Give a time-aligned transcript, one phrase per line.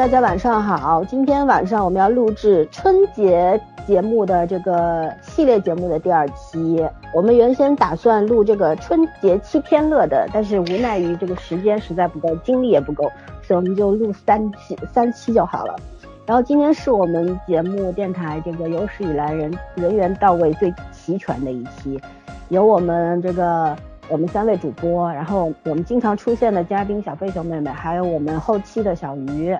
[0.00, 1.04] 大家晚上好。
[1.04, 6.82] 今天晚上我们要录制春节节目的这个系列节目的第二期。
[7.14, 15.76] 我们原先打算录这个春节七天乐的，但是无奈于这个时间实在不够，精力也不够，所以我们就录三期，三期就好了。
[16.24, 22.00] 然后今天是我们节目电台这个有史以来人人员到位最齐全的一期，
[22.48, 23.76] 有我们这个。
[24.08, 29.56] 我们三位主播，然后我们经常出现的嘉宾小飞熊妹妹，还有我们后期的小鱼，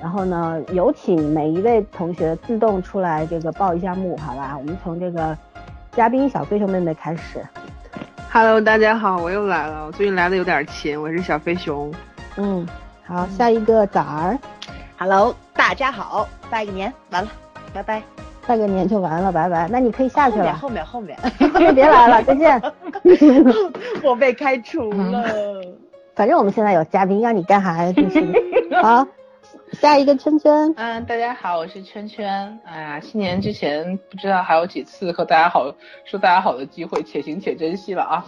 [0.00, 4.56] 然后呢，有请每一位同学自动出来这个报一下幕，好吧？
[4.58, 5.36] 我们从这个
[5.92, 7.40] 嘉宾小飞熊妹妹开始。
[8.32, 11.92] Hello，大家好，我又来了，我最近来的有点勤，我是小飞熊。
[12.36, 12.66] 嗯，
[13.06, 14.38] 好，下一个崽儿。
[14.98, 17.30] Hello，大家好，拜个年，完了，
[17.74, 18.02] 拜拜。
[18.46, 19.68] 拜个年就完了，拜拜。
[19.70, 20.54] 那你可以下去了。
[20.54, 22.60] 后面后面后面，别来了，再见。
[24.02, 25.24] 我被开除了。
[26.16, 27.92] 反正我们现在有嘉宾，要你干啥呀？
[27.92, 28.20] 真是。
[28.82, 29.06] 好，
[29.72, 30.72] 下一个圈圈。
[30.76, 32.58] 嗯，大家好，我是圈圈。
[32.64, 35.72] 哎呀，新年之前不知道还有几次和大家好
[36.04, 38.24] 说大家好的机会，且行且珍惜了啊。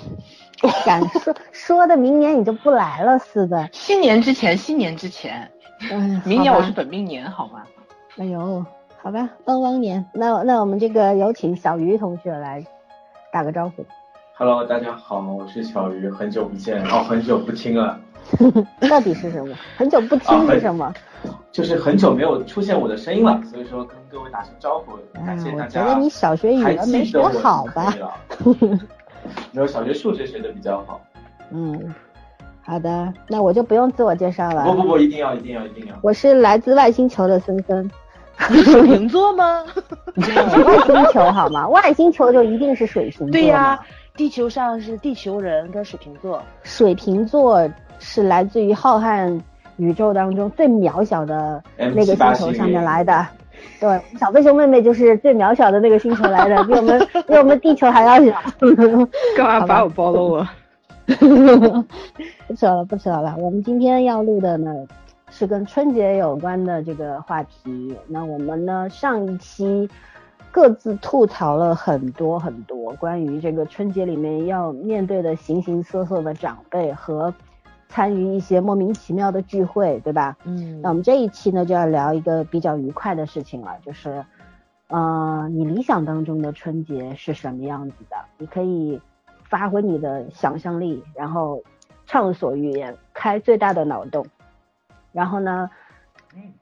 [0.87, 3.69] 敢说说的明年你就不来了似的。
[3.73, 5.51] 新年之前，新年之前。
[5.91, 6.23] 嗯。
[6.25, 7.63] 明年我是本命年，好吗？
[8.19, 8.65] 哎呦。
[8.97, 12.65] 好吧，汪汪年，那那我们这个有请小鱼同学来
[13.33, 13.85] 打个招呼。
[14.37, 17.99] Hello，大家好，我是小鱼，很久不见，哦，很久不听了。
[18.89, 19.57] 到底是什么？
[19.77, 20.95] 很久不听是什么？
[21.51, 25.83] 就是很久没有出现我的声音了，所以说跟各位打声招呼，感谢大家。
[25.83, 27.95] 我觉得你小学语文没学好吧？
[29.53, 31.01] 没有小学数学学的比较好。
[31.51, 31.95] 嗯，
[32.63, 34.65] 好的，那我就不用自我介绍了。
[34.65, 35.95] 不不不，一定要一定要一定要。
[36.03, 37.91] 我是来自外星球的森森。
[38.39, 39.63] 水瓶座吗？
[40.17, 41.69] 外星球好吗？
[41.69, 43.31] 外星球就一定是水瓶座。
[43.31, 43.79] 对呀，
[44.17, 46.43] 地球上是地球人跟水瓶座。
[46.63, 47.69] 水瓶座
[47.99, 49.41] 是来自于浩瀚
[49.77, 53.27] 宇宙当中最渺小的那个星球上面来的。
[53.79, 58.41] 对，小飞熊妹妹就是最渺小的那个星球来的， 比我们比我们地球还要小。
[59.37, 60.51] 干嘛把我暴露 了？
[62.49, 63.35] 不扯了，不扯了。
[63.39, 64.71] 我们今天要录的呢。
[65.35, 67.97] 是跟春节有关的这个话题。
[68.07, 69.89] 那我们呢上一期
[70.51, 77.33] 各自吐槽了很多很多关于这个春节里面要面对的形形色色的长辈和
[77.93, 80.39] 参与一些莫名其妙的聚会，对吧？
[80.45, 80.81] 嗯。
[80.81, 84.25] 那我们这一期呢就要聊一个比较愉快的事情了，就是，
[84.89, 88.17] 呃，你理想当中的春节是什么样子的？
[88.39, 88.99] 你可以
[89.45, 91.63] 发挥你的想象力，然后
[92.07, 94.25] 畅所欲言，开最大的脑洞。
[95.13, 95.69] 然后呢，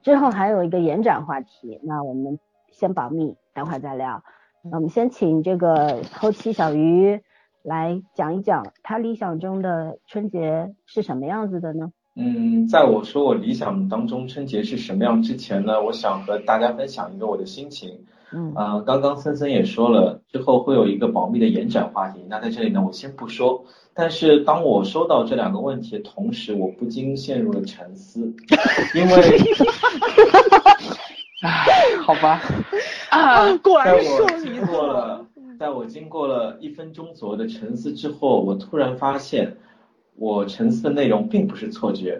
[0.01, 2.37] 之后还有一个延展话题，那我们
[2.71, 4.21] 先保密，等会儿再聊。
[4.63, 7.21] 那我们先请这个后期小鱼
[7.63, 11.91] 来讲一讲他理想中的春节是什么样子的呢？
[12.15, 18.01] 嗯，在我说我理想当中春节是什么样之前呢，我想和大家分享一个我的心情。
[18.33, 23.65] 嗯，啊，刚刚森森也说了，之后会有一个保密的延展话题，那在这里呢，我先不说。
[23.93, 28.33] 但是当我收到这两个问题的同时，我不禁陷入了沉思，
[28.95, 29.39] 因为，
[31.43, 32.41] 唉，好吧，
[33.09, 35.20] 啊，果然是我经过了，
[35.61, 39.57] 在我经过了一分钟左右的沉思之后，我突然发现，
[40.15, 42.19] 我沉思的内容并不是错觉，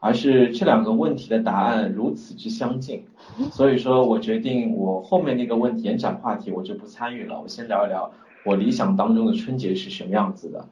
[0.00, 3.02] 而是这两个问题的答案如此之相近，
[3.50, 8.12] 所以说我决定我后面那个问题延展话题我就不参与了，我先聊一聊
[8.44, 10.68] 我理想当中的春节是什么样子的。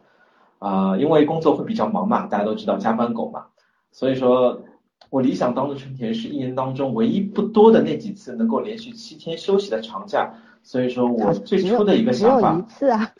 [0.58, 3.46] 啊，因为工作会比较忙嘛，大家都知道加班狗嘛，
[3.90, 4.60] 所以说，
[5.08, 13.12] 我理想当中的春节是一年当中唯一不多的那几次能够连续七天休息的长假，所以说我最初的一个想法，只有一次啊，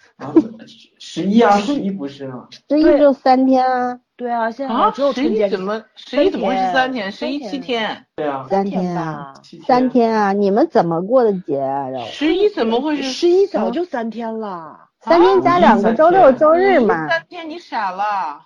[0.98, 7.10] 十一啊，十一不是吗，十一就三天啊，对啊，现在只有十一怎么十一怎么会是三天？
[7.10, 9.34] 十一七天，对啊，三天啊，
[9.66, 11.88] 三天啊，你们怎么过的节啊？
[12.10, 14.78] 十一怎么会是十一早就三天了。
[15.00, 17.08] 三天加两个周六周日嘛？
[17.08, 18.40] 三天你傻了？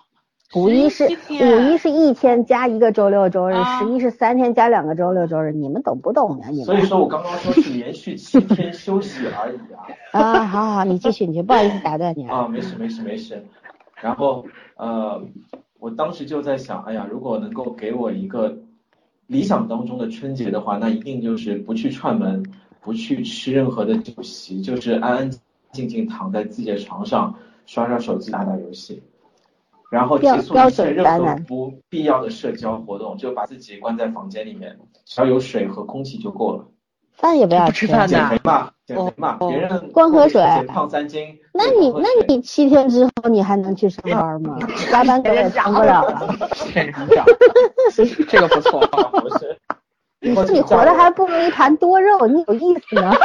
[0.57, 6.47] 五一是五一是一天加一个周六周日，十一是三天加两个周六周日，你们懂不懂呀？
[6.49, 6.65] 你们？
[6.65, 9.85] 所以说我刚刚说是连续七天休息而已啊。
[10.13, 12.47] 啊，好好，你继续，你不好意思打断你啊。
[12.47, 13.45] 没事没事没事。
[14.01, 14.45] 然后
[14.75, 15.23] 呃，
[15.79, 18.57] 我当时就在想，哎呀，如果能够给我一个
[19.27, 22.43] 理想当中的春节的话，那一定就是不去串门，
[22.81, 25.31] 不去吃任何的酒席，就是安安。
[25.73, 29.03] 静静躺在自己的床上刷刷手机打打游戏，
[29.89, 36.65] 然后结束一切任何不必要的社交活动，就把自己关在房间里面，只要有水和空气就够了。
[37.13, 41.35] 饭也不要吃饭减肥嘛，减肥嘛，别人光喝水胖三斤。
[41.51, 44.59] 那你那你七天之后你还能去上班吗？
[44.91, 46.27] 加班给也上不了了。
[48.29, 48.79] 这个不错，
[49.19, 49.57] 不是。
[50.27, 53.15] 你说你活的还不如一盘多肉，你有意思吗。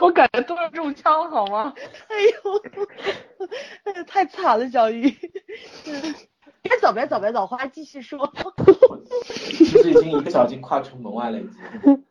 [0.00, 1.72] 我感觉都是中枪好吗？
[2.08, 2.62] 哎呦，
[3.84, 5.08] 哎呀，太惨了，小鱼。
[6.62, 8.32] 别走，别走，别走，花继续说。
[9.24, 12.04] 其实已经一个脚已经跨出门外了，已经。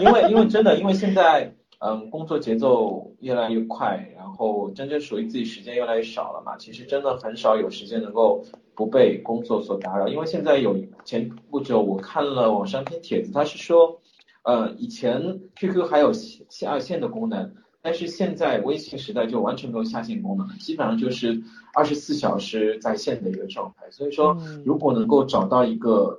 [0.00, 1.50] 因为因为真的，因为现在
[1.86, 6.56] 嗯工作节奏越来越快，然后真正属于自己时间越来越少了嘛。
[6.56, 8.42] 其实真的很少有时间能够
[8.74, 10.08] 不被工作所打扰。
[10.08, 14.00] 因为现在有前不久我看了网上一篇帖子，他是说，
[14.44, 17.54] 呃以前 QQ 还有下线的功能。
[17.82, 21.42] 但是现在微信时代就完全没有下线功能了，基本上就是
[21.74, 23.90] 二十四小时在线的一个状态。
[23.90, 26.18] 所以说，如果能够找到一个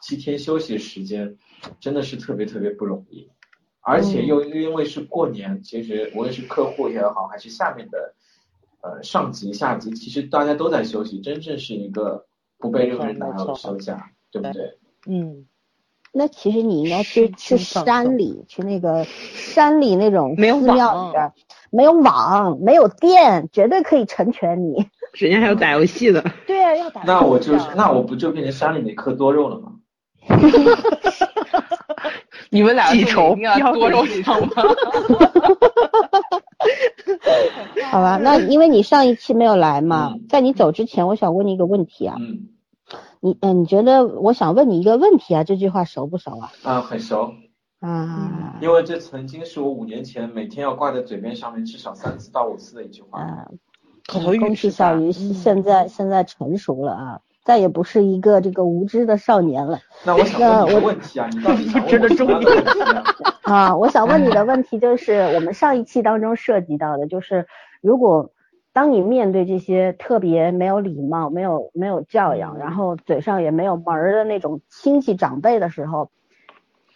[0.00, 1.36] 七天休息时间，
[1.78, 3.28] 真的是特别特别不容易。
[3.84, 8.14] 而且又因为是过年，其实无论是客户也好，还是下面的
[8.82, 12.26] 呃上级、下级，其实大家都在休息，真正是一个
[12.58, 14.78] 不被任何人打扰的休假，对不对？
[15.06, 15.46] 嗯。
[16.16, 21.32] 那其实你应该去去山里，去那个山里那种寺庙里边，
[21.70, 24.86] 没有网，没有电，绝对可以成全你。
[25.14, 26.24] 人家还有打游戏的。
[26.46, 27.02] 对啊，要打。
[27.02, 29.72] 那我就是，那我不就变成山里那颗多肉了吗？
[32.54, 34.52] 你们俩记仇要多肉上吗？
[37.90, 42.16] 好吧，那因为你上一期没有来嘛，在你走之前，我想问你一个问题啊。
[42.20, 42.50] 嗯。
[43.20, 45.42] 你嗯，你觉得我想问你一个问题啊？
[45.42, 46.52] 这句话熟不熟啊？
[46.62, 47.34] 啊，很熟
[47.80, 53.20] 啊，因为这曾经是我五年前每天要挂在嘴边上面至少三次到五次的一句话。
[53.20, 53.48] 啊，
[54.06, 59.78] 恭喜小鱼现在现在成熟了啊，再也不是一个这个无知的少年了。
[60.04, 63.04] 那我想问你个问题啊，你到底想问什么问题啊？
[63.42, 67.46] 啊，我想问你的问题就是我们上一期当中涉及到的，就是
[67.80, 68.30] 如果。
[68.74, 76.10] 当你面对这些特别没有礼貌、没有没有教养，然后嘴上也没有门儿的那种亲戚长辈的时候，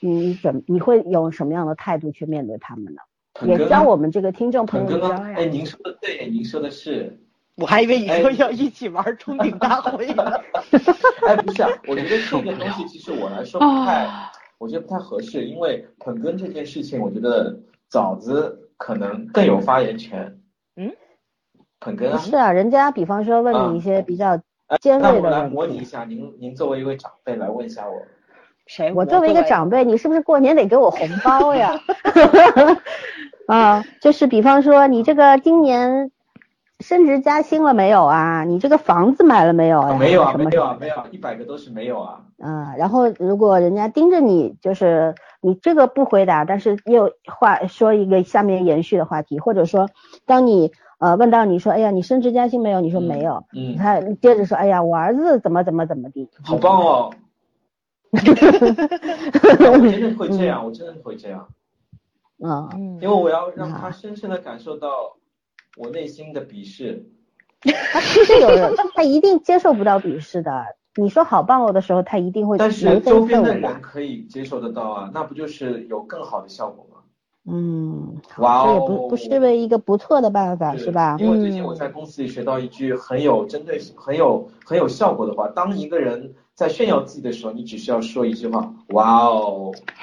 [0.00, 3.02] 你怎你会有什么样的态度去面对他们呢？
[3.46, 5.08] 也教我们这个听众朋友。
[5.36, 7.16] 哎，您说的对，您说的是。
[7.58, 10.32] 我还以为你说要一起玩冲顶大会呢。
[11.26, 14.06] 哎，不是啊，我觉得这个东西其实我来说不太，
[14.58, 17.58] 我觉得不太合适，因为捧哏这件事情，我觉得
[17.88, 20.38] 枣子可能更有发言权。
[20.76, 20.92] 嗯
[21.80, 22.18] 捧哏啊？
[22.18, 24.36] 是啊，人家比方说问你一些比较
[24.80, 25.12] 尖锐的。
[25.12, 27.94] 那我来模拟一下，您您作为一位长辈来问一下我。
[28.66, 28.92] 谁？
[28.94, 31.80] 我作为一个长辈，你是不是过年得给我红包呀？
[33.48, 36.10] 啊，就是比方说你这个今年
[36.80, 38.44] 升职加薪了没有啊？
[38.44, 39.96] 你这个房子买了没有啊？
[39.98, 42.20] 没有啊，没有啊，没有，一百个都是没有啊。
[42.38, 49.88] 啊，然后如果人家盯着你，就是你这个不回答，但是又话说一个下面延续的话题，或者说
[50.26, 50.72] 当你。
[51.00, 52.80] 呃，问到你说，哎呀，你升职加薪没有？
[52.80, 53.44] 你说没有。
[53.54, 53.76] 嗯。
[53.76, 56.28] 他接着说，哎呀，我儿子怎么怎么怎么地。
[56.42, 57.14] 好棒哦。
[58.10, 61.46] 我真的会这样，我真的会这样。
[62.42, 62.68] 啊。
[63.00, 64.88] 因为我要让他深深的感受到
[65.78, 67.06] 我内心的鄙视。
[67.92, 70.64] 他其实有人，他一定接受不到鄙视的。
[70.96, 72.58] 你说好棒哦的时候，他一定会。
[72.58, 76.98] 但是周边的人可以接受得到啊，那不就是有更好的效果吗？
[77.50, 81.16] 嗯，哇这也不不失为一个不错的办法，是吧？
[81.18, 89.72] 因为最近我在公司里学到一句很有针对性、很有很有效果的话：当一个人在炫耀自己的时候，你只需要说一句话：“哇哦！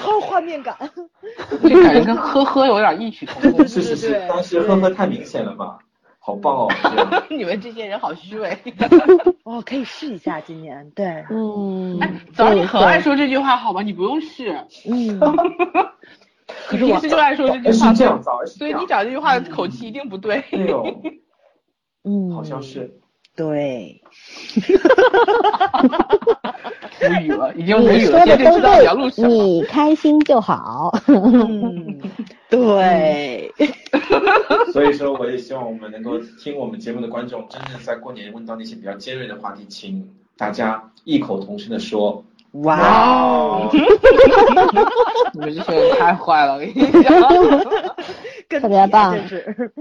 [0.00, 0.76] 好画面感，
[1.62, 3.68] 这感觉跟呵呵有点异曲同工。
[3.68, 5.78] 是是是，当时呵呵太明显了吧？
[6.18, 6.68] 好棒哦！
[7.30, 8.58] 你们这些人好虚伪。
[9.44, 10.90] 哦，可以试一下今年。
[10.90, 12.00] 对，嗯。
[12.00, 13.80] 哎，早上你很爱说这句话，好吧？
[13.82, 14.52] 你不用试。
[14.90, 15.20] 嗯。
[16.66, 20.42] 可是我平时就爱说这句话，这样，所以你讲这句话的口气一定不对。
[20.50, 20.84] 对哦。
[22.02, 22.32] 嗯。
[22.34, 22.98] 好像是。
[23.34, 24.00] 对。
[27.02, 28.24] 无语了，已经无语了。
[28.24, 29.28] 你要录什么。
[29.28, 30.96] 你开心就好。
[31.06, 32.00] 嗯。
[32.48, 33.50] 对，
[34.74, 42.22] 所以说我也希望我们能够听我们节目的观众，真正在过年问到那些比较尖锐的话题，请大家异口同声的说，
[42.52, 43.70] 哇哦，
[45.32, 47.10] 你们这些人太坏了，我跟你讲，
[48.60, 49.16] 特别棒，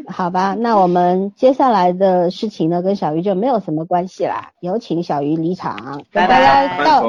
[0.07, 7.01] 好吧，那我们接下来的事情呢，跟小鱼就没有什么关系啦，有请小鱼离场，大家到，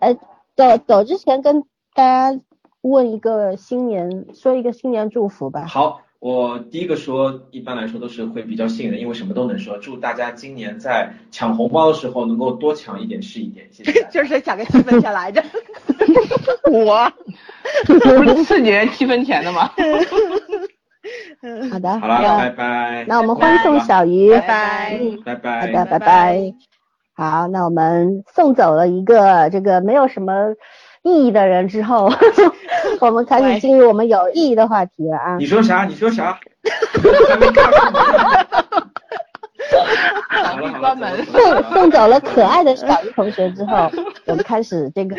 [0.00, 0.14] 呃，
[0.56, 1.62] 走走之前跟
[1.94, 2.40] 大家。
[2.82, 5.64] 问一个新年，说一个新年祝福吧。
[5.66, 9.76] 好，我第一个说，一般来说都是会比较幸运的，因为什么都能说。
[9.78, 14.06] 祝大家今年在抢红包的时候能够多抢一点是一点，谢谢。
[14.08, 15.42] 就是抢个七分钱来着。
[16.70, 17.12] 我，
[17.86, 19.68] 不是赐你人七分钱的吗？
[21.70, 23.04] 好的，好了，拜拜。
[23.08, 26.54] 那我们欢送小鱼，拜拜，拜拜，拜拜，拜拜。
[27.14, 30.32] 好，那我们送走了一个这个没有什么
[31.02, 32.10] 意义的人之后，
[33.00, 35.46] 我们开始进入我们有意义的话题了啊你。
[35.46, 35.84] 说啥？
[35.84, 36.38] 你说啥？
[41.32, 43.90] 送送走了可爱的小鱼同学之后，
[44.26, 45.16] 我们开始这个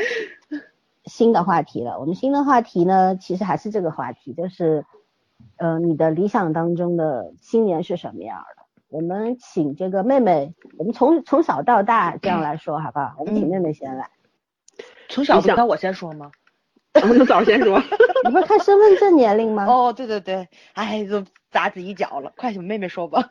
[1.06, 2.00] 新的话题了。
[2.00, 4.86] 我们新的话题呢，其实还是这个话题，就是
[5.58, 8.64] 呃，你的理想当中的新年是什么样的？
[8.90, 13.16] 我们请这个妹妹，我们从从小到大这样来说，好不好？
[13.20, 14.10] 我们请妹妹先来。
[15.10, 16.32] 从小你想那我先说吗？
[17.02, 17.80] 我们就早先说，
[18.26, 19.66] 你不是看身份证年龄吗？
[19.66, 23.30] 哦，对对对，哎，就砸自己脚了，快请妹妹说吧。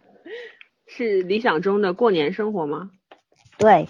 [0.86, 2.90] 是理想中的过年生活吗？
[3.58, 3.88] 对，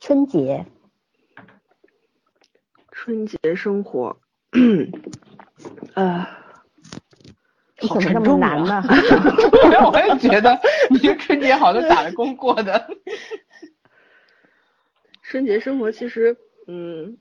[0.00, 0.66] 春节。
[2.92, 4.18] 春节生活，
[5.94, 6.26] 呃，
[7.88, 8.82] 好沉重难啊呢？
[9.92, 10.58] 我也觉得
[10.90, 12.88] 你这春节好像打了工过的。
[15.22, 17.16] 春节生活其实，嗯，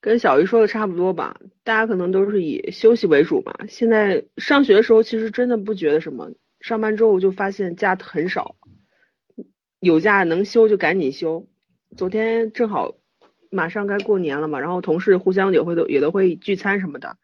[0.00, 1.36] 跟小鱼说的差不多吧。
[1.62, 3.54] 大家可能都是以休息为主嘛。
[3.68, 6.30] 现在上学的时候，其实真的不觉得什么。
[6.60, 8.56] 上班之后就发现假很少，
[9.78, 11.46] 有假能休就赶紧休。
[11.96, 12.96] 昨天正好
[13.50, 17.16] 马上该过年了嘛，然后同事互相也会都也都会聚餐什么的，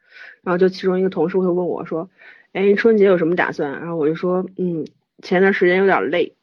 [0.44, 2.08] 然后就其中一个同事会问我说
[2.54, 4.86] ：“哎，春节有什么打算？”然后我就说：“嗯，
[5.22, 6.34] 前段时间有点累，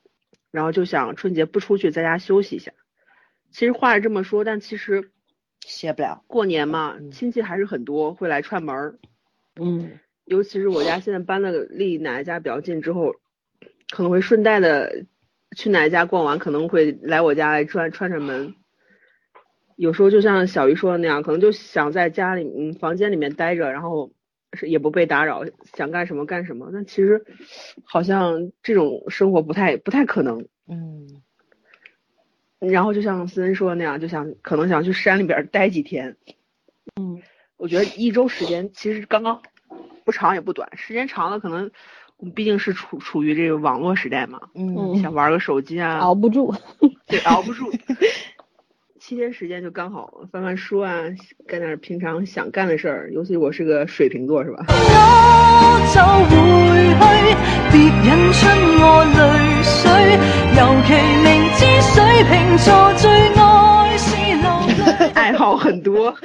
[0.52, 2.72] 然后就想春节不出去，在家休息一下。”
[3.50, 5.12] 其实话是这么说，但其实
[5.66, 6.24] 歇不了。
[6.28, 9.00] 过年嘛，嗯亲戚还是很多，会来串门儿。
[9.56, 13.16] 嗯尤其是我家现在搬的离奶奶家比较近之后，
[13.90, 15.06] 可能会顺带的
[15.58, 18.56] 去奶奶家逛完，可能会来我家来串串串门。
[19.76, 24.12] 有时候就像小鱼说的那样，可能就想在家里嗯房间里面待着，然后
[24.54, 25.44] 是也不被打扰，
[25.74, 26.70] 想干什么干什么。
[26.74, 27.24] 但其实
[27.84, 30.48] 好像这种生活不太不太可能。
[30.68, 31.08] 嗯
[32.60, 36.16] 然后就像思恩说的那样，就想可能想去山里边儿待几天。
[37.00, 37.22] 嗯
[37.58, 39.42] 我觉得一周时间其实刚刚
[40.06, 41.72] 不长也不短，时间长了可能
[42.18, 46.54] 我们毕竟是处处于这个网络时代嘛，嗯嗯想玩个手机啊，熬不住。
[47.08, 47.72] 对，熬不住。
[49.12, 51.04] 七天时间就刚好翻翻书啊，
[51.46, 53.12] 干点平常想干的事儿。
[53.12, 54.64] 尤其我是个水瓶座，是吧？
[54.70, 54.74] 我
[55.92, 56.00] 就
[56.96, 57.36] 回去，
[57.76, 57.76] 別
[58.08, 58.48] 引出
[58.80, 59.20] 我淚
[59.68, 59.92] 水，
[60.56, 60.96] 尤其
[61.28, 61.28] 明
[61.58, 61.60] 知
[61.92, 64.48] 水瓶座最愛是流
[64.80, 65.12] 淚。
[65.20, 66.16] 愛好很多。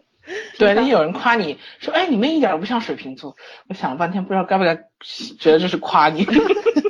[0.58, 3.36] 对，那有人夸你说，哎，你们一点都不像水瓶座。
[3.68, 4.76] 我想了半天，不知道该不该
[5.38, 6.26] 觉得这是夸你。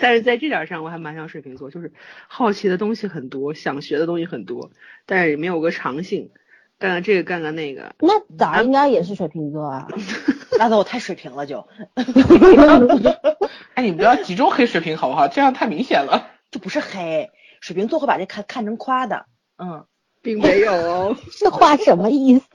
[0.00, 1.92] 但是在这点儿上，我还蛮像水瓶座，就是
[2.28, 4.70] 好奇的东西很多，想学的东西很多，
[5.06, 6.30] 但是也没有个长性，
[6.78, 7.94] 干干这个干干那个。
[7.98, 9.88] 那咋应该也是水瓶座啊。
[10.58, 11.66] 那都我太水平了就，
[13.74, 15.26] 哎，你不要集中黑水瓶好不好？
[15.26, 16.30] 这样太明显了。
[16.50, 19.26] 这不是黑，水瓶座会把这看看成夸的。
[19.58, 19.84] 嗯，
[20.22, 21.16] 并没有哦。
[21.40, 22.46] 这话什么意思？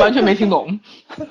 [0.00, 0.80] 完全没听懂。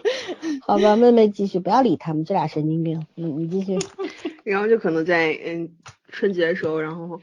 [0.65, 3.05] 好吧，妹妹继续，不要理他们，这俩神经病。
[3.15, 3.77] 嗯，你继续。
[4.43, 5.69] 然后就可能在嗯
[6.09, 7.21] 春节的时候，然后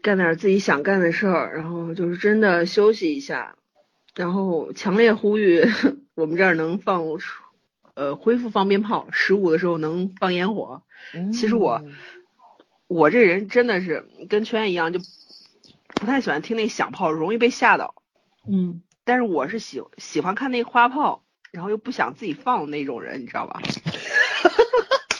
[0.00, 3.56] 干点自己想干的事儿，然后就是真的休息一下，
[4.14, 5.62] 然后强烈呼吁
[6.14, 7.04] 我们这儿能放
[7.94, 10.82] 呃恢复放鞭炮，十五的时候能放烟火。
[11.32, 11.82] 其实我
[12.88, 14.98] 我这人真的是跟圈一样，就
[15.94, 17.94] 不太喜欢听那响炮，容易被吓到。
[18.48, 23.60] 嗯，但是我是喜喜欢看那花炮，然后又不想自己放的那种人，你知道吧？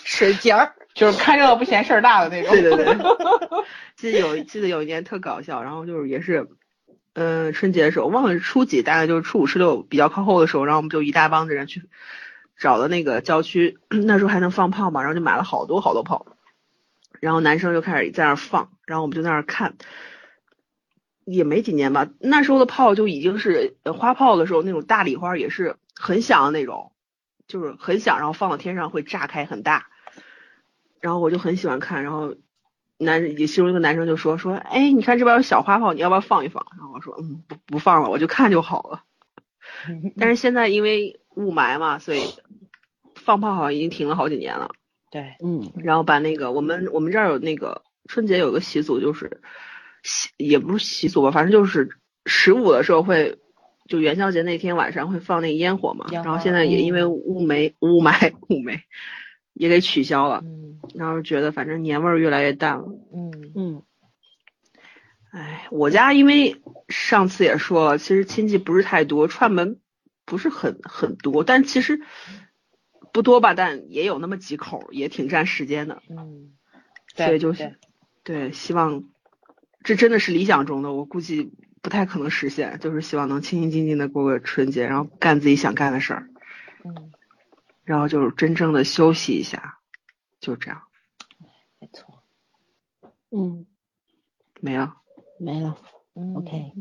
[0.05, 2.53] 水节儿， 就是看热闹不嫌事儿大的那种。
[2.53, 2.97] 对对对，
[3.97, 6.49] 记得有记得有一年特搞笑，然后就是也是，
[7.15, 11.83] 嗯、春节的时候忘了是初几，大概就是初五初六比较靠后的时候，然后我们就一大帮子人去
[12.59, 16.27] 找的那个郊区，那时候还能放炮嘛，然后就买了好多好多炮，
[17.21, 19.75] 然后男生就开始在那儿放，然后我们就在那儿看。
[21.25, 26.93] 也没几年吧，那时候的炮就已经是呃花炮的时候那种大礼花也是很响的那种，
[27.47, 29.87] 就是很响，然后放到天上会炸开很大。
[31.01, 32.37] 然后我就很喜欢看，然后
[32.97, 36.65] 男也其中一个男生就说说，哎，你看这边有小花炮，你要不要放一放？
[36.79, 39.03] 然后我说，嗯，不不放了，我就看就好了。
[40.17, 42.23] 但是现在因为雾霾嘛，所以
[43.17, 44.71] 放炮好像已经停了好几年了。
[45.11, 49.41] 对，嗯然后把那个我们我们这儿有那个春节有个习俗，就是
[50.03, 51.89] 习也不是习俗吧，反正就是
[52.27, 53.39] 十五的时候会，
[53.87, 56.07] 就元宵节那天晚上会放那个烟火嘛。
[56.11, 58.81] 然后现在也因为雾霾雾霾雾霾
[59.53, 62.87] 也给取消了，嗯然后觉得反正年味儿越来越淡了。
[63.15, 63.83] 嗯嗯
[65.31, 69.81] 哎，我家因为上次也说了，其实亲戚不是太多，串门
[70.27, 72.01] 不是很很多，但其实
[73.13, 76.03] 不多吧，但也有那么几口，也挺占时间的。
[76.11, 76.53] 嗯，
[77.17, 77.77] 对所以就是
[78.25, 79.05] 对对，希望
[79.85, 86.29] 这真的是理想中的，我估计不太可能实现，就是希望能清清静静的过个春节，然后干自己想干的事儿，
[86.85, 87.11] 嗯，
[87.85, 89.79] 然后就是真正的休息一下，
[90.41, 90.83] 就这样，
[91.81, 92.23] 没错。
[93.31, 93.67] 嗯，
[94.61, 94.95] 没了。
[95.39, 95.77] 没了。
[96.15, 96.75] 嗯 OK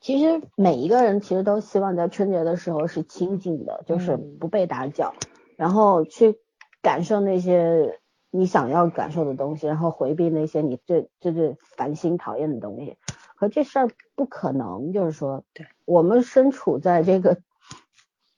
[0.00, 5.14] 其实每一个人其实都希望在春节的时候是清静的，就是嗯不被打搅，
[5.58, 6.38] 然后去
[6.80, 7.99] 感受那些
[8.30, 12.96] 你想要感受的东西，然后回避那些你最最最烦心讨厌的东西。
[13.36, 17.38] 可这事儿不可能，就是说，对，我们身处在这个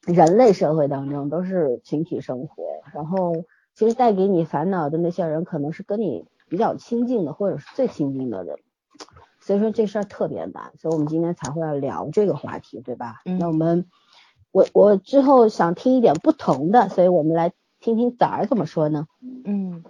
[0.07, 2.63] 人类社会当中，都是群体生活，
[2.95, 3.45] 然后
[3.75, 8.57] 其实带给你烦恼的那些人，可能是跟你比较亲近的，或者是最亲近的人。
[9.41, 13.23] 所以说这事儿特别难，所以我们今天才会要聊这个话题，对吧？
[13.25, 13.87] 嗯那我们
[14.53, 19.07] 我我之后想听一点不同的，所以我们来听听崽儿怎么说呢？
[19.45, 19.83] 嗯，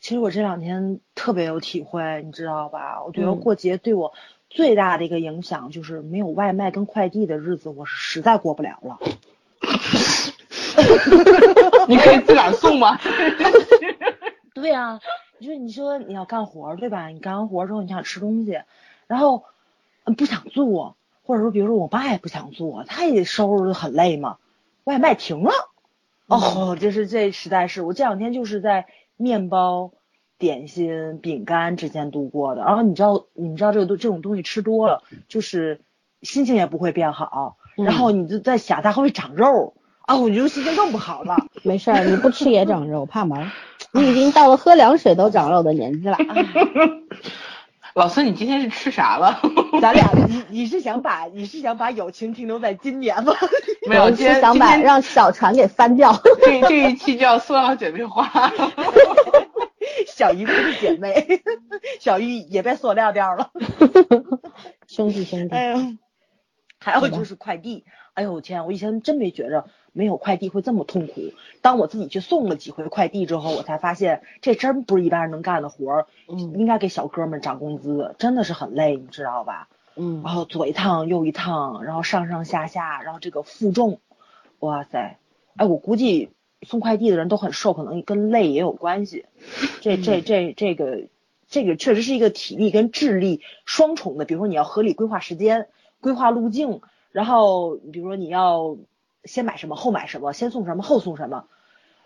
[0.00, 3.02] 其实我这两天特别有体会，你知道吧？
[3.04, 4.12] 我觉得嗯过节对我
[4.50, 8.98] 最大的一个影响就是没有外卖跟快递的日子，我是实在过不了了。
[11.88, 12.98] 你可以自个儿送吗？
[14.54, 15.00] 对呀、
[15.38, 17.08] 你说你说你要干活儿对吧？
[17.08, 18.60] 你干完活儿之后你想吃东西，
[19.06, 19.44] 然后
[20.04, 24.36] 嗯不想做，或者说比如说我爸也不想做，他也收拾的很累嘛，
[24.84, 25.50] 外卖停了。
[26.32, 29.92] 哦，这是这实在是我这两天就是在面包、
[30.38, 32.62] 点心、饼干之间度过的。
[32.62, 35.80] 然后你知道你知道这个东这种东西吃多了，就是
[36.22, 40.16] 心情也不会变好，然后你就在想它会不会长肉啊？
[40.16, 41.36] 我觉得心情更不好了。
[41.62, 43.36] 没事儿，你不吃也长肉，怕毛？
[43.92, 46.16] 你已经到了喝凉水都长肉的年纪了。
[47.94, 49.40] 老孙，你今天是吃啥了？
[49.80, 53.34] 咱俩，你你是想把你是想把友情停留在今年吗？
[53.88, 56.18] 没有，今天想把让小船给翻掉。
[56.44, 58.30] 这这一期叫塑料姐妹花。
[60.06, 61.42] 小姨不是姐妹，
[62.00, 63.50] 小鱼也被塑料掉了。
[64.86, 65.78] 兄弟兄弟，哎呦，
[66.78, 71.32] 还有就是快递，哎呦我天，我以前真没觉着没有快递会这么痛苦。
[71.60, 79.68] 当我自己去送了几回快递之后，我才发现这真不是一般人能干的活儿，嗯应该给小哥们涨工资，真的是很累，你知道吧？
[79.94, 84.00] 嗯然后左一趟右一趟，然后上上下下，然后这个负重，
[84.58, 85.18] 哇塞，
[85.56, 86.30] 哎，我估计
[86.62, 89.26] 送快递的人都很瘦，可能跟累也有关系。
[89.82, 91.08] 这这这这个
[91.48, 95.68] 这个确实是一个体力跟智力双重的，比如说你要合理规划时间、
[96.00, 98.78] 规划路径，然后比如说你要
[99.24, 101.46] 先买什么后买什么，先送什么后送什么。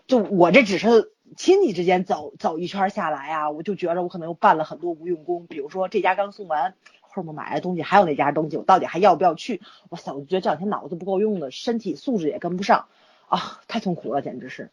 [0.07, 9.61] 就我这只是亲戚之间走走一圈下来啊，我就觉着我可能又办了很多无用功，比如说这家刚送完，后面买的东西还有那家东西，我到底还要不要去？
[9.89, 12.85] 哇塞，我觉得这两天脑子不够用的，身体素质也跟不上
[13.27, 14.71] 啊，太痛苦了，简直是。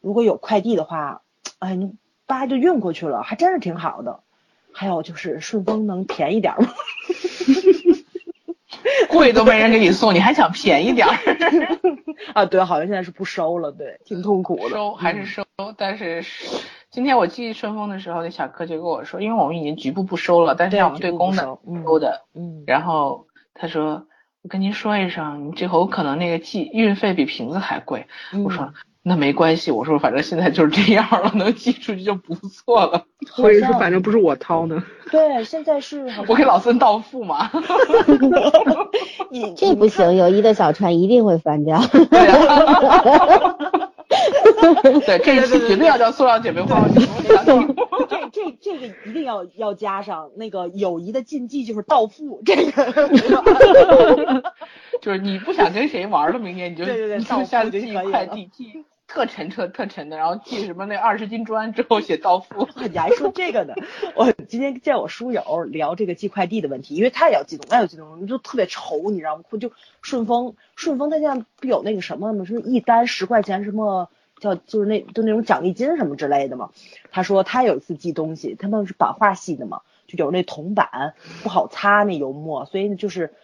[0.00, 1.20] 如果有快递的话，
[1.58, 4.20] 哎，你叭就运过去了，还真是挺好的。
[4.72, 6.68] 还有就是顺丰能便宜点吗？
[9.10, 11.14] 贵都没人给你送，你还想便宜点儿？
[12.34, 14.76] 啊，对，好像现在是不收了，对，挺痛苦的。
[14.76, 15.44] 收还是收，
[15.76, 16.24] 但是
[16.90, 24.06] 今天我寄顺丰的时候，那小哥就跟我说，因为我们已经局部不收了，但是我们对功能不公的收的，嗯，然后他说。
[24.42, 28.06] 我跟您说一声，你这回可能那个寄运费比瓶子还贵。
[28.32, 33.06] 嗯我说那没关系，我说反正现在就是这样了，能寄出去就不错了。
[33.30, 34.82] 或者是反正不是我掏呢。
[35.10, 37.50] 对，现在是我给老孙到付嘛。
[39.30, 41.80] 你这不行，友谊的小船一定会翻掉。
[42.10, 43.56] 对呀、
[45.06, 46.86] 对，这一期绝对要叫塑料姐妹花。
[46.88, 46.96] 这
[48.32, 53.10] 这这个一定要要加上那个友谊的禁忌就是到付，这个
[55.00, 62.68] 就是你不想跟谁玩了，明天你就对对对你到付就下次寄就可以了快递寄特沉特特沉的，然后寄什么那二十斤砖之后写到付。
[62.88, 63.74] 你还说这个呢？
[64.14, 69.42] 我今天见我书友聊这个寄快递的问题，因为他也要寄东西，他要寄东，就特别愁，你知道吗？
[69.58, 72.44] 就顺丰，顺丰他现在不有那个什么吗？
[72.44, 76.70] 是一单十块钱什么叫就是那就那种奖励金什么之类的嘛。
[77.10, 83.34] 他说他有一次寄东西，他们是版画系的嘛，就有那铜板不好擦那油墨，所以就是。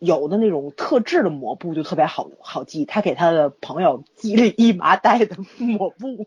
[0.00, 6.26] 有的那种特制的抹布就特别好好寄，他给他的朋友寄了一麻袋的抹布，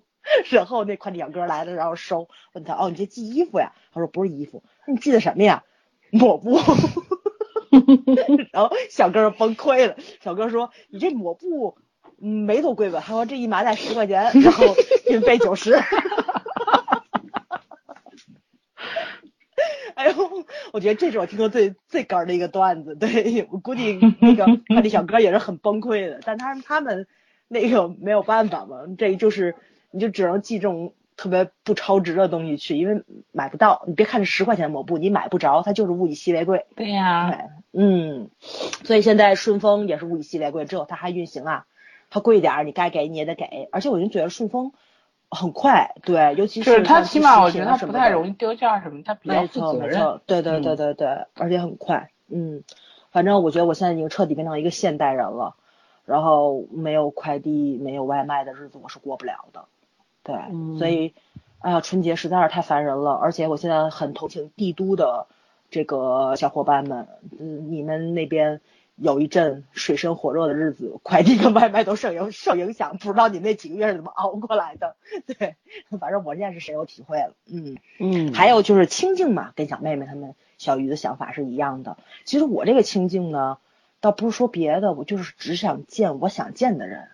[0.50, 3.74] 然后那快递小哥来了，然后收，问他哦，你这寄衣服呀？
[3.92, 5.64] 他说不是衣服，你寄的什么呀？
[6.12, 6.60] 抹布。
[8.54, 11.76] 然后小哥崩溃了，小哥说你这抹布
[12.22, 13.04] 嗯没多贵吧？
[13.04, 14.76] 他说这一麻袋十块钱，然后
[15.10, 15.76] 运费九十。
[20.04, 20.16] 哎呦，
[20.74, 22.96] 我觉得这是我听过最最哏儿的一个段子。
[22.96, 27.08] 对我估计那个 快递小哥也是很崩溃的，但他他们
[27.48, 29.56] 那个没有办法嘛，这就是
[29.92, 33.84] 你就只能寄这种特别不超值的东西去，因为买不到。
[33.88, 36.66] 你别看这十块钱的抹布，你买不着，它就是物以稀为贵。
[36.76, 38.30] 对呀、对，嗯，
[38.84, 41.66] 所以现在顺丰也是物以稀为贵，只有它还运行啊，
[42.10, 43.70] 它贵点儿，你该给你也得给。
[43.72, 44.74] 而且我就觉得顺丰
[45.34, 50.22] 很快，对，尤其是它起码我觉得它不太容易丢件儿什么，它比较负责任。
[50.26, 52.64] 对对对嗯对对，而且很快，嗯，
[53.12, 55.56] 反正我觉得我现在已经彻底变成一个现代人了，
[56.06, 59.66] 然后没有快递、没有外卖的日子我是过不了的，
[60.24, 61.14] 对，嗯所以，
[61.60, 65.28] 哎呀，春节实在是太烦人了，而且我现在很同情帝都的
[65.72, 67.08] 这个小伙伴们，
[67.40, 68.62] 嗯，你们那边。
[68.96, 74.96] 有一阵水深火热的日子， 快递跟外卖都受影 受影响，不知道你那几个月是怎么熬过来的？
[75.26, 75.56] 对，
[76.00, 77.78] 反正我现在是深有体会了，嗯。
[78.00, 81.98] 嗯，还有就是清静嘛，跟小妹妹她们小鱼的想法是一样的。
[82.26, 83.58] 其实我这个清静呢，
[84.00, 87.08] 倒不是说别的，我就是只想见我想见的人，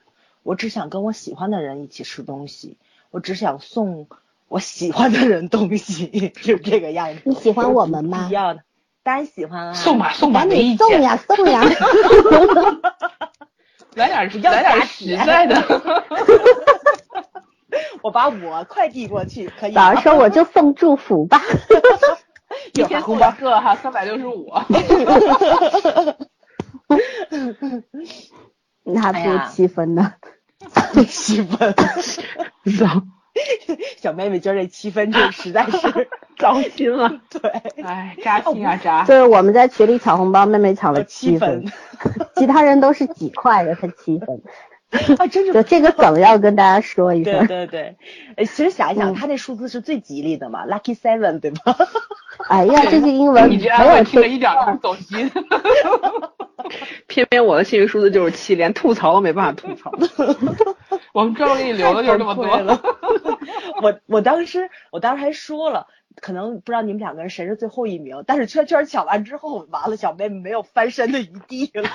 [0.43, 2.77] 我只想跟我喜欢的人一起吃东西，
[3.11, 4.07] 我只想送
[4.47, 7.21] 我喜欢的人东西，就是这个样子。
[7.25, 8.33] 你喜欢我们吗一？
[8.33, 8.63] 样的，
[9.03, 9.73] 当然喜欢啊。
[9.73, 10.45] 送吧送吧，
[10.77, 11.63] 送呀送呀！
[13.95, 15.59] 来点 来点实在的。
[18.01, 19.89] 我把我快递过去，可以吗。
[19.89, 21.41] 早上说我就送祝福吧。
[22.73, 23.31] 一天送一个
[23.61, 24.51] 哈，三百六十五。
[28.83, 29.19] 那还不
[29.51, 30.13] 七分呢。
[31.07, 31.73] 七分。
[32.77, 33.01] 糟
[33.97, 37.09] 小妹妹今儿这七分就实在是 糟心了。
[37.29, 37.51] 对。
[37.83, 39.03] 哎，扎心啊扎！
[39.05, 41.71] 就是我们在群里抢红包，妹妹抢了七分分，
[42.35, 44.41] 其他人都是几块的，她七分。
[45.19, 47.45] 啊，真是就这个梗要跟大家说一对声。
[47.45, 47.95] 对对，
[48.35, 51.57] 对，其实想一想，嗯他那数字是最吉利的嘛，lucky seven，对吗？
[52.47, 55.29] 哎呀，这句英文你这安慰听着一点都不走心。
[57.07, 59.91] 偏偏我的幸运数字就是七，连吐槽都没办法吐槽。
[61.13, 63.39] 我们专门给你留的就是这么多了多。
[63.81, 65.87] 我我当时我当时还说了，
[66.21, 71.89] 可能不知道你们两个人谁是最后一名，但是圈圈抢完之后，完了，小妹妹没有翻身的余地了。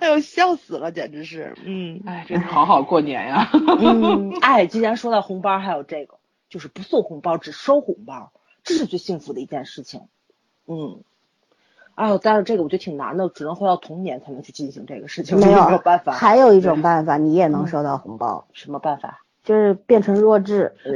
[0.00, 3.48] 哎呦，笑死了，简直是，嗯哎，真是好好过年呀！
[3.78, 6.16] 嗯，哎，既然说到红包，还有这个，
[6.52, 8.30] 就是不送红包，只收红包，
[8.62, 10.02] 这是最幸福的一件事情。
[10.66, 11.00] 嗯，
[11.94, 16.12] 哎呦，但是这个我觉得挺难的，只能回到童年才能去进行这个事情，没没有有办法。
[16.12, 19.24] 还有一种办法，你也能收到红包，什么办法？
[19.42, 20.92] 就是变成弱智， 只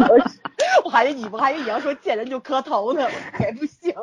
[0.00, 0.38] 能是
[0.84, 3.08] 我还以为你，我还以为你要说见人就磕头呢，
[3.40, 3.94] 也不行。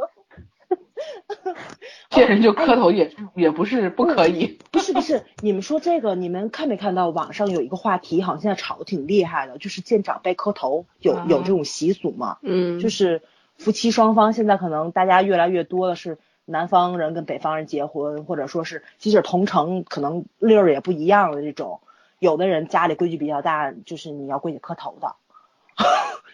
[2.09, 4.59] 见人就磕头也也不是不可以。
[4.71, 12.37] 不是不是，你们说这个，你们看没看到网上有一个话题，好像现在吵的挺厉害的，就是见长辈磕头，有有这种习俗吗？
[12.41, 13.21] 嗯，就是
[13.57, 21.81] 夫妻双方现在可能大家越来越多的是南方人跟北方人结婚，或者说是即使同城，可能粒儿也不一样的这种。
[22.19, 25.15] 有的人家里规矩比较大，就是你要跪下磕头的，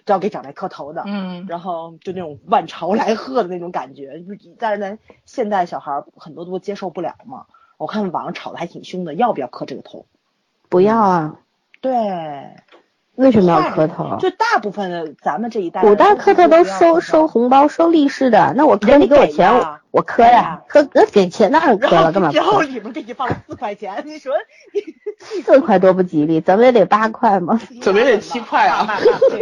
[0.05, 1.03] 都 要给长辈磕头的。
[1.05, 4.23] 嗯，然后就那种万朝来贺的那种感觉，
[4.57, 7.45] 但是咱现在小孩儿很多都接受不了嘛。
[7.77, 10.05] 我看网上吵得还挺凶的，要不要磕这个头？
[10.69, 11.39] 不要啊！
[11.79, 11.91] 对，
[13.17, 14.17] 为什么要磕头？
[14.19, 22.63] 就大部分的咱们这一代人，古代磕头都收收红包、收利是的，那我磕你给我钱，人家给呀我我磕呀，磕那给钱当然磕了，干嘛不然后磕？
[22.63, 24.33] 里面给你放了四块钱，你说
[25.43, 27.59] 四块多不吉利，怎么也得八块嘛？
[27.81, 28.87] 怎么也得七块啊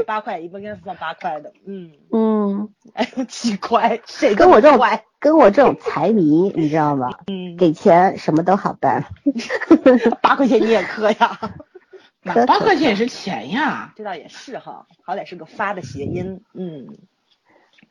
[0.08, 4.80] 八块，一般应该放八块的，嗯， 嗯，哎呦，七块，谁跟我这种？
[5.20, 7.10] 跟我这种财迷，你知道吗？
[7.28, 9.06] 嗯，给钱什么都好办。
[10.22, 11.40] 八块钱你也磕呀？
[12.26, 13.94] 那八块钱也是钱呀。
[13.96, 16.88] 这倒也是哈，好歹是个发的谐音，嗯。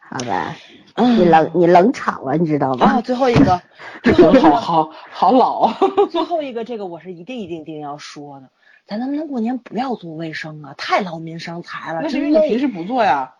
[0.06, 0.54] 好吧，
[0.96, 3.62] 嗯你冷你冷场了，你知道吗啊，最后一个，
[4.02, 5.72] 最后一好个，好好老。
[6.10, 8.50] 最后一个，这个我是一定一定一定要说的，
[8.86, 10.74] 咱能不能过年不要做卫生啊？
[10.76, 13.34] 太劳民伤财了，那是因为你平时不做呀。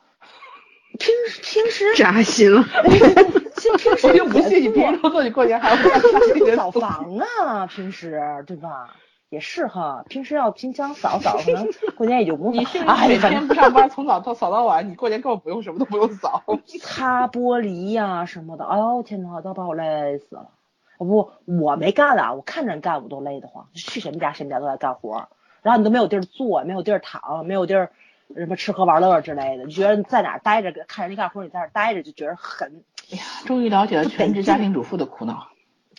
[0.98, 2.62] 平时平时扎心了。
[2.86, 6.56] 平平时我就不信你平时都做，你过年还要干啥？
[6.56, 8.96] 扫房啊，平时对吧？
[9.30, 12.60] 也是哈，平时要平常扫扫， 可能过年也就不用扫。
[12.60, 16.42] 你是每天正不上班，从早到扫到晚，你过年根本不用什么都不用扫。
[16.80, 20.50] 擦玻璃呀、什么的，哎呦天呐，都把我累死了。
[20.98, 23.66] 哦不，我没干啊，我看着人干我都累得慌。
[23.74, 25.28] 去谁们家谁们家都在干活，
[25.62, 27.90] 然后你都没有地儿坐，没有地儿躺，没有地儿
[28.36, 32.84] 什么吃喝玩乐之类的，你觉得你在哪儿待着，看人家干活，你在那儿待着就觉得很。
[33.10, 35.48] 哎呀，终于了解了全职家庭主妇的苦恼。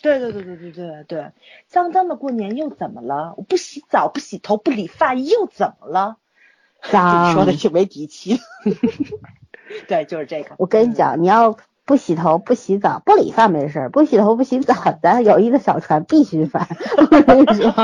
[0.06, 1.32] 对对对对对对对，
[1.66, 3.34] 脏脏的过年又怎么了？
[3.36, 6.16] 我不洗澡、不洗头、不理发又怎么了？
[6.90, 8.42] 脏说的挺没底气的。
[9.88, 10.54] 对，就是这个。
[10.58, 16.68] 我跟你讲，你要不洗头、不洗澡、不理发没事儿，不洗头、不洗澡，咱友谊的小船必须翻。
[17.10, 17.74] 我跟你说，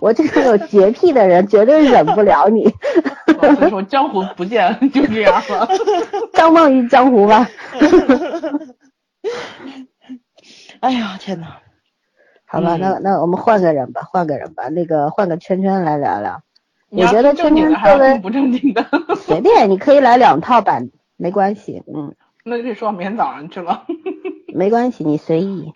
[0.00, 2.64] 我这种有洁癖的人绝对忍不了你，
[3.38, 5.68] 所以说江湖不见就这样了。
[6.32, 7.48] 张望于江湖吧。
[10.84, 11.46] 哎呀天呐！
[12.44, 16.42] 好吧，嗯那那我们换个人吧，换个人吧，那个换个圈圈来聊聊。
[16.90, 18.86] 我觉得圈圈作为不正经的？
[19.16, 23.86] 随便，你可以来两套版，没关系，嗯，那就说明天早上去了。
[24.54, 25.72] 没关系，你随意。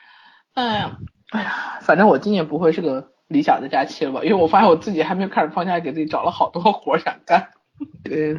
[0.52, 0.98] 哎呀，
[1.30, 4.20] 哎呀，反正我今年不会是个理想的假期了吧？
[4.22, 7.48] 因为我发现我自己还没有开始放假，给自己找了好多活儿想干。
[8.04, 8.36] 对，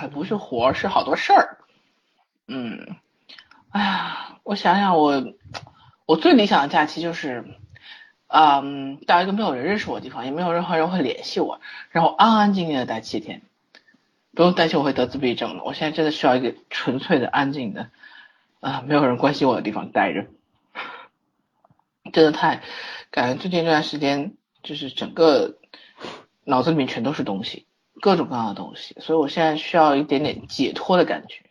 [0.00, 1.58] 哎，不是活儿，是好多事儿。
[2.48, 2.96] 嗯，
[3.78, 5.22] 哎呀，我想想我，
[6.04, 7.44] 我最理想的假期就是，
[8.26, 11.60] 嗯，到一个没有人认识我的地方，也没有任何人会联系我，
[11.90, 13.42] 然后安安静静的待七天，
[14.34, 15.62] 不用担心我会得自闭症了。
[15.62, 17.90] 我现在真的需要一个纯粹的、安静的，
[18.58, 20.26] 啊、没有人关心我的地方待着。
[22.12, 22.62] 真的太，
[23.12, 25.56] 感觉最近这段时间就是整个
[26.42, 27.68] 脑子里面全都是东西，
[28.00, 31.44] 各种各样的东西，所以我现在需要一点点解脱的感觉。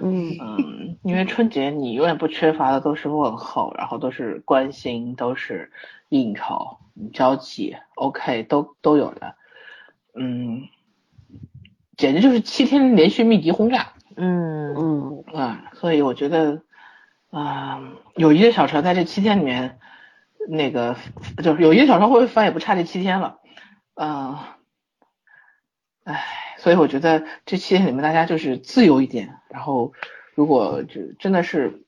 [0.00, 5.72] 嗯嗯，因为春节你永远不缺乏的都是问候，然后都是关心，都是
[6.08, 6.78] 应酬、
[7.12, 9.34] 交际，OK，都都有的。
[10.14, 10.68] 嗯，
[11.96, 13.92] 简直就是七天连续密集轰炸。
[14.16, 16.62] 嗯嗯啊，所以我觉得，
[17.30, 17.80] 啊、
[18.16, 19.78] 友谊的小船在这七天里面，
[20.48, 20.96] 那个
[21.42, 23.38] 就是友谊的小船会不会翻也不差这七天了，
[23.94, 24.36] 嗯、
[26.04, 26.24] 唉，
[26.68, 29.94] 所以我觉得这期间里面大家就是自由一点，然后
[30.34, 31.82] 如果就真的是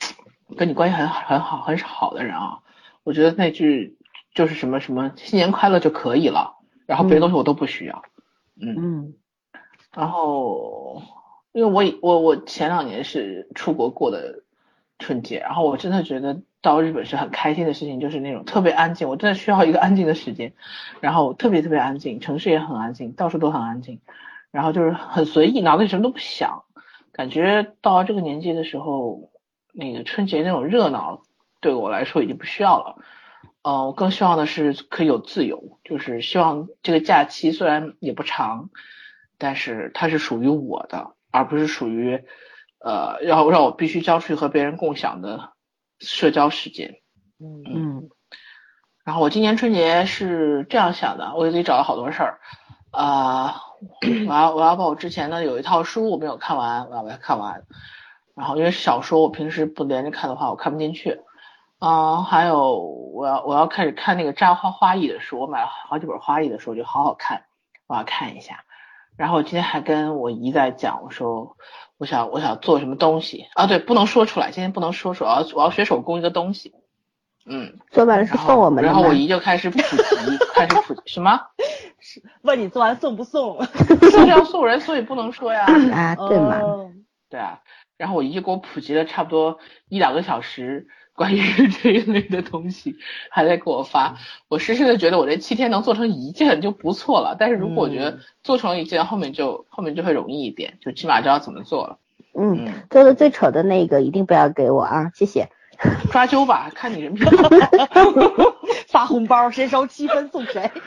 [0.56, 2.60] 跟你关系很很好很好的人啊，
[3.04, 3.98] 我觉得那句
[4.34, 8.02] 就是什么什么新年快乐就可以了，然后别的东西我都不需要，
[8.58, 9.14] 嗯嗯。
[9.94, 11.02] 然后，
[11.52, 14.44] 因为我我我前两年是出国过的
[14.98, 20.54] 春节，然后我真的觉得到日本是很开心的事情，就是那种特别安静，我真的需要一个安静的时间，
[21.00, 24.00] 然后特别特别安静，城市也很安静，到处都很安静，
[24.50, 26.64] 然后就是很随意，脑子里什么都不想，
[27.12, 29.30] 感觉到了这个年纪的时候，
[29.72, 31.22] 那个春节那种热闹
[31.60, 32.96] 对我来说已经不需要了。
[33.62, 38.70] 呃，我更希望的是可以有自由，就是希望这个假期虽然也不长，
[39.36, 42.24] 但是它是属于我的，而不是属于
[42.78, 45.52] 呃要让我必须交出去和别人共享的
[45.98, 46.96] 社交时间。
[47.38, 48.10] 嗯嗯
[49.04, 52.40] 然后我今年春节是这样想的，我给自己找了好多事儿，
[52.90, 53.62] 啊、
[54.28, 57.62] 我要我要把我之前的有一套书我没有看完，我要把它看完。
[58.34, 61.20] 然后因为小说我平时不连着看的话，我看不进去。
[61.78, 67.44] 嗯、还有我要我要开始看那个扎花花艺的书，我买了好几本花艺的书，我觉得好好看，
[67.86, 68.64] 我要看一下。
[69.16, 71.56] 然后我今天还跟我姨在讲，我说
[71.98, 73.66] 我想我想做什么东西啊？
[73.66, 76.74] 对，不能说出来，今天不能说出来，我要我要学手工一个东西。
[77.46, 78.94] 嗯，做完了是然送我后然们的然？
[78.94, 79.96] 后我姨就开始普及，
[80.54, 81.40] 开始普及什么？
[82.42, 83.62] 问你做完送不送？
[84.10, 85.66] 是要送人，所以不能说呀。
[85.92, 86.90] 啊，对嘛，哦
[87.28, 87.60] 对啊，
[87.96, 91.40] 然后我姨就给我普及了差不多一两个小时关于
[91.82, 92.96] 这一类的东西，
[93.30, 94.16] 还在给我发。
[94.48, 101.98] 我深深的觉得我这七天能做成一件就不错了，但是如果我觉得嗯做成一件，后面就后面就会容易一点，就起码知道怎么做了。
[102.34, 105.48] 嗯，嗯，做的最丑的那个一定不要给我啊，谢谢。
[106.12, 107.26] 抓阄吧，看你人品。
[108.88, 110.70] 发红包，谁收七分送谁。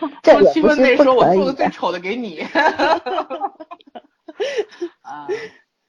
[0.00, 1.34] 说这七分内是不说我。
[1.34, 2.40] 做的最丑的给你。
[5.02, 5.28] 啊，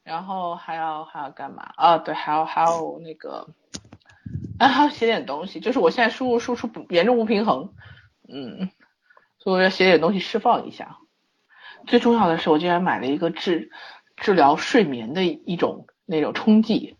[0.03, 1.71] 然后还要还要干嘛？
[1.75, 3.47] 啊，对，还要还要那个，
[4.59, 5.59] 啊，还要写点东西。
[5.59, 7.73] 就是我现在输入输出不严重不平衡，
[8.27, 8.69] 嗯，
[9.39, 10.97] 所以我要写点东西释放一下。
[11.87, 13.71] 最重要的是，我竟然买了一个治
[14.17, 16.97] 治疗睡眠的一种那种冲剂。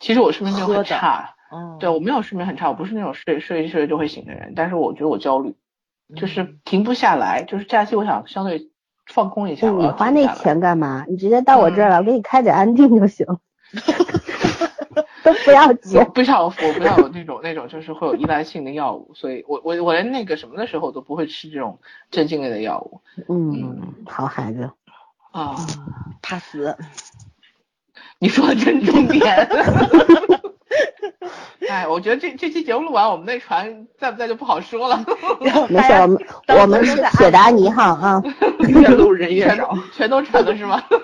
[0.00, 5.54] 其实我睡眠就很差，嗯，对我没有睡眠很差，我不是那种睡睡一睡就会醒的人，但是我觉得我焦虑，
[6.08, 7.44] 嗯就是停不下来。
[7.44, 8.70] 就是假期我想相对
[9.06, 10.26] 放空一下，我你花那。
[10.34, 11.04] 钱干嘛？
[11.08, 13.24] 你直接到我这儿嗯来，我给你开点安定就行，
[15.22, 16.04] 都不要 我钱。
[16.12, 21.78] 不要，我不要有那种那种就是会有依赖性的药物，所以我我我连那个什么的时候都不会吃这种
[22.10, 24.70] 镇静类的药物嗯，好孩子。
[25.30, 25.54] 啊。
[26.20, 26.76] 怕死。
[28.22, 29.28] 你说的真重点。
[31.68, 35.04] 哎，我觉得这这期节目录完，我们那船在不在就不好说了，
[35.40, 35.50] 没
[35.82, 36.24] 事，我们
[36.60, 38.22] 我们是铁达尼号啊。
[38.68, 39.76] 越录人越全少。
[39.92, 40.84] 全都沉了是吗？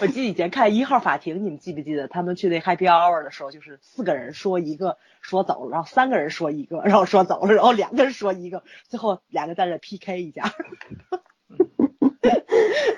[0.00, 10.52] 我记得以前看一号法庭，你们记不记得他们去那 Happy Hour 的时候，就是四个人说一个说走了，然后三个人说一个，然后说走了，然后两个人说一个，最后两个在这 PK 一下。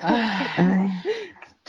[0.00, 1.02] 哎，哎，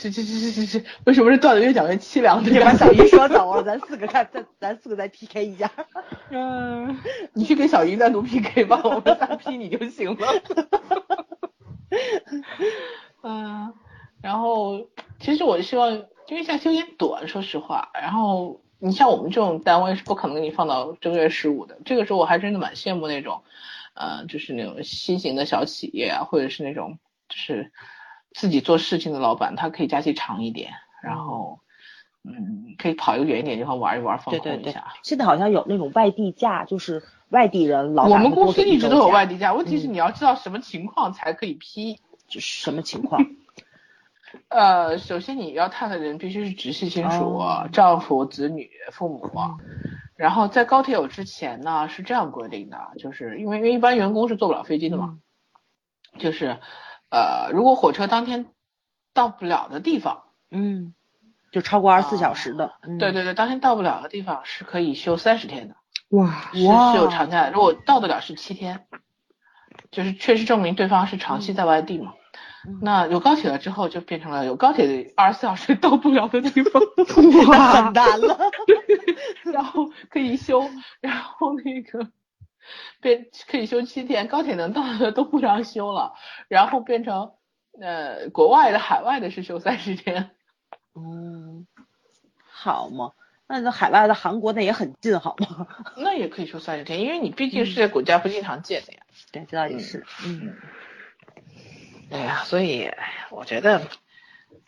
[0.00, 2.42] 这这这这这这，为什么这段子越讲越凄凉？
[2.42, 5.70] 你把 小姨说走了，咱四个看，咱咱四个再 PK 一下。
[6.30, 6.98] 嗯，
[7.34, 10.26] 你去跟小姨单独 PK 吧，我们仨 P 你就行了。
[13.22, 13.74] 嗯，
[14.22, 15.92] 然后其实我希望，
[16.28, 17.90] 因为假期有点短，说实话。
[17.92, 21.76] 然后你像我们这种单位是不可能给你放到正月十五的。
[21.84, 23.42] 这个时候我还真的蛮羡慕那种，
[23.92, 27.70] 呃，就是那种新型的小企业啊，或者是那种就是
[28.32, 31.60] 自己做事情的老板，他可以假期长一点，然后
[32.24, 41.98] 嗯，可以跑一个远一点地方玩一玩，放对对对空一下。，现在好像有那种外地假，就是外地人老我们公司一直都有外地假，问题是嗯你要知道什么情况才可以批。
[42.28, 43.26] 就是什么情况？
[44.46, 49.28] 呃，首先你要探的人必须是直系亲属，哦丈夫、子女、父母。
[50.14, 55.18] 然后在高铁有之前呢，是这样规定的，就是因为因为一般员工是坐不了飞机的嘛，
[56.20, 56.60] 就是
[57.10, 58.46] 呃，如果火车当天
[59.12, 60.94] 到不了的地方，嗯，
[61.52, 62.72] 就超过二十四小时的。
[62.82, 65.74] 嗯对对对，当天到不了的地方是可以休三十天的，
[66.10, 67.50] 哇，是是有长假的。
[67.52, 68.86] 如果到得了是七天，
[69.90, 72.14] 就是确实证明对方是长期在外地嘛。
[72.66, 76.82] 嗯那有高铁了之后，就变成了有高铁的二十四小时到不了的地方。
[77.48, 78.38] 哇 很难了。
[79.50, 80.60] 然后可以休，
[81.00, 82.06] 然后那个
[83.00, 86.14] 变可以休七天，高铁能到的都不让休了，
[86.48, 87.32] 然后变成
[87.80, 90.30] 呃国外的、海外的是休三十天。
[90.94, 91.66] 嗯，
[92.50, 93.12] 好嘛，
[93.46, 95.66] 那那海外的韩国那也很近，好吗？
[95.96, 99.00] 那也可以休三十天，因为你毕竟是在国家不经常见的呀。
[99.32, 100.04] 对，这倒也是。
[100.26, 100.56] 嗯，
[102.10, 102.90] 哎呀，所以
[103.30, 103.82] 我觉得，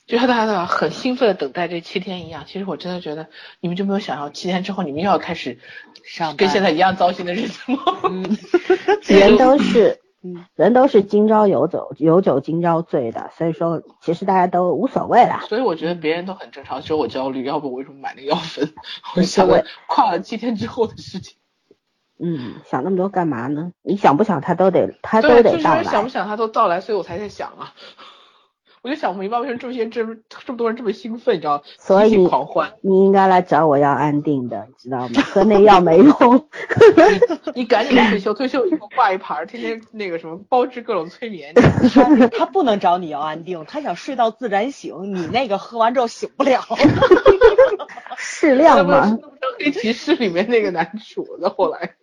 [0.06, 3.28] 就像大家都很兴奋的等待这七天一样，其实我真的觉得
[3.60, 5.58] 你们就没有想到七天之后你们又要开始
[6.04, 7.78] 上跟现在一样糟心的日子吗？
[8.10, 8.36] 嗯
[9.08, 15.44] 人都是嗯，人都是今朝有酒有酒今朝醉的，所以说其实大家都无所谓啦。
[15.48, 18.72] 所以我觉得别人都很正常，只有我焦虑，要不我为什么买那个药粉？
[19.16, 21.38] 我想了跨了七天之后的事情。
[22.20, 23.72] 嗯，想那么多干嘛呢？
[23.82, 25.78] 你想不想他都得他都得到来。
[25.78, 27.74] 为想不想他都到来，所以我才在想啊。
[28.82, 31.62] 我就想不明白为什么这些这么这么多人这么兴奋，你知道吗？
[31.78, 32.72] 所以狂欢。
[32.80, 35.22] 你应该来找我要安定的，知道吗？
[35.24, 36.48] 喝那药没用。
[37.54, 41.54] 你赶紧退休，退休以后挂一牌儿，天天那个什么包治各种催眠。
[41.54, 46.60] 他他不能找你要安定，他想睡到自然醒，你那个喝完之后醒不了。
[48.18, 49.16] 适量嘛不是那。
[49.16, 51.94] 不是黑骑士里面那个男主的后来。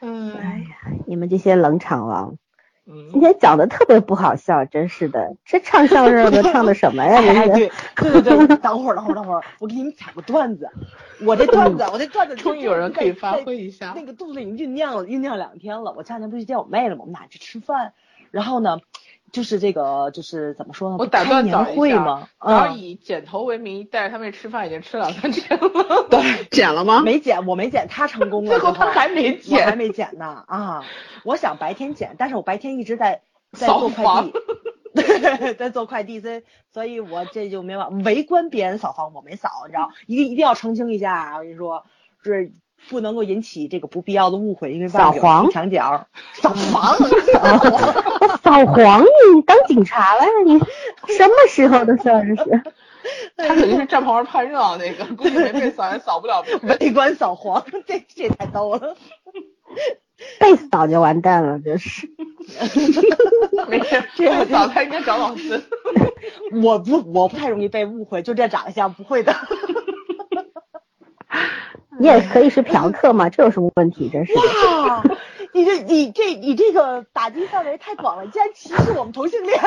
[0.00, 2.36] 嗯哎呀，你们这些冷场王，
[2.84, 5.36] 今嗯，天讲的特别不好笑，真是的。
[5.44, 7.14] 这唱相声的唱的什么呀？
[7.22, 10.68] 哎，对对对对，等会儿等会儿等会儿， 我给你们讲个段子。
[11.24, 15.92] 我这段子，我这段子终于有人可以发挥一下那个肚子已经酝酿了，酝酿两天了。
[15.96, 17.02] 我前两天不是去见我妹了吗？
[17.02, 17.92] 我们俩去吃饭，
[18.32, 18.78] 然后呢，
[19.32, 20.96] 就是这个就是怎么说呢？
[20.98, 26.06] 我打断开年早一下会嘛，嗯，然后以剪头为名带着他们吃饭，已经吃两三天了。
[26.10, 27.00] 对，剪了吗？
[27.00, 30.84] 没剪，我没剪，他成功了，最后他还没我还，没剪呢啊！
[31.24, 34.32] 我想白天剪，但是我白天一直在在做快房递，
[34.94, 41.86] 对， 在做快递，所以所以我这就没法围观别人扫房，我没扫，你知道，一定一定要澄清一下啊，我跟你说，
[42.22, 42.52] 是
[42.88, 46.96] 不能够引起这个不必要的误会，因为扫黄墙角，扫黄，
[48.42, 50.30] 扫黄，你当警察了呀？
[50.44, 50.58] 你
[51.14, 52.26] 什么时候的事儿？
[52.36, 52.62] 这是。
[53.36, 56.44] 他肯定是站旁边看热闹那个，估计没被扫也扫不了。
[56.62, 58.96] 围观扫黄， 这这太逗了。
[60.38, 62.08] 被扫就完蛋了，就是。
[63.68, 65.60] 没事，这样扫他应该找老师。
[66.62, 69.34] 我不我不太容易被误会，就这长相不会的。
[71.98, 74.08] 你也可以是嫖客嘛，这有什么问题？
[74.10, 74.40] 真是的。
[74.40, 75.02] 哇，
[75.52, 79.58] 你这你这你这个打击范围太广了，你竟然歧视我们同性恋。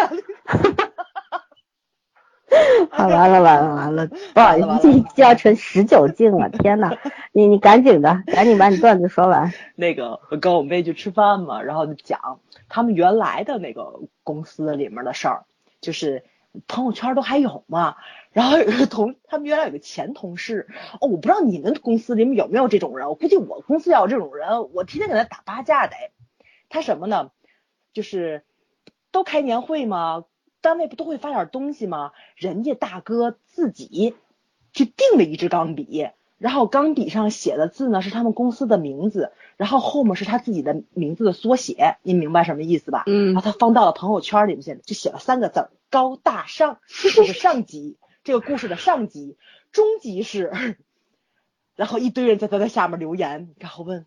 [2.91, 6.95] 好，完了完了完了，不好意思，这就要成十九禁了，天呐，
[7.34, 9.51] 你你赶紧的，赶紧把你段子说完。
[9.76, 15.45] 那个我跟我妹去吃饭嘛，然后就讲他们原来的那个公司里面的事儿，
[15.82, 16.23] 就是
[16.68, 17.95] 朋友圈都还有嘛。
[18.32, 20.68] 然后有个同他们原来有个前同事，
[20.99, 25.95] 哦，我不知道你们公司里面有没有这种人，我估计我公司要有这种人，我天天给他打八架得。
[26.68, 27.32] 他什么呢？
[27.93, 28.43] 就是
[29.12, 30.26] 都开年会嘛，
[30.60, 32.12] 单位不都会发点东西吗？
[32.36, 34.16] 人家大哥自己
[34.74, 36.10] 去订了一支钢笔，
[36.46, 43.02] 然后钢笔上写的字呢是他们公司的名字，然后后面是他自己的名字的缩写，你明白什么意思吧？
[43.08, 49.38] 嗯然后他放到了朋友圈里面，现在就写了三个字儿：高大上，这是上级， 这个故事的上级，
[49.72, 50.78] 中级是，
[51.76, 54.06] 然后一堆人在他在下面留言，然后问，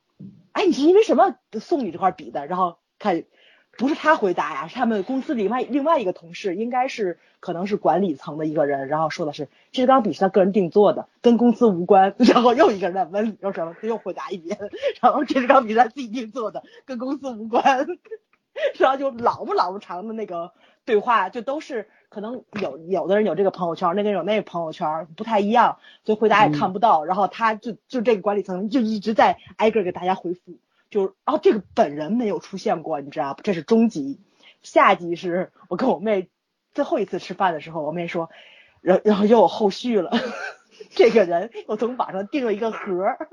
[0.52, 2.46] 哎，你是因为什么送你这块笔的？
[2.46, 3.24] 然后看
[3.78, 12.14] 不是他回答呀，是他们公司另外另外一个同事，应该是可能是管理层的一个人，然后说的是这支钢笔是他个人定做的，跟公司无关。
[12.18, 14.58] 然后又一个人在问，又什么，他又回答一遍，
[15.00, 17.86] 然后这支钢笔是他自己定做的，跟公司无关。
[18.76, 20.52] 然后就老不老不长的那个
[20.84, 27.04] 对话，就都是可能有有的人有这个朋友圈，那个人有那个朋友圈，不太一样，所以回答也看不到。
[27.04, 30.58] 然后他就就这个管理层就一直在挨个给大家回复，
[30.90, 33.42] 就然后这个本人没有出现过，你知道不？
[33.42, 34.20] 这是中集，
[34.62, 36.30] 下集是我跟我妹
[36.72, 38.30] 最后一次吃饭的时候，我妹说，
[38.80, 40.10] 然然后又有后续了，
[40.90, 43.28] 这个人我从网上订了一个盒儿。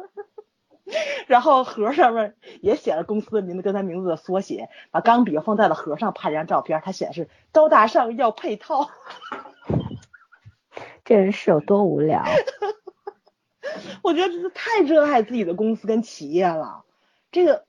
[1.26, 8.92] 然后盒上面也写了公司的名字跟他名字的缩写，把钢笔放在了盒上，拍了张照片，他显示高大上要配套。
[11.04, 12.24] 这人是有多无聊？
[14.04, 16.85] 我觉得这是太热爱自己的公司跟企业了，
[17.36, 17.66] 这个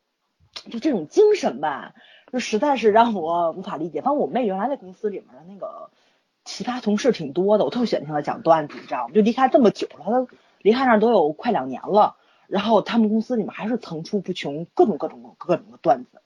[0.71, 1.93] 就这种精神吧，
[2.31, 4.01] 就实在是让我无法理解。
[4.01, 5.91] 反正我妹原来在公司里面的那个
[6.45, 9.13] 奇葩同事挺多的，我特别喜欢听她讲段子，你知道吗？
[9.13, 10.29] 就离开这么久了，她
[10.63, 12.15] 离开那都有快两年了。
[12.47, 16.21] 然后他们公司里面还是层出不穷，各种各种各种的段子，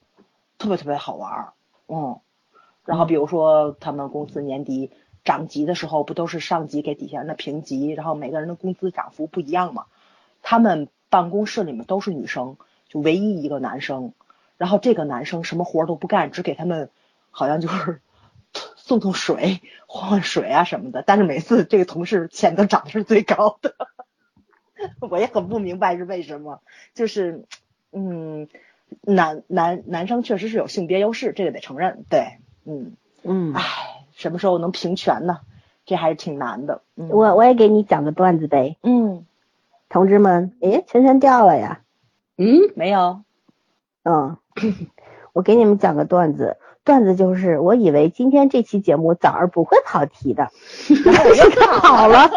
[0.59, 1.53] 特别特别好玩儿，
[1.89, 2.21] 嗯。
[2.85, 4.91] 然后比如说他们公司年底
[5.25, 9.87] 涨级的时候，不都是上级给底下人的评级，然后每个人的工资涨幅不一样嘛？
[10.43, 12.59] 他们办公室里面都是女生，
[12.91, 14.13] 就唯一一个男生，
[14.59, 16.91] 然后这个男生什么活都不干，只给他们
[17.31, 18.03] 好像就是
[18.77, 21.03] 送送水、换换水啊什么的。
[21.07, 23.75] 但是每次这个同事钱都涨的是最高的。
[25.01, 26.61] 我也很不明白是为什么，
[26.95, 27.45] 就是，
[27.93, 28.49] 嗯，
[29.03, 33.63] 男男男生确实是有性别优势，这个得承认，对，嗯，嗯，唉，
[34.15, 35.41] 什么时候能平权呢？
[35.85, 36.83] 这还是挺难的。
[36.97, 39.27] 嗯、我我也给你讲个段子呗，嗯，
[39.89, 41.83] 同志们，诶，圈圈掉了呀，
[42.43, 43.21] 嗯，没有，
[44.03, 44.39] 嗯，
[45.35, 50.49] 我给你们讲个段子，段子就是我以为今天这期节目早儿不会跑题的，
[51.05, 52.31] 然后我又看好了。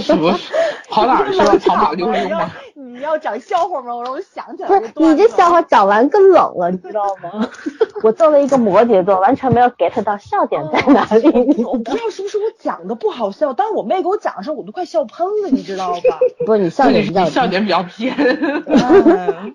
[0.00, 0.36] 什么？
[0.90, 1.56] 跑哪儿去了？
[1.60, 2.50] 跑马溜溜吗？
[2.96, 3.94] 你要讲笑话吗？
[3.94, 7.48] 我让我想起来不是，你这笑话讲完更冷了，你知道吗？
[8.02, 11.64] 我作为一个摩羯座，完全没有 get 到笑点在哪里。
[11.64, 16.18] 我不知道是不是我讲的不好笑，但是我妹给我讲的时候，我都快笑喷了，你知道吧？
[16.46, 18.14] 不是你笑点比较 笑点比较偏。
[18.16, 19.54] 嗯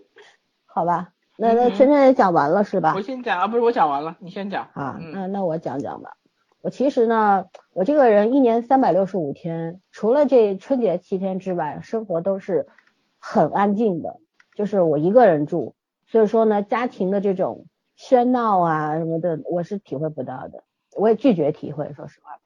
[0.74, 3.02] 好吧，那那晨晨也讲完了是吧我？
[3.02, 4.70] 先讲啊，不是我讲完了，你先讲。
[4.74, 6.12] 啊，嗯那那我讲讲吧。
[6.62, 12.68] 我其实呢，我这个人一年三百六十五天，除了这春节七天之外，生活都是
[13.22, 14.17] 很安静的，
[14.55, 15.76] 就是我一个人住，
[16.07, 17.67] 所以说呢，家庭的这种
[17.97, 20.63] 喧闹啊什么的，我是体会不到的，
[20.95, 22.39] 我也拒绝体会，说实话。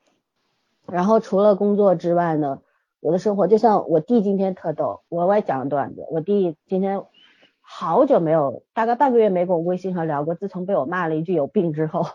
[0.85, 2.59] 然后除了工作之外呢，
[2.99, 7.01] 我的生活就像我弟今天特逗，我我也讲个段子，我弟今天
[7.61, 10.35] 好久没有，大概半个月没跟我微信上聊过。
[10.35, 12.11] 自从被我骂了一句有病之后，后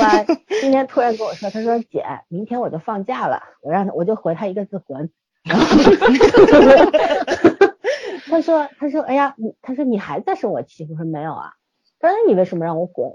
[0.00, 0.24] 来
[0.62, 5.10] 今天突然跟我说，他说姐，明天我就放假了，我让他我就回他一个字滚。
[8.28, 10.86] 他说他说哎呀，你他说你还在生我气？
[10.90, 11.52] 我说没有啊。
[11.98, 13.12] 他说你为什么让我滚？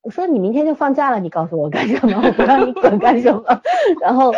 [0.00, 2.20] 我说你明天就放假了，你告诉我干什么？
[2.24, 3.42] 我不让你滚干什么？
[4.00, 4.32] 然后。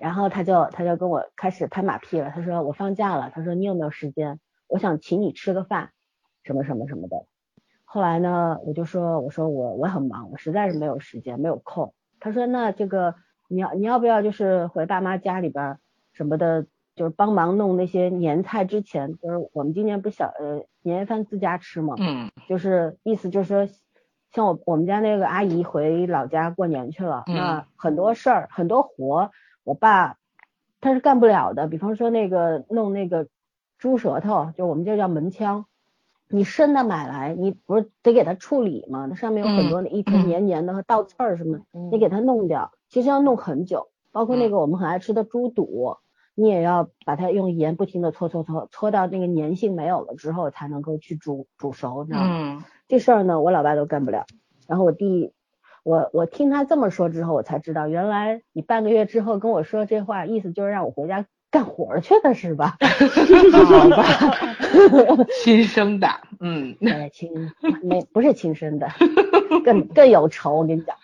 [0.00, 4.38] 然后他就他就跟我开始拍马屁了，他说我放假了，他说你有没有时间？
[4.68, 5.90] 我想请你吃个饭，
[6.44, 7.24] 什么什么什么的。
[7.84, 11.94] 后来呢，我就说我说我我很忙，我实在是没有时间，没有空。
[12.20, 13.16] 他说那这个
[13.48, 15.80] 你要你要不要就是回爸妈家里边儿
[16.12, 16.66] 什么的，
[16.98, 23.74] 就是帮忙弄那些年菜之前，就是我们今年不是小呃年夜饭自家吃嘛，嗯就是意思就是说，
[24.32, 29.30] 像我我们家那个阿姨回老家过年去了，嗯那很多事儿很多活，
[29.62, 30.16] 我爸
[30.80, 31.68] 他是干不了的。
[31.68, 33.28] 比方说那个弄那个
[33.78, 35.66] 猪舌头，就我们这叫门腔，
[36.28, 39.06] 你生的买来，你不是得给它处理吗？
[39.08, 43.88] 那上面有很多那一层黏黏的和倒刺儿什么，嗯你给它弄掉，其实要弄很久。
[44.10, 45.98] 包括那个我们很爱吃的猪肚，
[46.40, 52.28] 你也要把它用盐不停的搓搓搓，搓到那个粘性没有了之后，才能够去煮煮熟，你知道吗？
[52.30, 54.24] 嗯这事儿呢，我老爸都干不了。
[54.68, 55.32] 然后我弟，
[55.82, 62.76] 我我听他这么说之后，我才知道，原来你半个月之后跟我说这话，意思就是让我回家干活儿去的是吧？
[63.52, 66.08] 好吧，亲生的，
[66.38, 67.30] 嗯哎，亲
[67.82, 68.88] 没不是亲生的，
[69.64, 70.96] 更更有仇，我跟你讲，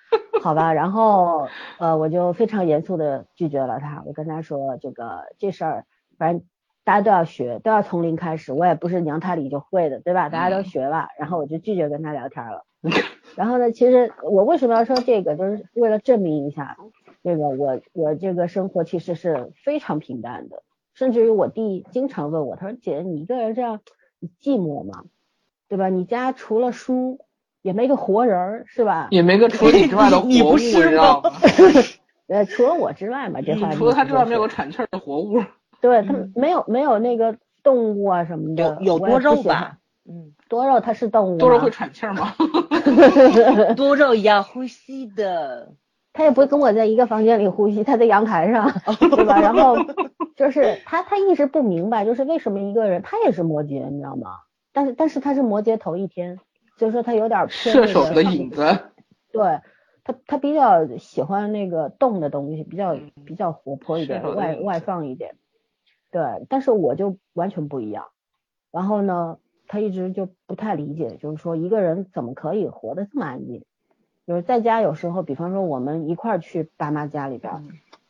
[0.44, 0.74] 好吧。
[0.74, 5.86] 然后呃，我就非常严肃的拒绝了他，我跟他说这个这事儿，
[6.18, 6.46] 反正
[6.84, 10.28] 大家都要学，都要从零开始，我也不是娘胎里就会的，对吧？
[10.28, 11.08] 大家都学吧。
[11.18, 12.66] 然后我就拒绝跟他聊天了。
[13.36, 16.76] 然后呢，其实我为什么要说这个，就是为了证明一下，
[17.22, 23.80] 这个我我这个生活其实是非常平淡的，甚至于我弟经常问我，他说姐，你一个人这样，
[24.20, 25.04] 你寂寞吗？
[25.68, 25.88] 对吧？
[25.88, 27.18] 你家除了书
[27.64, 29.08] 也没个活人儿，是吧？
[29.10, 31.30] 也没个除了你之外的 活物，你不是知道吗？
[32.28, 35.42] 呃，除了我之外嘛，这话除了他之外没有个个喘气儿的活物。
[35.80, 39.78] 对他们没有没有那个动物啊什么的，有有多肉吧？
[40.06, 42.34] 嗯，多肉它是动物，多肉会喘气儿吗？
[43.76, 45.72] 多肉要呼吸的。
[46.12, 48.70] 它也不会跟我在一个房间里呼吸，它在阳台上，
[49.10, 49.40] 对吧？
[49.40, 49.74] 然后
[50.36, 54.36] 就是他他一直不明白，就是为什么一个人他也是摩羯，你知道吗？
[54.74, 56.38] 但是但是他是摩羯头一天，
[56.76, 58.62] 所以说他有点偏那射手的影子。
[59.32, 59.60] 对
[60.04, 65.36] 他，他比较喜欢那个动的东西，比较比较活泼一点外外放一点。
[66.10, 68.06] 对，但是我就完全不一样。
[68.70, 73.64] 然后呢，他一直就不太理解，就是说一个人怎么可以活得这么安静？
[74.26, 77.62] 就是在家有时候，比方说我们一块儿去爸妈家里边儿，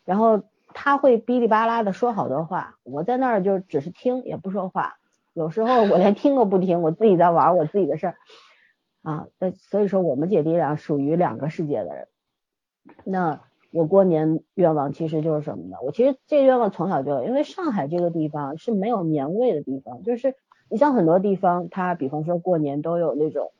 [0.04, 4.96] 然后他会哔哩吧啦的说好多话，我在那儿就只是听，也不说话。
[5.32, 8.16] 有时候我连听都不听，我自己在玩我自己的事儿。
[9.04, 12.08] 啊，那所以说我们姐弟俩属于两个世界的人。
[13.04, 15.76] 那我过年愿望其实就是什么呢？
[15.84, 20.34] 我其实这个愿望从小就有，因为上海这个地方是没有年味的地方，就是
[20.70, 23.52] 你像很多地方，它比方说过年都有那种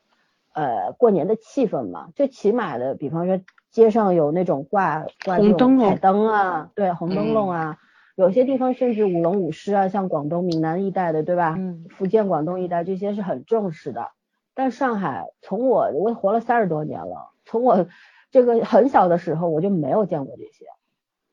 [0.55, 3.41] 呃过年的气氛嘛，最起码的，比方说
[3.71, 7.79] 街上有那种挂挂这种红灯笼彩灯啊，对，红灯笼啊。
[8.17, 11.57] 有些地方甚至舞龙舞狮啊，像广东闽南一带的，对吧？
[11.59, 14.13] 嗯福建、广东一带这些是很重视的。
[14.55, 17.89] 但上海，从我我活了三十多年了，从我
[18.31, 20.67] 这个很小的时候我就没有见过这些，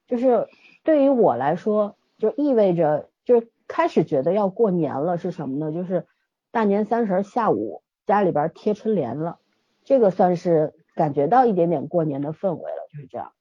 [0.08, 0.48] 就是
[0.84, 5.72] 对于我来说，就意味着就开始觉得要过年了是什么呢？
[5.72, 6.08] 就是
[6.50, 9.38] 大年三十下午家里边贴春联了，
[9.84, 13.34] 这个算是感觉到一点点过年的氛围了，就是这样。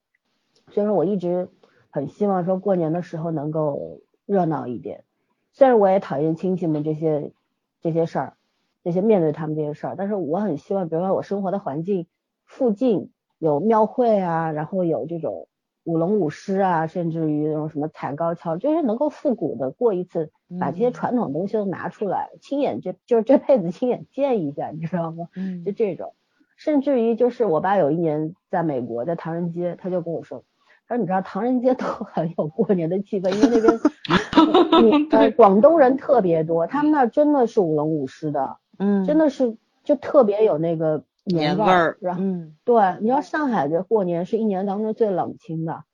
[0.71, 1.49] 所以说我一直
[1.89, 5.05] 很希望说过年的时候能够热闹一点，
[5.53, 7.33] 虽然我也讨厌亲戚们这些
[7.81, 8.37] 这些事儿。
[8.83, 12.07] 这些面对他们这些事儿，但是我很希望，比如说我生活的环境
[12.45, 15.49] 附近有庙会啊，然后有这种
[15.85, 25.29] 舞龙舞狮啊，甚至于那种什么踩高跷，就是能够复古的过一次，把这些传统东西都拿出来，亲眼这就是这辈子亲眼见一下，你知道吗？
[25.37, 26.15] 嗯就这种，
[26.57, 30.45] 甚至于就是我爸有一年在美国，在唐人街，他就跟我说，
[30.87, 33.81] 他说你知道唐人街都 很有过年的气氛，因为那边
[34.85, 38.57] 你呃 广东人特别多，他们那儿真的是舞龙舞狮的。
[38.81, 41.99] 嗯，真的是就特别有那个年味儿。
[42.01, 45.85] 然后嗯对，你知道上海这过年是一年当中最冷清的，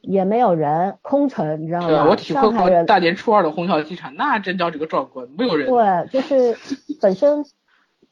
[0.00, 2.06] 也没有人，空城，你知道吗对，吗？
[2.10, 5.68] 我体会过大年初二的虹桥机场，那真叫这个壮观，没有人。
[5.68, 6.56] 对，就是
[7.00, 7.44] 本身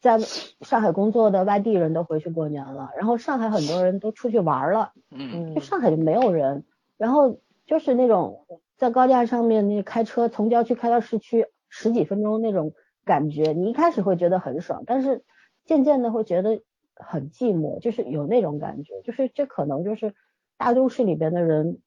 [0.00, 6.64] 在上海工作的外地人都回去过年了，然后上海很多人都出去玩了，嗯，就上海就没有人，
[6.96, 8.46] 然后就是那种
[8.76, 12.72] 在高架上面那开车从郊区开到市区十几分钟那种
[13.04, 15.22] 感觉，你一开始会觉得很爽，但是
[15.64, 16.60] 渐渐的会觉得
[16.94, 20.14] 很寂寞，就是有那种感觉，就是这可能就是
[20.56, 21.78] 大都市里边的人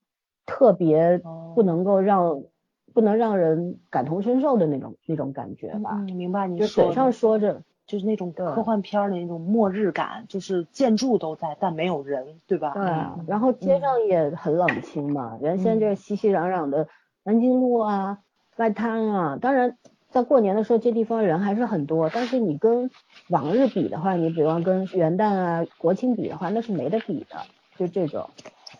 [0.45, 2.43] 特别哦不能够让、
[2.93, 7.63] 不能让人感同身受的那种那种感觉吧，嗯，明白你就嘴上说着。
[7.87, 12.73] 就是那种对科幻片儿的那种末日感，就是建筑都在，但没有人，对吧？
[12.73, 12.81] 对
[13.27, 16.87] 然后街上也很冷清嘛，原先嗯就是熙熙攘攘的
[17.23, 18.17] 南京路啊、
[18.55, 19.77] 外滩啊，当然
[20.15, 22.89] 在过年的时候这地方人还是很多，但是你跟
[23.27, 27.35] 往日比的话，你比方跟元旦啊、国庆比的话，那是没得比的，
[27.75, 28.29] 就这种，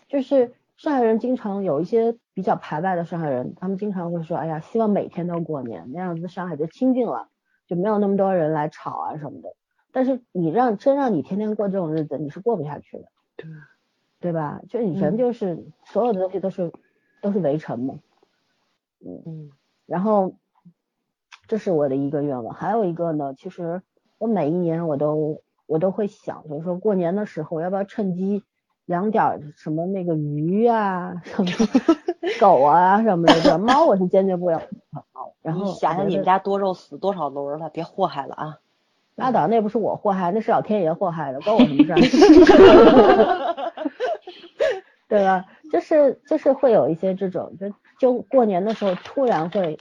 [0.08, 7.28] 就是上海人经常有一些比较排外的上海人，他们经常会说，哎呀，希望每天都过年，那样子上海就清静了，
[7.66, 9.50] 就没有那么多人来吵啊什么的。
[9.92, 13.04] 但是你让真让你天天过这种日子，你是过不下去的。
[13.36, 13.46] 对
[14.20, 14.62] 对吧？
[14.70, 16.72] 就你人就是、所有的东西都是
[17.20, 17.96] 都是围城嘛，
[19.04, 19.50] 嗯嗯
[19.84, 20.32] 然后
[21.48, 23.82] 这是我的一个愿望，还有一个呢，其实
[24.18, 28.42] 我每一年我都我都会想，就是说过年的时候我要不要趁机
[28.86, 31.50] 养点儿什么那个鱼啊，什么
[32.40, 38.58] 狗啊什么的，猫我是坚决不养猫， 然后你想想你们家多肉死多少轮了，别祸害了啊！
[39.14, 43.72] 拉倒，那不是我祸害，那是老天爷祸害的，关我什么事儿？
[45.08, 45.46] 对吧？
[45.72, 49.78] 就是就是会有一些这种，就就过年的时候突然会，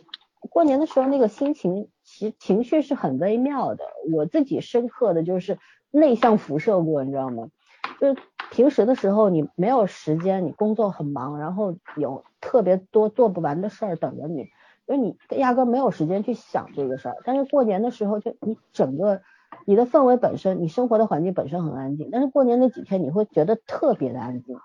[0.50, 3.86] 过年的时候那个心情情情绪是很微妙的。
[4.12, 5.58] 我自己深刻的就是
[5.92, 7.50] 内向辐射过，你知道吗？
[8.00, 8.22] 就是
[8.52, 14.46] 平时的时候你没有时间，你工作很忙，然后有特别多做不完的事儿等着你，
[14.88, 17.16] 就是你压根儿没有时间去想这个事儿。
[17.24, 19.22] 但是过年的时候，就你整个
[19.66, 24.58] 你的氛围本身，你生活的环境本身很安静，但是过年那几天你会觉得特别的安静，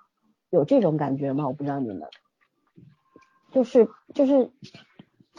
[0.50, 1.46] 有这种感觉吗？
[1.46, 2.02] 我不知道你们，
[3.52, 4.50] 就是就是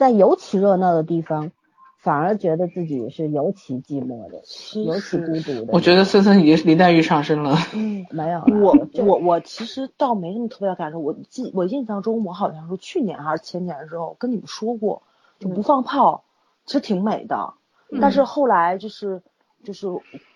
[0.01, 1.51] 在尤其热闹的地方，
[1.99, 5.73] 反而觉得自己是尤其寂寞的，其尤其孤独的。
[5.73, 7.55] 我觉得森森已经是林黛玉上身了。
[7.75, 8.03] 嗯。
[8.09, 8.75] 没有我
[9.05, 15.03] 我我其实倒没什么特别的感受，我记我印象中我好像是去年还是前年的时候跟你们说过，
[15.37, 16.23] 就不放炮，
[16.65, 17.53] 其实挺美的。
[18.01, 19.21] 但是后来就是
[19.63, 19.87] 就是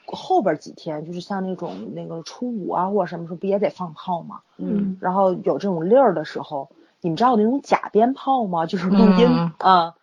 [0.05, 4.41] 后边几天，就是像那种那个初五啊或者什么时候不也得放炮嘛？
[4.57, 6.69] 嗯，然后有这种粒儿的时候，
[7.05, 8.65] 你们知道那种假鞭炮吗？
[8.65, 9.53] 就是录音嗯。
[9.59, 9.95] 啊，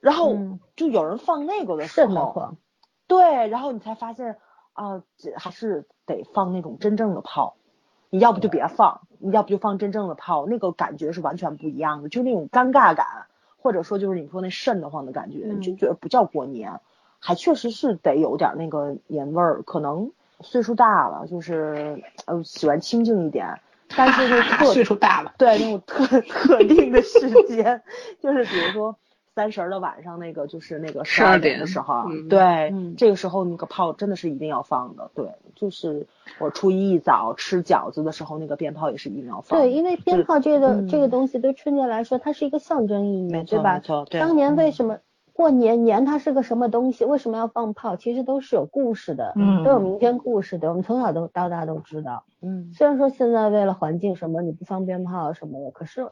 [0.00, 0.58] 然后嗯。
[0.74, 2.56] 就有人放那个的时候，瘆得慌。
[3.06, 4.36] 对，然后你才发现
[4.72, 7.54] 啊，这还是得放那种真正的炮，
[8.08, 13.06] 你要不就别放，你要不就放真正的炮，那个感觉是完全不一样的，就那种尴尬感，
[13.62, 15.60] 或者说就是你说那瘆得慌的感觉，嗯。
[15.60, 16.80] 就觉得不叫过年，
[17.20, 23.60] 还确实是得有点那个年味儿，可能岁数大了，就是呃喜欢清静一点，
[23.96, 27.18] 但是就 特岁数大了，对那种特 特定的时
[27.48, 27.82] 间，
[28.22, 28.96] 就是比如说
[29.34, 32.40] 三十儿的晚上那个，就是那个十12二点点的时候对，
[32.72, 36.06] 嗯这个时候那个炮真的是一定要放的，对，就是
[36.38, 39.58] 我初一一早吃饺子的时候，那个鞭炮也是一定要放。
[39.60, 43.80] 对，因为鞭炮这个、嗯这个东西对春节来说，它是一个象征意义，没错对吧没？
[43.80, 44.20] 错，对。
[44.20, 44.98] 当年为嗯什么
[45.40, 47.06] 过年年它是个什么东西？
[47.06, 47.96] 为什么要放炮？
[47.96, 50.68] 其实都是有故事的，嗯都有民间故事的。
[50.68, 52.24] 我们从小都到大都知道。
[52.42, 56.06] 嗯虽然说现在为了环境什么你不放鞭炮什么的，可是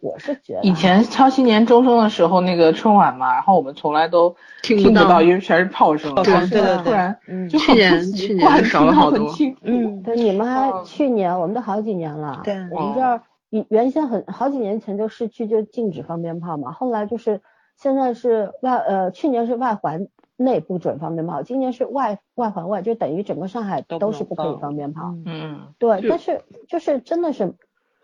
[0.00, 6.14] 我是觉得以前超新年钟声的时候，那个春晚嘛，然后我们从来都听不到因为全是炮声。
[6.16, 9.30] 对对对对突然嗯去年去年惯少了好多
[9.62, 12.42] 嗯对你们还哦去年，我们都好几年了。
[12.44, 17.40] 对我们这儿原原先很好几年前就市区就禁止放鞭炮嘛，后来就是
[17.76, 25.12] 现在是外呃去年是外环内不准放鞭炮，今年是外外环外，就等于整个上海都是不可以放放鞭炮。
[25.14, 27.54] 嗯嗯，对，但是就是真的是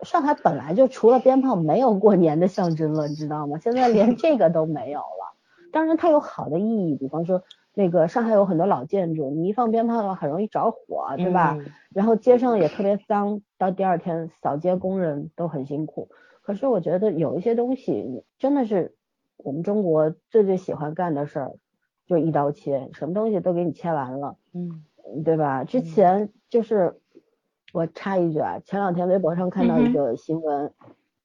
[0.02, 3.58] 上海本来就除了鞭炮没有过年的象征了，你知道吗？
[3.58, 5.36] 现在连这个都没有了。
[5.72, 7.42] 当然它有好的意义，比方说
[7.74, 11.56] 那个上海有很多老建筑，你一放鞭炮的话很容易着火，对吧？
[11.58, 16.08] 嗯然后街上也特别脏，到第二天扫街工人都很辛苦。
[16.40, 18.94] 可是我觉得有一些东西真的是
[19.44, 21.52] 我们中国最最喜欢干的事儿，
[22.06, 24.36] 就一刀切，什么东西都给你切完了。
[24.52, 24.84] 嗯
[25.24, 25.64] 对吧？
[25.64, 27.00] 之前就是
[27.72, 30.72] 我插一句啊，前两天微博上看到一个新闻，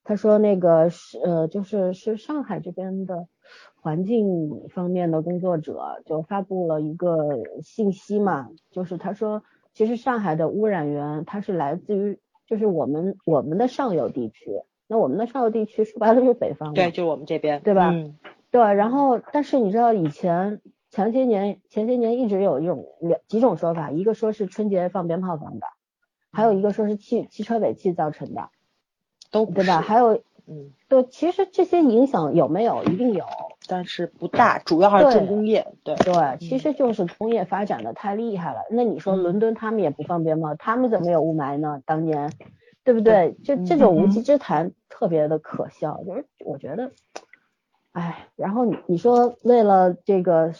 [0.02, 3.28] 他说那个是呃，就是是上海这边的
[3.80, 14.50] 环境方面的工作者就发布了一个信息嘛，就是他说其实上海的污染源它是来自于就是我们我们的上游地区，
[14.88, 18.18] 那我们的上游地区说白了就是北方，对，就是我们这边，对吧嗯
[18.50, 20.60] 对，然后但是你知道以前
[20.90, 25.66] 前些年前些年一直有一种两几种说法，一个说是春节放鞭炮放的，
[26.32, 28.48] 还有一个说是汽汽车尾气造成的，
[29.30, 29.80] 都对吧？
[29.80, 32.84] 还有嗯，对，其实这些影响有没有？
[32.84, 33.24] 一定有。
[33.68, 38.60] 但是不大，主要还是重工业，对对，其实就是工业发展的太厉害了。
[38.70, 41.82] 那你说嗯伦敦他们也不放鞭炮，他们怎么有雾霾呢？
[41.84, 42.32] 当年，
[42.86, 43.36] 对不对？
[43.44, 46.92] 就这种无稽之谈特别的可笑，就是我觉得，
[47.92, 50.52] 哎，然后你你说为了这个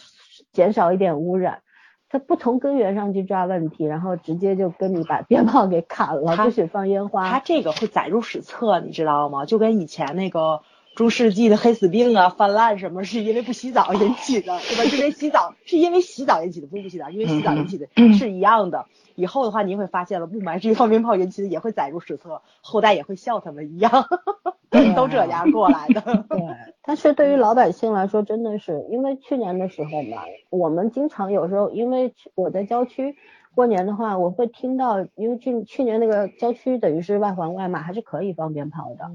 [0.51, 1.63] 减少一点污染。
[2.09, 7.29] 他不从根源上去抓问题，然后直接就跟你把鞭炮给砍了，不许放烟花。
[7.29, 9.43] 他这个会载入史册，你知道吗？
[9.43, 10.61] 就跟以前那个
[10.97, 14.83] 中世纪的黑死病啊、泛滥什么，是因为不洗澡引起的，对吧？
[14.97, 17.87] 因为洗澡是因为洗澡引起的，不是不洗澡，因为洗澡引起的
[18.17, 18.87] 是一样的。
[19.13, 23.91] 以后的话，您会发现了，雾霾至于放鞭炮引起的也会载入史册，后代也会笑他们一样，
[24.95, 26.01] 都这样过来的。
[26.29, 26.39] 对，
[26.81, 33.15] 但是对于老百姓来说，真的是因为去年的时候嘛，我们经常有时候因为去我在郊区
[33.53, 39.11] 过年的话，我会听到，因为去去年那个郊区等于是外环外嘛，还是可以放鞭炮的，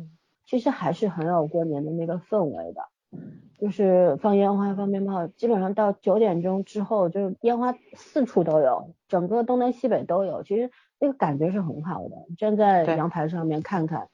[0.53, 2.83] 其实还是很有过年的那个氛围的。
[3.59, 10.43] 就是放烟花、放鞭炮，基本上到九点钟之后，就是烟花四处都有，整个东南西北都有。
[10.43, 14.09] 其实那个感觉是很好的，站在阳台上面看看，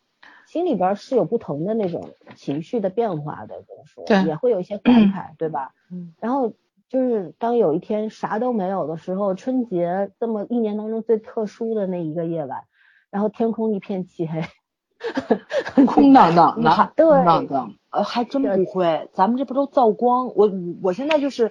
[0.46, 5.72] 心里边是有不同的那种情绪的变化的，就是说也会有一些感 慨，对吧？
[5.90, 6.14] 嗯。
[6.20, 6.52] 然后
[6.88, 12.62] 就是当有一天啥都没有的时候，春节这么一年当中最特殊的那一个夜晚，
[13.10, 14.42] 然后天空一片漆黑，
[15.86, 17.74] 空荡荡的，对空荡荡。
[17.90, 20.32] 呃，还真不会，咱们这不都造光？
[20.34, 20.50] 我
[20.82, 21.50] 我现在就是，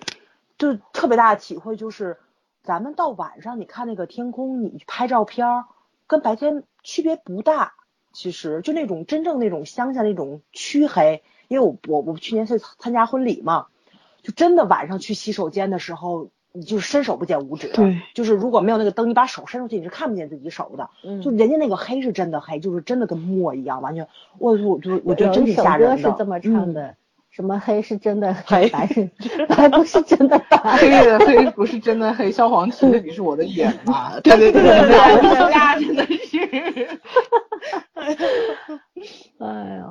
[0.57, 2.17] 就是特别大的体会就是，
[2.63, 5.65] 咱们到晚上你看那个天空，你拍照片儿，
[6.05, 7.73] 跟白天区别不大。
[8.13, 13.67] 其实就那种真正那种乡下那种黢黑，因为我我我去年是参加婚礼嘛，
[14.23, 17.67] 就真的晚上去洗手间的时候，你就伸手不见五指。
[17.67, 20.89] 对，就是如果没有那个灯，你把手伸出去，你是看不见自己手的。
[21.03, 24.07] 嗯就人家那个黑是真的黑，就是真的跟墨一样，完全，
[24.39, 25.95] 我我就我觉得真挺有一首吓人的。
[25.95, 26.95] 歌是这么唱嗯的。
[27.29, 29.07] 什么黑是真的黑白是
[29.47, 30.57] 白不是真的白。
[30.77, 34.19] 黑的黑不是真的黑，萧煌奇的你是我的眼嘛？
[34.25, 36.99] 对对对对对真的是。
[39.37, 39.85] 哎呀，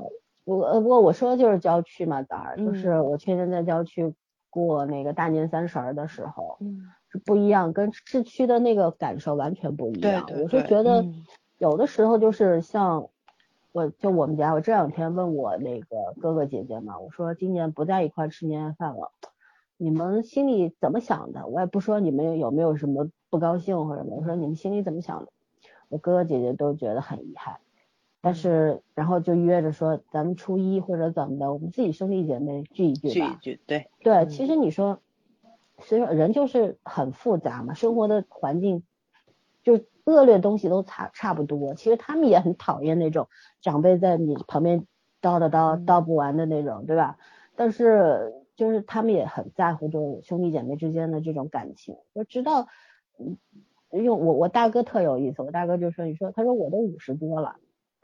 [0.44, 4.12] 我呃不过我说的就是郊区嘛，崽儿，就是嗯我去年在郊区
[4.64, 10.24] 过那个大年三十儿的时候，嗯是不一样，跟市区的那个感受完全不一样。
[10.26, 11.24] 对对我是觉得嗯
[11.58, 13.08] 有的时候就是像
[13.72, 19.12] 我就我们家，我这两天问我那个哥哥姐姐嘛，我说今年不在一块儿吃年夜饭了，
[19.76, 21.46] 你们心里怎么想的？
[21.46, 25.32] 我也不说你们有没有什么不高兴或者什么，我说你们心里怎么想的？
[25.88, 27.56] 我哥哥姐姐都觉得很遗憾。
[28.26, 33.38] 但是，然后就约着说，咱们初一或者怎么的，我们自己兄弟姐妹聚一聚吧。
[33.40, 34.98] 聚一聚，对，对，嗯其实你说，
[35.78, 38.82] 所以说人就是很复杂嘛，生活的环境
[39.62, 41.74] 就恶劣东西都差差不多。
[41.74, 43.28] 其实他们也很讨厌那种
[43.60, 44.88] 长辈在你旁边
[45.22, 47.18] 叨叨叨嗯叨不完的那种，对吧？
[47.54, 51.96] 但是就是他们也很在乎，就是兄弟姐妹之间的这种感情。
[52.12, 52.66] 我知道，
[53.20, 53.38] 嗯，
[53.92, 57.54] 因为我我大哥特有意思，我大哥就说，你说，他说我都五十多了。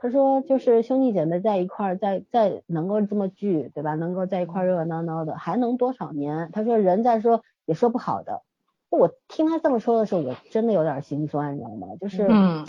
[0.03, 3.95] 他说，就是兄弟姐妹在一块儿，在在能够这么聚，对吧？
[3.95, 6.51] 能够在一块儿热热闹闹的，还能多少年？
[6.53, 8.43] 他说人在说也说不好的。
[8.91, 11.87] 我听他这么说的时候，我真的有点心酸，你知道吗？
[12.01, 12.67] 就是，嗯，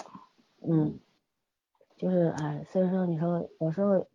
[0.62, 1.00] 嗯，
[1.98, 4.06] 就是哎，所以说你说有时候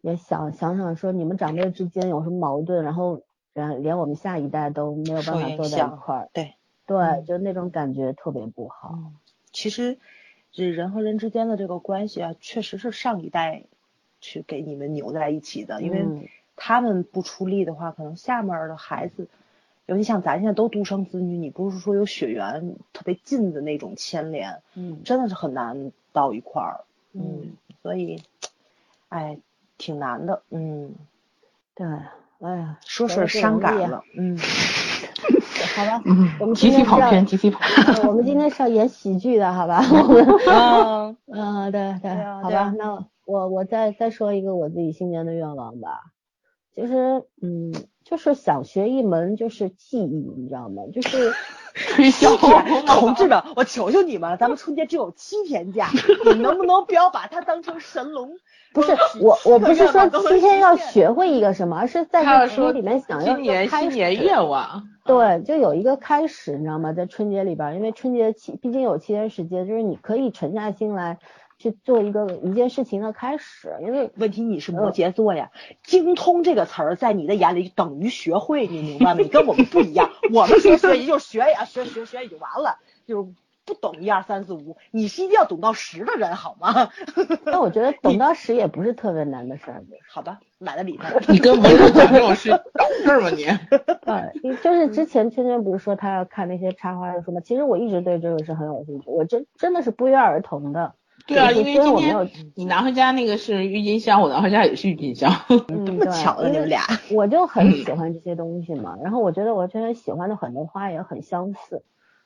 [0.00, 3.20] 也想想想说，你们长辈之间有什么矛盾，然后
[3.52, 6.54] 然连我们下一代都没有办法坐在一块儿，对，
[6.86, 8.94] 对，嗯就那种感觉特别不好。
[8.94, 9.12] 嗯，
[9.52, 9.98] 其实
[10.52, 13.64] 这人和人之间的这个关系啊，确实是上一代
[14.20, 16.20] 去给你们扭在一起的，因嗯。
[16.20, 19.26] 为他们不出力的话，可能下面的孩子，
[19.86, 26.84] 尤其像咱现在都独生子女，你不是说有血缘特别近的那种牵连，嗯真的是很难到一块儿，
[27.14, 28.22] 嗯，嗯，所以，
[29.08, 29.38] 哎，
[29.78, 30.94] 挺难的，嗯，
[31.74, 31.86] 对，
[32.40, 34.36] 哎呀，说说伤感了，嗯，
[35.74, 37.60] 好吧，嗯我们集体跑偏，集体跑
[38.08, 39.82] 我们今天是要演喜剧的，好吧？
[39.90, 42.10] 我们，嗯 嗯，对对，
[42.42, 46.00] 好吧，那我我再再说一个我自己新年的愿望吧。
[46.74, 47.72] 其实，嗯，
[48.04, 50.82] 就是想学一门就是技艺，你知道吗？
[50.92, 51.32] 就是
[51.74, 52.36] 吹箫，
[52.86, 55.88] 同志们，我求求你们了，咱们春节只有七天假，
[56.26, 58.30] 你能不能不要把它当成神龙？
[58.74, 63.34] 不是我我不是说七天要学会一个什么，而是在这七天里面想要
[63.68, 64.88] 开新年始愿望。
[65.04, 66.92] 对，就有一个开始，你知道吗？
[66.92, 71.18] 在春节里边，因为春节期毕竟有七天时间，就是你可以沉下心来
[71.62, 75.50] 去做一个一件事情的开始，因为问题你是摩羯座呀，
[75.84, 79.20] 精通这个词儿在你的眼里等于学会，你明白吗？
[79.22, 83.30] 你跟我们不一样， 我们说学习就是学呀，学学学也就完了，就是
[83.64, 86.90] 不懂一二三四五，你是一定要懂到十的人好吗？
[87.46, 89.84] 但我觉得懂到十也不是特别难的事儿。
[90.10, 91.16] 好吧，懒得理他。
[91.32, 93.46] 你跟文人讲这种事，懂事儿吗你？
[94.62, 97.40] 就是之前圈圈不是说他要看那些插花的书吗？
[97.44, 100.94] 其实我一直对这个是很有兴趣，我真真的是不约而同的。
[101.26, 105.32] 对啊，因为今虽然我没有天你拿回家那个是郁金香，我拿回家也是郁金香。
[105.68, 108.96] 嗯， 这么巧的你们俩我就很喜欢这些东西嘛。
[109.02, 111.82] 然后我觉得我真的喜欢的很多花也很相似，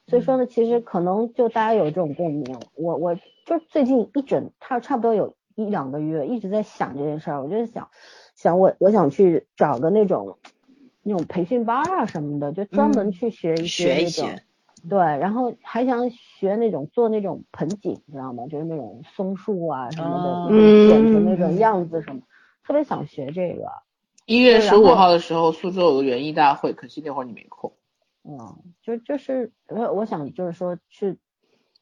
[0.06, 2.58] 所以说呢，其实可能就大家有这种共鸣。
[2.74, 7.88] 我我就最近一整，差差不多有一两个月一直在想这件事儿，我就是想
[8.34, 10.38] 想我我想去找个那种
[11.02, 14.26] 那种培训班啊什么的，就专门嗯去学一些学一那种。
[14.28, 14.42] 些
[14.88, 18.46] 对，然后还想学那种做那种盆景，你知道吗？
[18.48, 22.22] 就是那种松树啊什么的，剪成那种嗯样子什么，
[22.64, 23.70] 特别想学这个。
[24.26, 27.72] 一月十五号的时候，苏州有个园艺大会，可惜那会儿你没空。
[28.24, 31.16] 嗯，就就是我我想就是说去，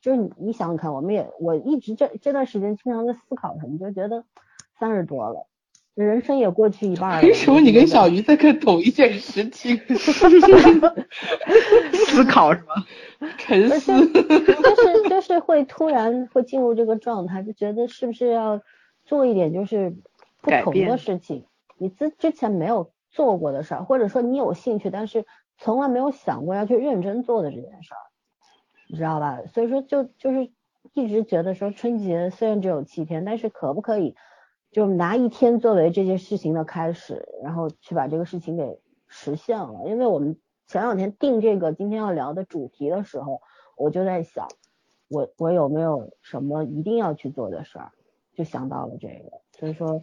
[0.02, 4.24] 就是你你想想看，我们也我一直这这段时间经常在思考什么，就觉得
[4.78, 5.46] 三十多了，
[5.94, 7.22] 人生也过去一半了。
[7.22, 8.20] 为什么你跟小鱼？
[8.20, 9.80] 在看同一件事情？
[12.06, 12.74] 思考是吗？
[13.38, 13.92] 沉就思。
[14.12, 18.60] 就是就是会突然会进入这个状态，就觉得是不是要
[19.04, 19.94] 做一点就是
[20.42, 21.46] 不同的事情，
[21.78, 25.24] 你之之前没有做过的事儿，或者说你有兴趣，但是
[25.58, 28.02] 从来没有想过要去认真做的这件事儿，
[28.88, 29.38] 你知道吧？
[29.52, 30.50] 所以说就就是
[30.92, 34.16] 一直觉得说春节虽然只有七天，但是可不可以
[34.74, 39.84] 就拿一天作为这件事情的开始，然后去把这个事情给实现了？
[39.86, 43.40] 因为我们前两天定这个今天要聊的主题的时候，
[43.76, 44.48] 我就在想，
[45.06, 47.92] 我我有没有什么一定要去做的事儿，
[48.34, 50.02] 就想到了这个，所以说，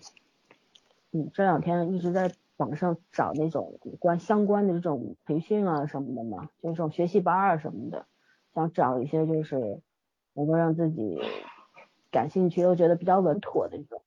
[1.11, 8.05] 嗯，这两天一直在网上找那种关相关的这种培训啊什么的嘛，就这种学习班啊什么的，
[8.55, 9.81] 想找一些就是
[10.33, 11.19] 能够让自己
[12.09, 14.01] 感兴趣又觉得比较稳妥的这种。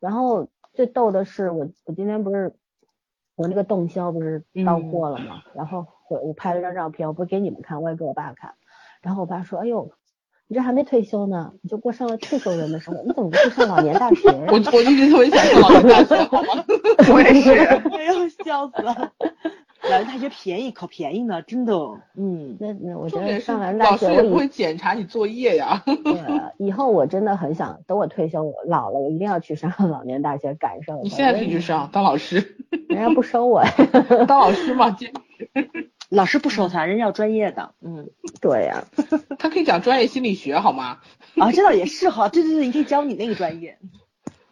[0.00, 2.54] 然后最逗的是我我今天不是
[3.34, 5.42] 我那个洞箫不是到嗯货了吗？
[5.54, 8.54] 然后我我拍了张照片，我不是给你们看，我也给我爸看。
[9.02, 9.90] 然后我爸说：“哎呦，
[10.48, 16.64] 你这还没退休呢，你就过上了退休人的生活，你怎么不去上老年大学呀？”我我一直特别想上老年大学，好吗？
[17.12, 17.50] 我也是。
[17.96, 19.12] 哎呦，笑死了！
[19.90, 21.74] 老年大学便宜，可便宜呢，真的。
[22.16, 25.82] 嗯，那那我觉得上完大老师学，我以也不会检查你作业呀。
[25.86, 26.20] 对
[26.58, 31.02] 以后我真的很想，等我退休我老了，我一定要去上老年大学感受一下。
[31.02, 32.56] 你现在可以去上当老师，
[32.88, 33.62] 人家不收我。
[34.26, 35.12] 当老师嘛，兼
[36.08, 37.74] 老师不收他，人家要专业的。
[37.80, 38.08] 嗯，
[38.40, 38.84] 对呀、
[39.38, 40.98] 他可以讲专业心理学好吗？
[41.36, 42.28] 啊，这倒也是哈。
[42.28, 43.78] 对对对，你可以教你那个专业。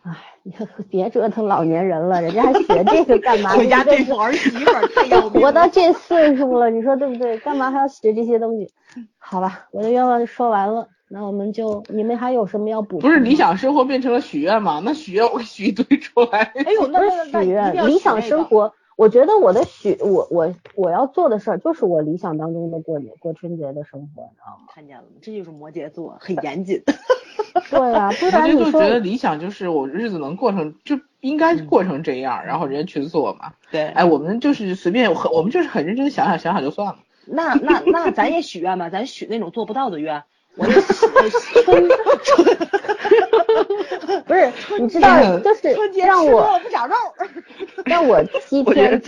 [0.07, 3.51] 唉，你可别折腾老年人了，人家还学这个干嘛？
[3.57, 5.31] 回家对对付儿媳妇儿太要命。
[5.41, 7.39] 活到这岁数了，你说对不对？
[7.39, 8.71] 干嘛还要学这些东西？
[9.19, 12.99] 好吧，我的愿望就说完了，那我们就你们还有什么要补？
[12.99, 14.83] 不是理想生活变成了许愿吗？
[14.85, 16.53] 那许愿我许一堆出来。
[16.55, 18.21] 哎呦，那那那是许愿，一定要理想。
[18.21, 18.75] 生活。
[18.97, 24.67] 我觉得我的许我我我要做的事儿就是我理想当中的过年过春节的生活，你知道吗？
[24.69, 25.19] 看见了吗？
[25.21, 26.83] 这就是摩羯座，很严谨。
[27.71, 33.53] 对啊，不我然你就觉得理想就是我日子能过成，就应该过成这样，然后人家去做嘛。
[33.71, 36.99] 对，哎，我们就是随便，很我们就是很认真地想想想想就算了。
[37.27, 40.25] 那那那咱也许愿吧，咱许那种做不到的愿。
[40.57, 41.89] 我就许春
[44.27, 46.49] 不是，你知道，就是让我。
[47.85, 49.01] 让我七天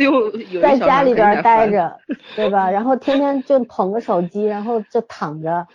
[0.61, 1.99] 在家里边待着，
[2.37, 2.71] 对吧？
[2.71, 5.67] 然后天天就捧个手机，然后就躺着，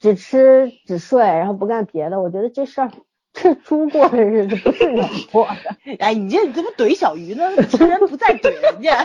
[0.00, 2.20] 只吃只睡，然后不干别的。
[2.20, 2.90] 我觉得这事儿
[3.34, 7.44] 是猪过的日子，不是人过的，哎，你这你怎么怼小鱼呢？
[7.68, 9.04] 趁人不在怼人家。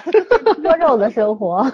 [0.61, 1.65] 多肉的生活。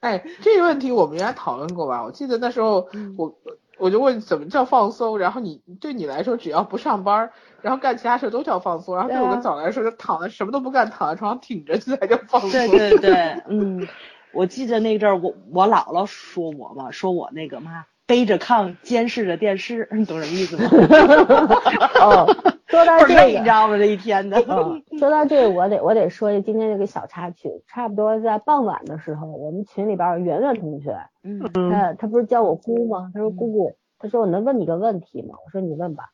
[0.00, 2.02] 哎，这个问题我们原来讨论过吧？
[2.04, 3.34] 我记得那时候嗯我
[3.78, 7.30] 我就问怎么叫放松，然后你对你来说只要不上班，
[7.62, 12.50] 然后干其他事都叫放松，然后对我对啊跟早来说就躺在什么都不干，躺在床上挺着这才叫放松。
[12.50, 13.86] 对 对对，嗯，
[14.32, 20.64] 我记得那阵儿我我姥姥说我嘛，说我那个嘛背着炕监视着电视， 你懂什么意思吗？
[22.00, 22.26] 哦，
[22.66, 23.76] 说到 这个你知，道吗？
[23.76, 24.38] 这一天的。
[24.48, 27.62] 嗯，说到这个，我得我得说一今天这个小插曲。
[27.68, 31.38] 差不多在傍晚的时候，我们群里边儿圆圆同学，嗯
[31.70, 33.10] 他他不是叫我姑吗？
[33.12, 35.34] 他说姑姑，他说我能问你个问题吗？
[35.44, 36.04] 我说你问吧。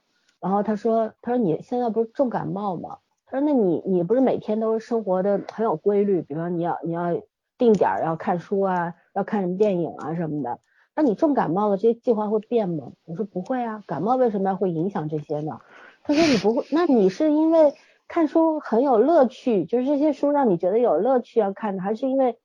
[0.41, 2.99] 然后他说他说你现在不是重感冒吗？
[3.27, 7.23] 他说那你你不是每天都生活的很有规律，比方你要你要
[7.57, 10.59] 定点儿要看书啊，要看什么电影啊什么的。
[10.97, 12.93] 那你重感冒了，这些计划会变吗？
[13.05, 15.61] 我说不会啊，感冒为什么要会影响这些呢？
[16.03, 17.75] 他说你不会，那你是因为
[18.07, 22.39] 看书很有乐趣，就是这些书让你觉得有乐趣要看的，还是因为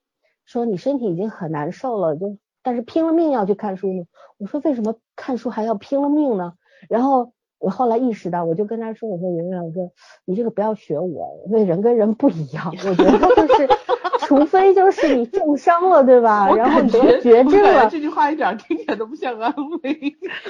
[0.46, 4.04] 说你身体已经很难受了，就但是拼了命要去看书呢？
[4.38, 6.54] 我说为什么看书还要拼了命呢？
[6.90, 9.92] 然后我后来意识到，我就跟他说，我说圆圆，我说
[10.26, 13.68] 你这个不要学我，因为人跟人不一样，我觉得就是，
[14.26, 16.50] 除非就是你重伤了，对吧？
[16.56, 19.54] 然后你得绝症了，这句话一点听起来都不像安
[19.84, 19.94] 慰。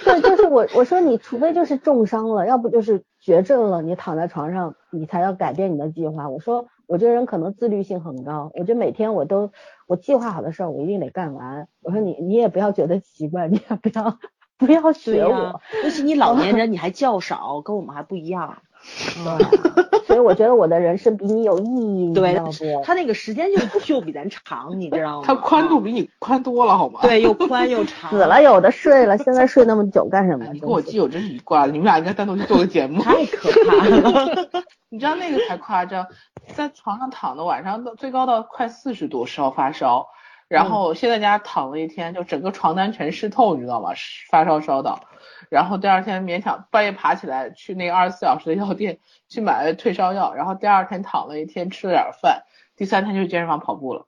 [0.03, 6.30] 对，就是我我说你除非就是重伤了，要不就是绝症了，你躺在床上，你才要改变你的计划。
[6.30, 9.51] 我说我这个人可能自律性很高，我觉得每天我都
[9.88, 11.68] 我计划好的事儿，我一定得干完。
[11.82, 14.20] 我说你你也不要觉得奇怪，你也不要
[14.66, 15.62] 不要、学我。
[15.84, 18.57] 尤其你老年人，你还较少，跟我们还不一样。
[20.07, 22.51] 所以我觉得我的人生比你有意义，你对知道不？
[22.84, 25.24] 他那个时间就 就比咱长，你知道吗？
[25.28, 26.99] 他宽度比你宽多了，好吗？
[27.03, 28.10] 对，又宽又长。
[28.10, 30.51] 死了有的睡了，现在睡那么久干什么哎，？
[30.53, 33.01] 你跟我基友真是一挂的，你们俩应该单独去做个节目。
[33.01, 34.64] 太可怕了。
[34.89, 36.07] 你知道那个才夸张，
[36.53, 40.07] 在床上躺的晚上到最高到快四十度烧发烧，
[40.50, 43.91] 然后先在家躺了一天，就整个床单全湿透，你知道吗？
[44.30, 45.00] 发烧烧的，
[45.47, 52.45] 然后第二天勉强半夜爬起来去那个二十四小时的药店去买了退烧药，然后第二天躺了一天吃了点饭，
[52.76, 54.08] 第三天就去健身房跑步了，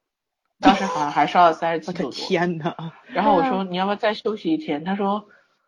[0.60, 2.12] 当时好像还烧了三十七我的度多。
[2.12, 2.76] 天呐，
[3.06, 4.84] 然后我说你要不要再休息一天？
[4.84, 5.28] 他说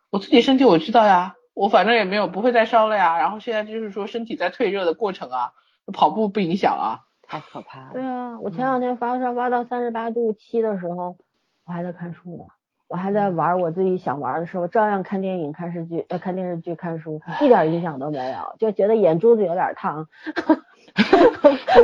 [0.10, 3.20] 我自己身体我知道呀，我反正也没有不会再烧了呀。
[3.20, 5.54] 然后现在就是说身体在退热的过程啊，
[5.94, 7.06] 跑步不影响啊。
[7.34, 7.94] 太可怕了。
[7.94, 11.18] 对啊，我前两天发烧发到三十八度七的时候，
[11.66, 12.44] 我还在看书呢，
[12.88, 20.08] 我还在玩我自己想玩的时候，照样看电影、看视剧、呃看电视剧、看书，一点影响都没有，就觉得眼珠子有点烫。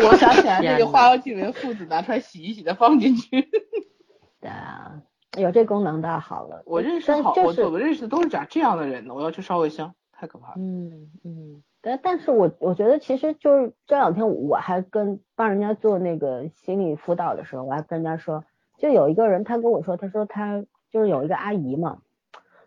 [0.07, 3.41] 我想起来那个《天呐花妖纪元》父子拿出来洗一洗再放进去。
[4.39, 5.01] 对啊，
[5.35, 6.61] 有这功能倒好了。
[6.65, 10.53] 我认识好，但就是我我认识的都是这样这样的人呢，我要去烧个香，太可怕了。
[10.57, 18.43] 嗯嗯但但是我我觉得其实就是这两天我还跟帮人家做那个心理辅导的时候，我还跟人家说，
[18.77, 21.99] 就有一个人他跟我说，他说他就是有一个阿姨嘛，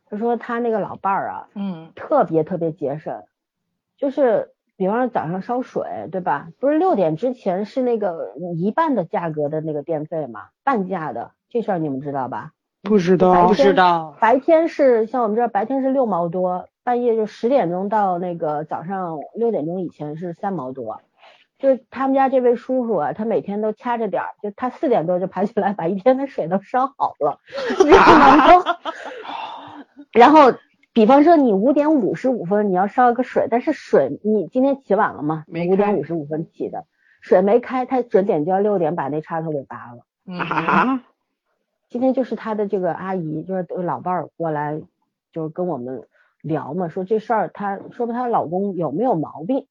[0.07, 3.23] 他说他那个老伴儿啊，嗯特别特别节省，
[3.97, 6.49] 就是比比方说早上烧水，对吧？
[6.59, 12.51] 不是六点之前是那个一半的价格的那个电费嘛，半价的，这事儿你们知道吧？
[12.83, 21.01] 不知道不知道，白天是像我们这儿白天是六毛多，半夜就十点钟到那个早上六点钟以前是三毛多。
[21.59, 27.39] 就是他们家这位叔叔啊，他每天都掐着点儿，就他四点多就爬起来，把一天的水都烧好了，
[27.87, 28.65] 然后，
[30.11, 30.59] 然后，
[30.93, 36.85] 比方说你五点五十五分你要烧一个水，但是水你今天起晚了嘛，没五点五十五分起的，
[37.21, 40.05] 水没开，他准点就要六点把那插头给拔了。
[40.27, 41.05] 嗯啊，
[41.89, 44.83] 今天就是他的这个阿姨，就是老伴儿过来，
[45.33, 46.09] 就是跟我们
[46.43, 49.67] 聊嘛，说这事儿，她说她老公有没有毛病，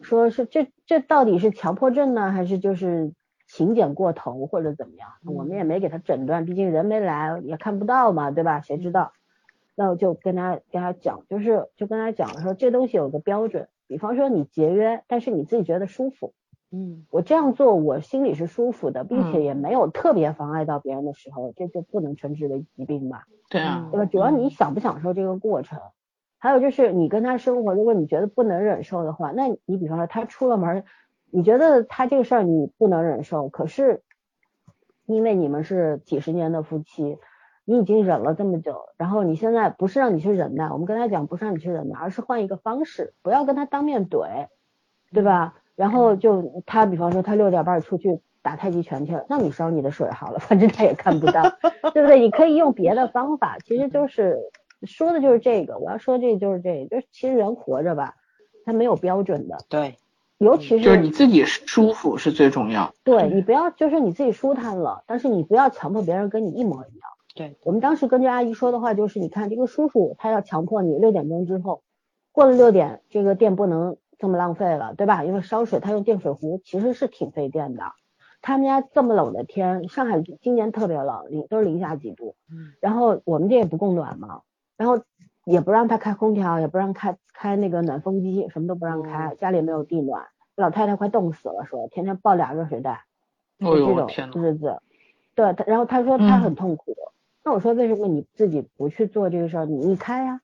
[0.00, 3.12] 说是这这到底是强迫症呢，还是就是
[3.46, 5.10] 勤俭过头或者怎么样？
[5.26, 8.60] 我们也没给他诊断，毕竟人没来，也看不到嘛，对吧？
[8.62, 9.12] 谁知道？
[9.74, 16.34] 那我就跟他跟他讲，就是就跟他讲说，这东西有个标准，比方说你节约，但是你自己觉得舒服，
[16.70, 24.04] 嗯我这样做我心里是舒服的，并且嗯也没有特别妨碍到别人的时候，这就不能称之为疾病吧，对啊，对吧？
[24.06, 25.80] 主要你享不享受这个过程，
[26.38, 30.84] 还有就是你跟他生活，如果你觉得不能忍受的话，那你比方说他出了门，
[31.30, 34.02] 你觉得他这个事儿你不能忍受，可是
[35.06, 37.18] 因为你们是几十年的夫妻。
[37.70, 44.46] 你已经忍了这么久，然后你现在不是让你去忍耐，我们跟他讲不是让你去忍耐，而是换一个方式，不要跟他当面怼，
[45.12, 45.54] 对吧？
[45.78, 51.42] 然后就他比方说他六点半出去打太极拳去了，那你烧你的水好了，反正他也看不到，
[51.94, 52.18] 对不对？
[52.18, 54.40] 你可以用别的方法，其实就是
[54.82, 58.16] 说的就是这个，我要说这就是这个，就是其实人活着吧，
[58.64, 59.96] 他没有标准的，对，
[60.38, 62.92] 尤其是就是你自己舒服是最重要。
[63.04, 67.08] 对你不要就是你自己舒坦了，但是你不要强迫别人跟你一模一样。
[67.36, 71.82] 对，我们当时跟这阿姨说的话就是，你看这个叔叔他要强迫你六点钟之后，
[72.32, 75.24] 过了六点这个店不能这么浪费了，对吧？
[75.24, 77.84] 因为烧水他用电水壶其实是挺费电的。
[78.40, 84.42] 他们家这么冷的天，上海今年特别冷，零都是零下几度，嗯然后我们这也不供暖嘛，
[84.76, 85.02] 然后
[85.44, 93.04] 也不让他开空调，也不让开开那个暖风机，什么都不让开，家里没有地暖，老太太快冻死了，说天天抱俩热水袋，
[93.58, 94.80] 这种日子。
[95.34, 96.94] 对，然后他说他嗯很痛苦，
[97.44, 99.66] 那我说为什么你自己不去做这个事儿？
[99.66, 100.40] 你你开呀、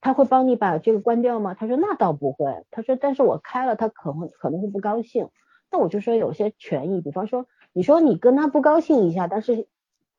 [0.00, 1.54] 他会帮你把这个关掉吗？
[1.54, 5.28] 他说那倒不会，他说但是我开了，他可能可能会不高兴。
[5.70, 9.66] 那我就说有些权益，比方说你说你跟他不高兴一下，但是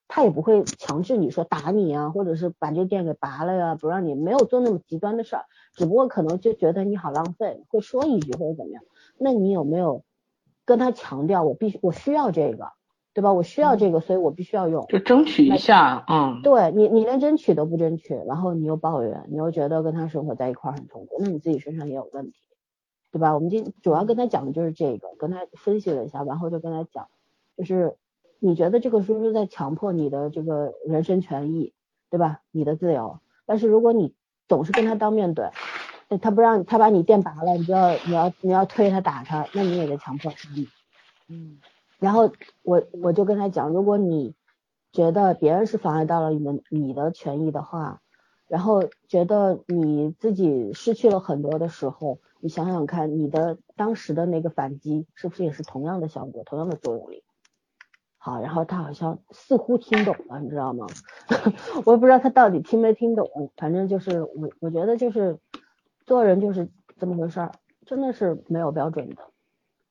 [0.08, 8.84] 他也不会强制你说打你啊，或者是把这店给拔了呀，不让你没有做那么极端的事儿，只不过可能就觉得你好浪费，会说一句或者怎么样。
[9.18, 10.04] 那你有没有
[10.66, 12.72] 跟他强调我必须我需要这个，
[13.14, 13.34] 对吧？
[13.34, 14.86] 我需要这个，所以我必须要用。
[14.88, 22.38] 就争取一下，嗯，对你，你连争取都不争取，然后你又抱怨，你又觉得跟他生活在一块儿很痛苦，那你自己身上也有问题，
[23.12, 23.34] 对吧？
[23.34, 27.08] 我们今主要跟他讲的就是这个，跟他分析了一下，然后就跟他讲，
[27.58, 27.98] 就是
[28.40, 31.74] 你觉得这个叔叔在强迫你的这个人身权益，
[32.10, 32.42] 对吧？
[32.52, 34.14] 你的自由，但是如果你
[34.48, 35.52] 总是跟他当面怼，
[36.22, 40.38] 他不让他把你电拔了，你就要你要你要推他打他，那你也得强迫他。
[41.28, 41.58] 嗯
[42.00, 42.32] 然后
[42.64, 44.34] 我我就跟他讲，如果你
[44.92, 48.02] 觉得别人是妨碍到了你的你的权益的话，
[48.48, 57.24] 然后觉得你自己失去了很多的时候，你想想看，你的当时的那个反击是不是也是同样的效果，同样的作用力？
[58.18, 60.88] 好，然后他好像似乎听懂了，你知道吗？
[61.86, 65.38] 我也不知道他到底听没听懂，反正就是我我觉得就是
[66.06, 67.52] 做人就是这么回事儿，
[67.86, 69.18] 真的是没有标准的，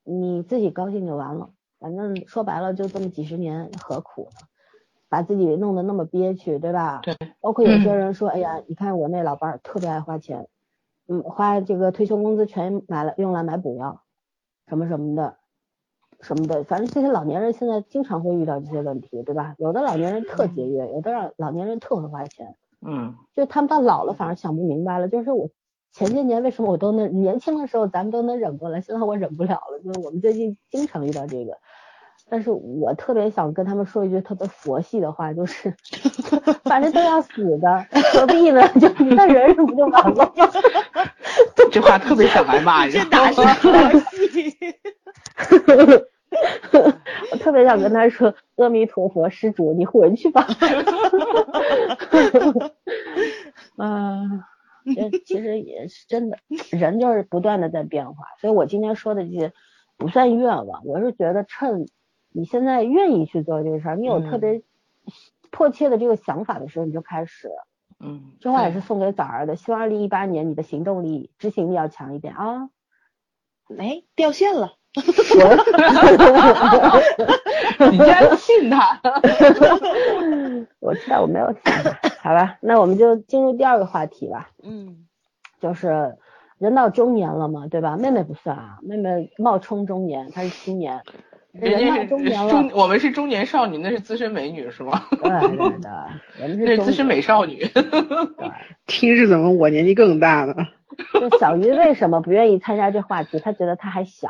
[0.05, 1.51] 你自己高兴就完了。
[1.79, 4.47] 反正说白了，就这么几十年，何苦呢？
[5.09, 7.01] 把自己弄得那么憋屈，对吧？
[7.03, 7.17] 对。
[7.41, 10.49] 包括有些人说，哎呀，你看我那老伴儿特别爱花钱，
[11.07, 14.03] 嗯，花这个退休工资全买了用来买补药，
[14.67, 15.37] 什么什么的，
[16.21, 19.55] 什么的，反正这些老年人现在经常会遇到这些问题，对吧？
[19.57, 25.49] 有的老年人特节约，有的老老年人特会花钱，嗯，就他们到老了反而想不明白了，就是我
[25.99, 31.59] 前些年为什么我都能年轻的时候咱们都能忍过来，现在我忍不了了，就是我们最近经常遇到这个。
[32.31, 35.75] 但是我特别想跟他们说一句特别佛系的话，就是
[36.63, 38.63] 反正都要死的，何必呢？
[38.79, 40.31] 就你再忍忍不就完了吗？
[41.73, 43.43] 这话特别想挨骂，你知道吗？
[47.33, 50.47] 我特别想跟他说：“阿弥陀佛，施主，你回去吧。”
[53.79, 54.43] 嗯，
[54.95, 56.39] 这其实也是真的，
[56.71, 58.25] 人就是不断的在变化。
[58.41, 59.53] 所以我今天说的这些
[59.97, 61.87] 不算愿望，我是觉得趁
[62.31, 64.63] 你现在愿意去做这个事儿，你有特别
[65.51, 67.51] 迫切的这个想法的时候，你就开始。
[68.01, 72.71] 嗯，这话也是送给早儿的，希望二零一八年你的行动力、执行力要强一点啊。
[73.77, 74.75] 哎掉线了。
[77.91, 79.01] 你竟然信他？
[80.81, 81.63] 我知道我没有想，
[82.29, 85.07] 好吧，那我们就进入第二个话题吧，嗯，
[85.63, 86.19] 就是
[86.59, 87.97] 人到中年了嘛，对吧？
[87.97, 91.01] 妹妹不算啊，妹妹冒充中年，她是青年，
[91.53, 95.07] 人到人家是中年了，中，我们是中年少女，那是资深美女是吗？
[95.11, 95.91] 对对对，
[96.43, 97.65] 我们那是是资深美少女。
[97.65, 98.51] 对。
[98.87, 100.55] 听是怎么我年纪更大呢？
[101.15, 103.39] 就小鱼为什么不愿意参加这话题？
[103.39, 104.29] 他觉得他还小，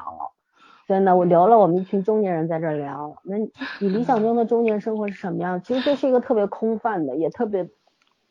[0.87, 3.17] 所以呢，我留了我们一群中年人在这儿聊。
[3.25, 5.61] 那你理想中的中年生活是什么样？
[5.63, 7.69] 其实这是一个特别空泛的，也特别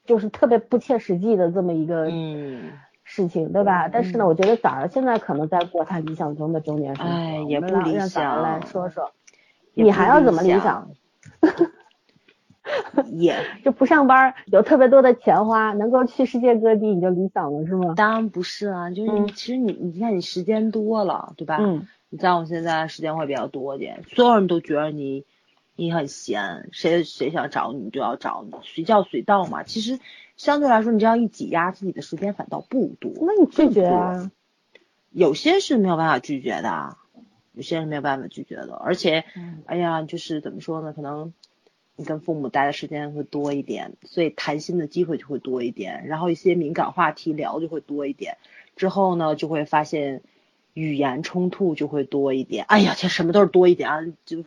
[0.07, 2.71] 就是特别不切实际的这么一个嗯，
[3.03, 3.87] 事情，对吧？
[3.87, 7.11] 但是呢，我觉得早儿现在可能在过他理想中的中年生活。
[7.11, 9.11] 哎也不理想让来想说说，
[9.75, 10.89] 你还要怎么理理想？
[13.13, 13.33] 也
[13.63, 17.93] 就不上班，有特别多的钱花，能够去世界各地，你就理想了是吗？
[17.95, 21.57] 当然不是啊，就是其实你你看你时间多了，对吧？
[21.59, 25.25] 嗯你像我现在时间会比较多一点，所有人都觉得你
[25.77, 29.63] 你很闲，谁谁想找你就要找你，随叫随到嘛。
[29.63, 29.99] 其实
[30.35, 33.11] 相对来说，你这样一挤压，自己的时间反倒不多。
[33.21, 34.29] 那你拒绝啊？
[35.11, 36.97] 有些是没有办法拒绝的啊，
[37.53, 40.93] 有些是没有办法拒绝的，而且，嗯哎呀，就是怎么说呢？
[40.93, 41.33] 可能
[41.95, 48.37] 你跟父母待的时间会多一点，所以谈心的机会就会多一点，然后一些敏感话题聊就会多一点，
[48.75, 50.21] 之后呢就会发现
[50.73, 52.65] 语言冲突就会多一点。
[52.67, 54.43] 哎呀，这什么都是多一点啊，就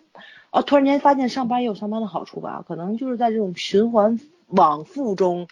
[0.50, 2.64] 哦，突然间发现上班也有上班的好处吧？
[2.66, 5.48] 可能就是在这种循环往复中。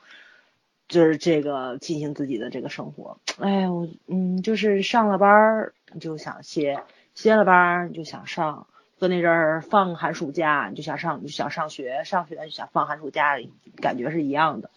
[0.88, 6.82] 就是这个进行自己的这个生活，哎，我嗯，就是上了班儿你就想歇，
[7.14, 8.66] 歇了班儿你就想上，
[8.99, 13.36] 搁那阵儿放寒暑假你就想上，你就想上学，上学就想放寒暑假，
[13.82, 14.70] 感觉是一样的。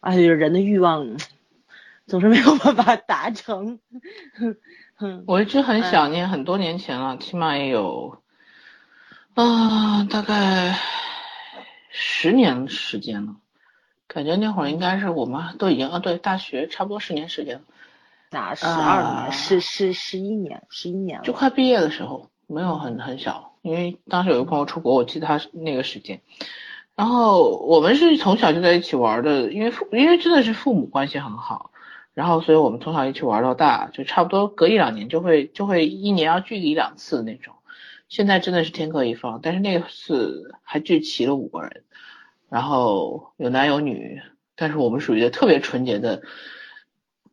[0.00, 1.16] 哎，人的欲望
[2.06, 3.78] 总是没有办法达成。
[5.28, 8.18] 我一直很想念，很多年前了，起码也有，
[9.34, 10.78] 啊、大概
[11.90, 13.34] 十年时间了。
[14.06, 17.62] 感觉那会儿应该是我们都已经啊，对，大学差不多十年时间了，
[18.30, 21.24] 那十二啊年，十十十一年，十一年了。
[21.24, 26.20] 就快毕业的时候，没有很很小，因为当时有个朋友出国，我记得他那个时间。
[26.94, 31.72] 然后我们是从小就在一起玩的，因为父因为真的是父母关系很好，
[32.12, 37.54] 然后所以我们从小一起玩到大，就差不多隔一两年就会就会一年要聚一两次那种。
[38.08, 41.84] 现在真的是天各一方，但是那次还聚齐了五个人，
[42.48, 44.20] 然后有男有女，
[44.54, 46.22] 但是我们属于特别纯洁的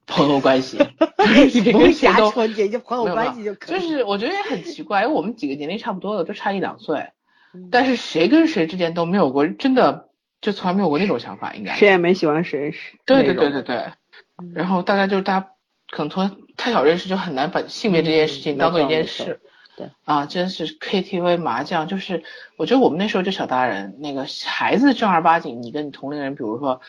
[0.08, 0.78] 朋友关系，
[1.54, 3.80] 你 不用瞎谁都纯洁，就朋友关系就可以。
[3.80, 7.12] 就是我觉得也很奇怪，因为我们几个年龄差不多的，就差一两岁，
[7.54, 10.10] 嗯但是谁跟谁之间都没有过真的，
[10.42, 12.74] 就从来没有过那种想法，应该谁也没喜欢谁，
[13.06, 13.76] 对对对对对。
[13.78, 15.52] 嗯然后大家就是大家
[15.92, 19.40] 可能从太小认识，就很难把性别这件事情嗯当做一件事。
[19.82, 22.24] 对啊，真是 KTV 麻将，就是
[22.58, 26.82] 我觉得我们那时候就小大人，那个孩子正儿八经，你跟你同龄人，比如说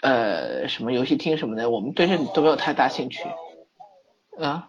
[0.00, 3.24] 呃什么游戏厅什么的，我们对这都没有太大兴趣。
[4.38, 4.62] 嗯，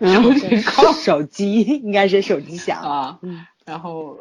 [0.00, 2.82] 什么情况手机应该是手机响。
[2.82, 3.18] 啊？
[3.22, 4.18] 嗯然后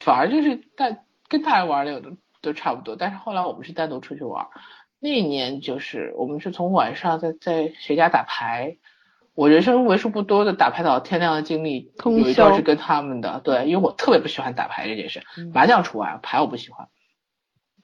[0.00, 0.94] 反而就是大
[1.28, 2.10] 跟大人玩的有的
[2.42, 4.46] 都差不多，但是后来我们是单独出去玩，
[5.00, 8.76] 那一年就是我们是从晚上在在谁家打牌，
[9.36, 16.88] 我人生为数不多的打牌到天亮的经历，通有一段宵是跟他们的，对，因为我特别不喜欢打牌这件事，嗯麻将除外，牌我不喜欢，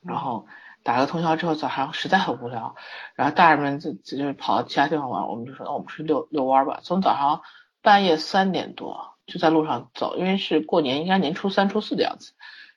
[0.04, 0.48] 然后。
[0.84, 2.74] 打了通宵之后，早上实在很无聊，
[3.14, 6.80] 然后大人们就就就是跑到其他地方玩，我们就说，那我们出去遛遛弯儿吧。
[6.82, 7.42] 从早上
[7.82, 12.32] 半夜三点多就在路上走，因为是过年，应该年初三、初四的样子，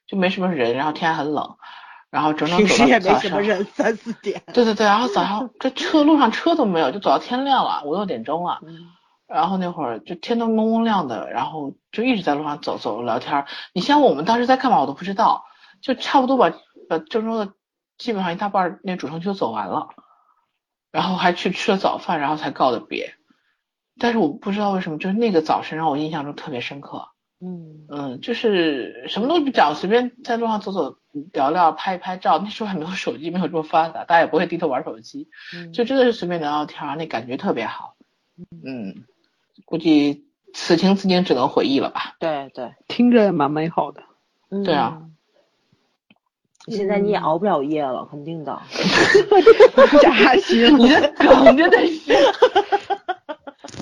[0.06, 1.58] 就没什么人，然后天还很冷，
[2.16, 3.20] 然后整整走平时也没。
[3.20, 4.42] 什么人，三四点。
[4.54, 8.60] 对对对，然后早上这车路上车都没有，就走到天亮了，五六点钟了。
[8.66, 8.88] 嗯
[9.28, 13.48] 然后那会儿就天都蒙蒙亮的，然后就一直在路上走走聊天儿。
[13.74, 15.44] 你像我们当时在干嘛我都不知道，
[15.82, 16.54] 就差不多把
[16.88, 17.52] 把郑州的
[17.98, 19.90] 基本上一大半那主城区都走完了，
[20.92, 23.16] 然后还去吃了早饭，然后才告的别。
[24.00, 27.10] 但是我不知道为什么，就是那个早晨让我印象中特别深刻。
[27.46, 30.98] 嗯嗯，就是什么都不讲，随便在路上走走
[31.32, 32.40] 聊聊，拍一拍照。
[32.40, 35.30] 那时候还没有手机，没有这么发达，大家也不会低头玩手机。
[35.54, 37.96] 嗯，就真的是随便聊聊天，那感觉特别好。
[38.66, 39.06] 嗯，
[39.66, 42.16] 估计此情此景只能回忆了吧。
[42.20, 44.02] 对对，听着也蛮美好的。
[44.50, 45.02] 嗯对啊。
[46.68, 48.60] 现在你也熬不了夜了，肯定的。
[50.02, 52.12] 扎心 你的梗真的是。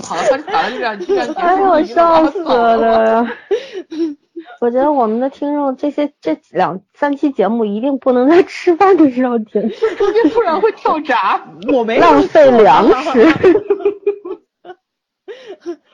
[0.03, 1.33] 好了，反正反正就这样，就这样。
[1.35, 3.27] 哎呦，我笑死了！
[4.59, 9.61] 我觉得我们的听众这些这两三期节目一定不能在吃饭的时候听，
[9.97, 11.41] 中间不然会跳闸。
[11.73, 13.21] 我没浪费粮食。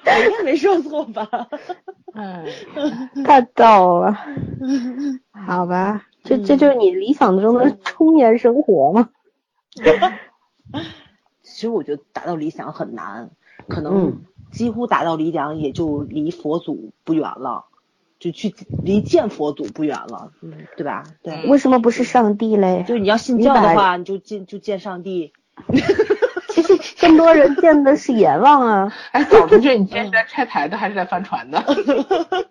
[0.05, 1.27] 我应该没说错吧？
[2.13, 2.45] 哎，
[3.23, 4.17] 太逗了。
[5.45, 9.09] 好吧，这这就是你理想中的中年生活吗？
[11.43, 13.29] 其实我觉得达到理想很难，
[13.67, 14.21] 可嗯能
[14.51, 17.65] 几乎达到理想也就离佛祖不远了，
[18.19, 18.53] 就去
[18.83, 21.03] 离见佛祖不远了，嗯，对吧？
[21.23, 22.83] 对，为什么不是上帝嘞？
[22.87, 25.33] 就是你要信教的话，你就见就见上帝。
[26.49, 28.93] 其实更多人见的是阎王啊。
[29.11, 31.63] 哎，早同学，你今天是在拆台的还是在翻船的？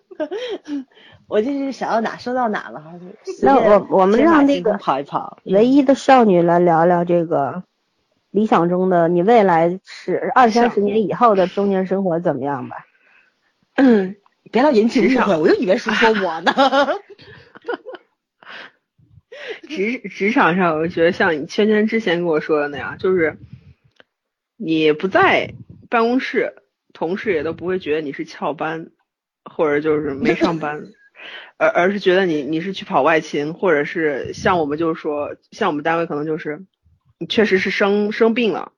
[1.27, 7.63] 我就是想到哪说到哪了，还是那我我们让那个跑一跑，唯一的少女来聊聊这个
[8.31, 12.85] 理想中的你未来是二三十年以后的中年生活怎么样吧？
[13.75, 14.15] 嗯，
[14.51, 16.53] 别老引起职场误会，我就以为是说我呢。
[19.69, 23.37] 职职场上，我觉得像你圈圈之前跟我说的那样，就是
[24.57, 25.53] 你不在
[25.89, 26.55] 办公室，
[26.93, 28.91] 同事也都不会觉得你是翘班，
[29.45, 30.87] 或者就是没上班，
[31.57, 36.65] 而而是觉得你你是去跑外勤，或者是像我们就是说，像我们单位可能就是你
[37.27, 38.71] 确实是生生病了，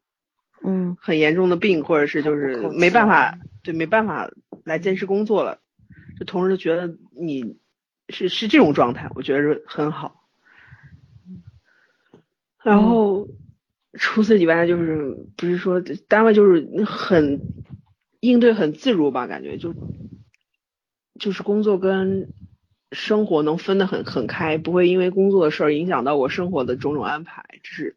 [0.63, 4.31] 嗯很严重的病，或者是就是没办法，对，没办法
[4.63, 5.59] 来坚持工作了，
[6.17, 7.57] 就同事就觉得你
[8.09, 10.27] 是是这种状态，我觉得是很好。
[12.63, 13.27] 然后
[13.93, 17.41] 除此以外，就是不是说单位就是很
[18.19, 19.73] 应对很自如吧，感觉就
[21.19, 22.29] 就是工作跟
[22.91, 27.45] 生活能分得很很开，不会因为工作的事儿影响到我生活的种种安排。
[27.63, 27.95] 这是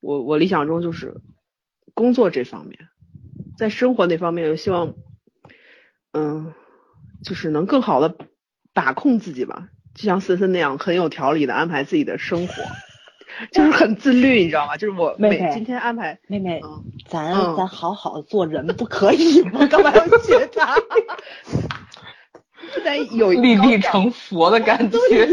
[0.00, 1.20] 我我理想中就是
[1.94, 2.88] 工作这方面，
[3.56, 4.94] 在生活那方面，我希望
[6.12, 6.52] 嗯，
[7.24, 8.16] 就是能更好的
[8.72, 12.54] 把控自己吧，就像森森那样很有条理的安排自己的生活。
[13.52, 14.76] 就是很自律，你知道吗？
[14.76, 19.64] 就是我妹妹每今天安排，妹妹，嗯咱、嗯咱好好做人不可以吗？
[19.68, 20.76] 干嘛要学他？
[22.74, 24.98] 就得有立地成佛的感 觉。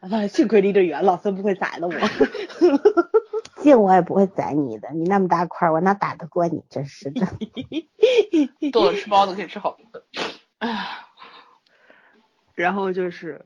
[0.00, 1.94] 啊， 幸亏离得远，老孙不会宰了我。
[3.60, 6.62] 近我也不会宰你的，你那么大块儿，我哪打得过你？
[6.70, 7.26] 真是的。
[8.72, 10.04] 逗了吃包子可以吃好多的。
[10.58, 10.86] 哎，
[12.54, 13.44] 然后就是，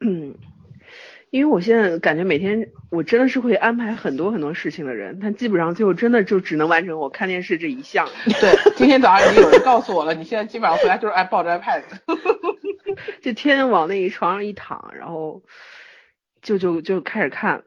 [0.00, 0.34] 嗯，
[1.30, 8.08] 因为我现在感觉每天我真的是会安排很多很多事情的人，但基本上最后真的就只能完成我看电视这一项。
[8.40, 11.84] 对，今天早上已经有人告诉我了，你现在基本上回来就是爱抱着 iPad。
[13.22, 15.40] 就天天往那一床上一躺，然后
[16.42, 17.64] 就就就开始看，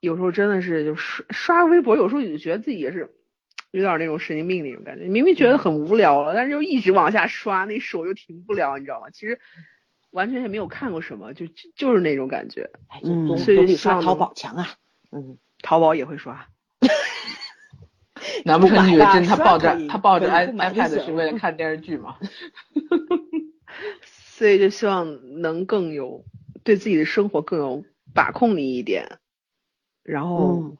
[0.00, 3.14] 有时候真的是就刷刷微博，有时候你就觉得自己也是
[3.70, 9.08] 有点那种神经病那种感觉，明明觉得很无聊了，但是又一直往下刷，那手又停不了，你知道吗？
[9.10, 9.40] 其实
[10.10, 12.70] 完全也没有看过什么，就就就是那种感觉。
[13.38, 14.68] 所以刷淘宝强啊。
[15.12, 16.46] 嗯，淘宝也会刷，
[18.44, 22.16] 难不成你以为真他抱着他抱着 iPad 是为了看电视剧吗？
[24.02, 26.24] 所以就希望能更有
[26.62, 27.84] 对自己的生活更有
[28.14, 29.18] 把控你一点，
[30.02, 30.76] 然后嗯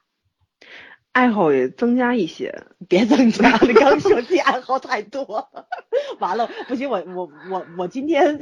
[1.13, 2.65] 爱好也增加一些。
[2.89, 5.49] 别增加你，刚说自己爱好太多，
[6.21, 8.39] 完了不行，我我我我今天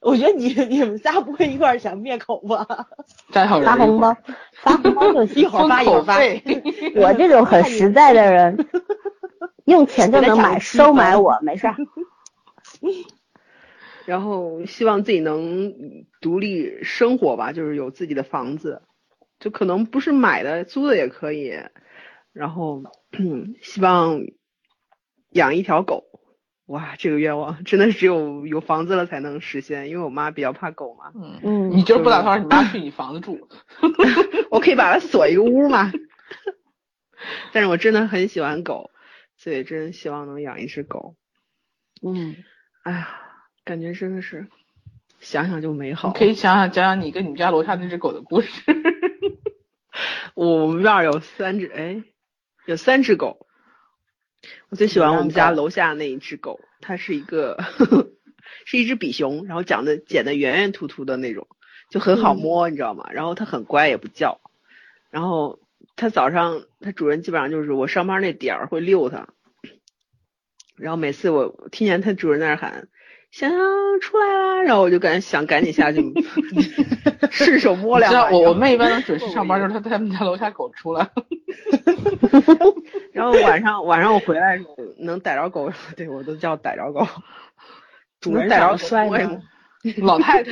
[0.00, 2.66] 我觉得你你们仨不会一块儿想灭口吧？
[3.32, 4.16] 再好人发红包，
[4.62, 5.42] 发红包就行。
[5.42, 6.18] 一会儿发一会儿发。
[6.96, 8.68] 我这种很实在的人，
[9.64, 11.76] 用钱就能买，收买我没事儿。
[14.08, 15.74] 然后希望自己能
[16.22, 18.80] 独立生活吧，就是有自己的房子，
[19.38, 21.52] 就可能不是买的，租的也可以。
[22.32, 22.82] 然后
[23.60, 24.22] 希望
[25.32, 26.04] 养一条狗，
[26.64, 31.12] 哇，这个愿望真的是只有有房子了才能实现，因为我妈比较怕狗嘛。
[31.14, 33.46] 嗯，嗯你就是不打算让你妈去你房子住？
[34.50, 35.92] 我可以把它锁一个屋嘛。
[37.52, 38.90] 但是我真的很喜欢狗，
[39.36, 41.14] 所以真希望能养一只狗。
[42.00, 42.36] 嗯，
[42.84, 43.27] 哎呀，
[43.68, 44.46] 感觉真的是
[45.20, 46.10] 想想就美好。
[46.12, 48.48] 可以想想讲讲你跟你们家楼下那只狗的故事。
[50.34, 52.02] 我们院儿有三只，哎，
[52.64, 53.46] 有三只狗。
[54.70, 57.58] 我最喜欢我们家楼下那一只狗，它是一个
[58.64, 61.46] 是一只比熊，然后长得剪得圆圆凸凸的那种，
[61.90, 63.10] 就很好摸，你知道吗？
[63.12, 64.40] 然后它很乖，也不叫。
[65.10, 65.60] 然后
[65.94, 69.28] 它早上它主人基本上就是我上班那点儿会遛它，
[70.78, 72.88] 然后每次我听见它主人在那喊。
[73.30, 73.58] 想想
[74.00, 76.02] 出来啦，然后我就赶想赶紧下去
[77.30, 78.30] 顺手摸两把。
[78.30, 81.08] 我我妹一般都 准时上班，就是她他们家楼下狗出来。
[83.12, 87.06] 然后晚上晚上我回来时候能逮着狗，对我都叫逮着狗。
[88.20, 89.40] 主人能逮着长得帅狗我也吗？
[89.98, 90.50] 老太太。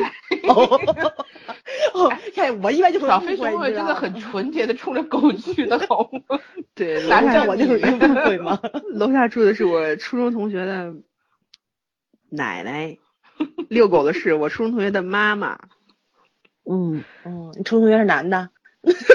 [0.49, 6.39] 哦，看我一般就会小飞误会熊会真的很纯洁的冲着狗去的，好吗？
[6.75, 8.61] 对，楼男下的我就误会吗？
[8.95, 10.93] 楼下住的是我初中同学的
[12.31, 12.97] 奶奶，
[13.69, 15.59] 遛狗的是我初中同学的妈妈。
[16.69, 18.49] 嗯，嗯，你初中同学是男的？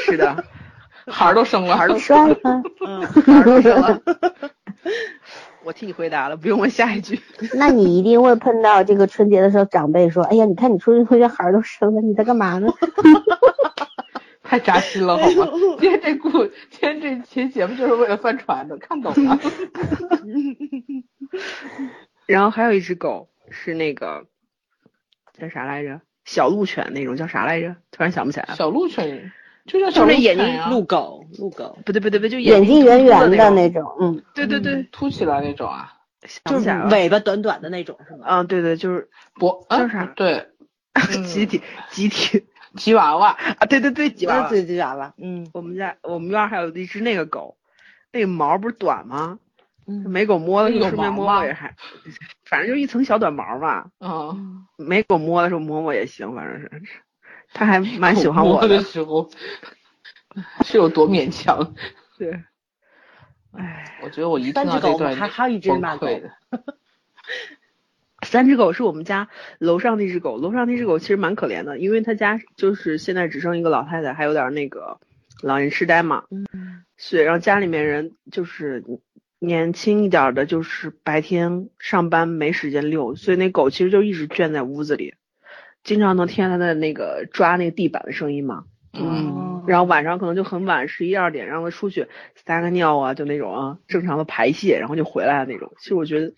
[0.06, 0.44] 是的，
[1.08, 2.38] 孩儿都生了，孩儿都生了？
[2.86, 4.02] 嗯，孩儿都生了。
[5.64, 7.20] 我替你回答了，不用问下一句。
[7.54, 12.68] 那你一定会碰到这个春节的时候，长辈说：“哎呀，你看你初中同学孩儿都生了，你在干嘛呢
[14.42, 15.48] 太扎心了，好吗？
[15.80, 16.30] 今天这故，
[16.72, 19.40] 今天这期节目就是为了翻船的，看懂了。
[22.32, 24.26] 然后还有一只狗是那个
[25.38, 26.02] 叫啥来着？
[26.26, 27.76] 小鹿犬那种叫啥来着？
[27.92, 28.56] 突然想不起来了。
[28.56, 29.32] 小鹿犬
[29.66, 33.50] 就叫小鹿眼睛犬，鹿狗，鹿狗，不对不对不对，就？”眼睛睛圆圆的。
[33.52, 35.94] 那种，嗯，对对对，凸起来那种啊，
[36.46, 36.70] 就是。
[36.90, 38.26] 尾巴短短的那种是吗？
[38.28, 40.48] 啊，对对，就是脖啊叫啥对，
[40.94, 42.46] 嗯集体集体
[42.76, 43.30] 吉娃娃，
[43.60, 47.58] 啊，对对对，吉娃娃自己娃娃，嗯我们家我们院还有一只那个狗，
[48.12, 49.40] 那个毛不是短吗？
[49.88, 51.76] 嗯没狗摸的时候顺便摸摸也还，
[52.46, 53.92] 反正就一层小短毛嘛。
[54.00, 56.70] 嗯，没狗摸的时候摸摸也行，反正是，
[57.54, 58.84] 它还蛮喜欢我摸的的。
[58.84, 59.30] 时候
[60.64, 61.74] 是有多勉强。
[62.18, 62.32] 对，
[63.52, 65.70] 哎，我觉得我一听三只狗到这段还还有一只。
[68.24, 69.28] 三只狗是我们家
[69.58, 75.00] 楼上那只狗，楼上那只狗其实蛮可怜的，因为他家就是现在只剩一个老太太，还有点那个
[75.42, 76.24] 老人痴呆嘛。
[76.30, 78.84] 嗯，所以让家里面人就是
[79.44, 85.16] 年轻一点儿的，就是白天上班没时间遛，所以那狗其实就一直圈在屋子里，
[85.84, 88.66] 经常能听见它的那个抓那个地板的声音嘛。
[88.94, 95.74] 嗯，然后晚上可能就很晚，十一二点，让它出去撒个尿啊，就那种啊正常的排泄，然后就回来的那种。
[95.80, 96.34] 其实我觉得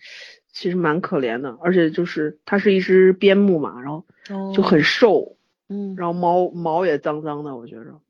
[0.50, 4.06] 其实蛮可怜的，而且就是它是一只边牧嘛，然后
[4.54, 5.36] 就很瘦，
[5.68, 8.00] 嗯，然后毛毛也脏脏的，我觉着，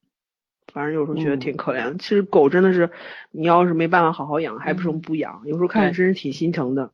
[0.75, 1.95] 反正有时候觉得嗯挺可怜的。
[1.99, 2.91] 其实狗真的是，
[3.31, 5.43] 你要是没办法好好养，还不如不养。
[5.47, 6.91] 有时候看着真是挺心疼的。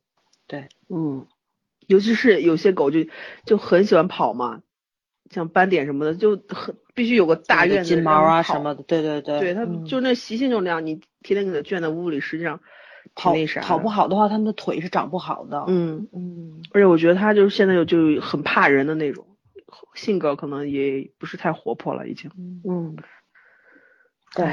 [0.47, 1.27] 对嗯，
[1.87, 3.01] 尤其是有些狗就
[3.45, 4.61] 就很喜欢跑嘛，
[5.31, 12.61] 像斑点什么的，就很必须有个大院子金毛啊什么的，对对对，对，它嗯就那习性就那样，你天天给它圈在屋里，实际上
[13.15, 13.89] 跑跑不。
[13.89, 15.65] 好的话，它们的腿是长不好的。
[15.69, 19.27] 嗯，嗯，而且我觉得它就是现在就就很怕人的那种，
[19.95, 22.31] 性格可能也不是太活泼了，已经。
[22.69, 22.97] 嗯，
[24.35, 24.47] 对。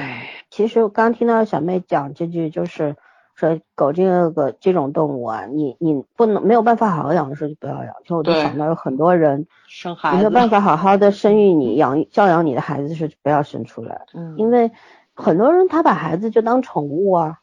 [0.49, 2.95] 其实我刚听到小妹讲这句，就是
[3.35, 7.93] 说狗这个这种动物啊，你你不能没有办法好好养的时候就不要养。
[8.01, 14.71] 其实我就想到有很多人，生孩子没有办法好好的生育你养教养你的孩子是不要生出来，嗯，因为
[15.13, 17.39] 很多人他把孩子就当宠物啊。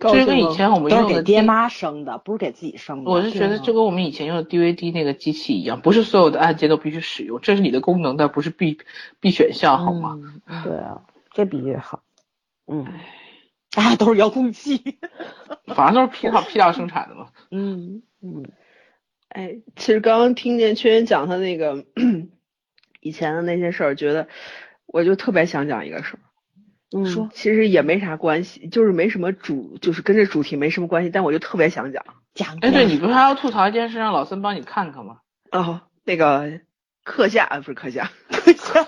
[0.00, 3.10] 这跟以前我们都是用的给爹妈生的，不是给自己生的。
[3.10, 8.78] 我是觉得对就跟我们以前用的 DVD 那个机器一样，不是所有的按键都必须使用，这是你的功能，但不是必
[9.20, 10.18] 必选项，好吗？
[10.18, 11.02] 嗯嗯对啊，
[11.32, 12.02] 这比喻好。
[12.66, 12.84] 嗯，
[13.76, 14.98] 啊，都是遥控器。
[15.74, 17.28] 反正都是批量批量生产的嘛。
[17.50, 18.44] 嗯嗯
[19.28, 21.84] 哎，其实刚刚听见圈圈讲他那个
[23.00, 24.28] 以前的那些事儿，觉得
[24.86, 26.20] 我就特别想讲一个事儿。
[26.96, 32.04] 嗯说其实也没啥关系，就是没什么主，就是跟这主题没什么关系，但我就特别想讲。
[32.34, 35.18] 讲哎，对你不是还要吐槽一件事，让老孙帮你看看吗？
[35.50, 36.60] 哦，那个
[37.02, 38.10] 课下啊，不是课下，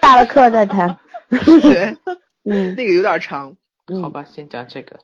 [0.01, 0.99] 下了课再谈。
[1.29, 1.97] 对，
[2.49, 3.57] 嗯那个有点长。
[3.87, 5.01] 嗯，好吧，先讲这个。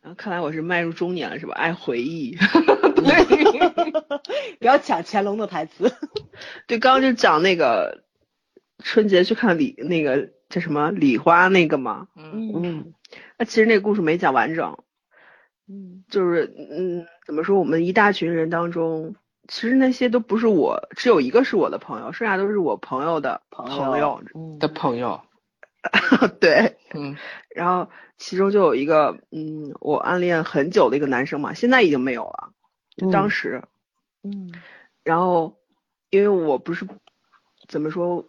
[0.00, 1.54] 然后看来我是迈入中年了，是吧？
[1.54, 2.36] 爱回忆。
[4.58, 5.92] 不要抢乾隆的台词。
[6.66, 8.04] 对，刚刚就讲那个
[8.82, 12.94] 春节去看李那个叫什么礼花那个嘛，嗯，嗯。
[13.38, 14.78] 那其实那个故事没讲完整，
[15.68, 16.04] 嗯。
[16.08, 17.58] 就是嗯，怎么说？
[17.58, 19.14] 我们一大群人当中，
[19.46, 24.22] 其实那些都不是我，只有一个是我的朋友，剩下都是我朋友的朋友。
[24.34, 24.58] 嗯。
[24.58, 25.20] 的朋友，
[26.40, 27.16] 对，嗯。
[27.54, 32.52] 然后其中就有一个嗯，我暗恋很久的一个男生嘛，现在已经没有了，
[32.96, 33.62] 就当时，
[34.22, 34.52] 嗯。
[35.04, 35.56] 然后
[36.10, 36.86] 因为我不是
[37.68, 38.28] 怎么说，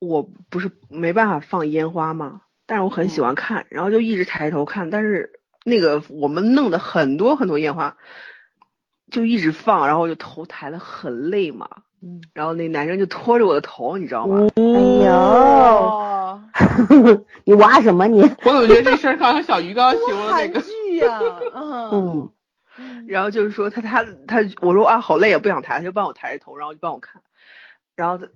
[0.00, 7.96] 我不是没办法放烟花嘛，但是我很喜欢看，然后就一直抬头看，但是那个我们弄的很多很多烟花，
[9.10, 11.68] 就一直放，然后我就头抬的很累嘛，
[12.02, 14.48] 嗯，然后那男生就拖着我的头，你知道吗？
[14.56, 16.42] 哎呦，哦，
[17.44, 18.22] 你挖什么你？
[18.44, 21.20] 我怎么觉得这事儿刚刚小鱼刚刚形容的那个，剧呀，
[21.54, 22.30] 嗯
[22.78, 27.20] 嗯然后就是说他他他，我说啊好累，也不想抬，他就帮我抬着头，然后就帮我看，
[27.96, 28.26] 然后他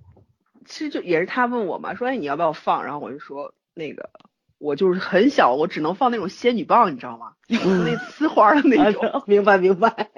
[0.65, 4.09] 其实就也是他问我嘛，说哎你要不要放，然后我就说那个
[4.57, 7.33] 我就是很小，我只能放那种仙女棒，你知道吗？
[7.49, 10.09] 嗯那呲花的那种，啊 明白明白。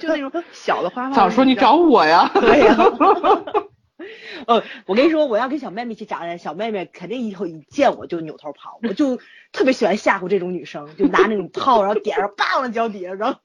[0.00, 1.14] 就那种小的花花。
[1.14, 2.30] 早说你找我呀！
[2.34, 2.76] 对呀、
[4.46, 8.78] 呃，我跟你说，我要跟小妹妹去找人，小妹妹肯定以后一见我就扭头跑。
[8.82, 9.18] 我就
[9.50, 13.36] 特别喜欢吓唬这种女生，就拿那种炮，然后点上，叭往脚底下扔。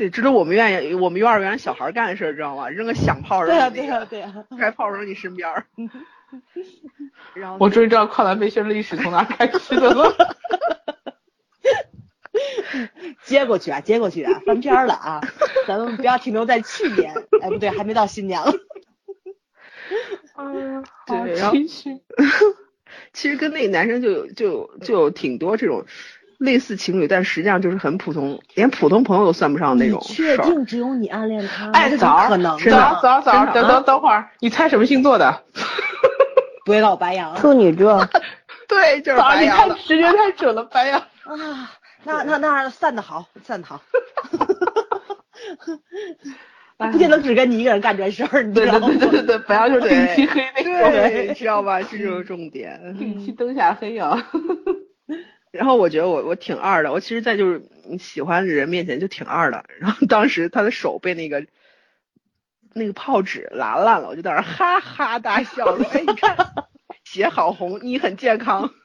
[0.00, 2.70] 对，这都我们院也我们幼儿园小孩干的事儿，知道吗？
[2.70, 5.66] 扔个响炮，扔你那个对啊、对啊、 开炮扔你身边儿。
[7.34, 10.10] 然后我终于知道跨栏背心的历史从哪儿开始的了。
[13.24, 15.20] 接过去啊，接过去啊，翻篇儿了啊！
[15.68, 17.12] 咱们不要停留在去年，
[17.42, 18.54] 哎，不对，还没到新年了。
[20.38, 21.54] 嗯，好对，然后
[23.12, 25.84] 其实跟那个男生就有就有就有挺多这种
[26.40, 30.36] 类似情侣，但实际上就是很普通，连普通朋友都算不上那种你确。
[30.38, 31.72] 定只有你暗恋他吗？
[31.74, 32.58] 哎，这早可能？
[32.58, 35.42] 早儿早儿，真的等等等会儿，你猜什么星座的？
[36.64, 38.06] 不会白羊处女座，
[38.68, 39.74] 对，就是白羊的。
[39.84, 40.98] 直觉太准了，白羊。
[41.24, 41.70] 啊？
[42.04, 43.80] 那那那散的好，散的好。
[46.90, 48.86] 不见得只跟你一个人干这事儿，你知对道吗？
[48.88, 51.82] 对对对对，白羊就是定期黑那种，对，知道吧？
[51.82, 52.96] 这就是重点。
[52.98, 54.16] 定期灯下黑啊。
[55.50, 57.62] 然后我觉得我我挺二的，我其实，在就是
[57.98, 59.64] 喜欢的人面前就挺二的。
[59.78, 61.46] 然后当时他的手被那个
[62.72, 66.36] 那个报纸拉烂了，我就在那儿哈哈大笑说：“哎，你看
[67.04, 68.70] 血好红，你很健康。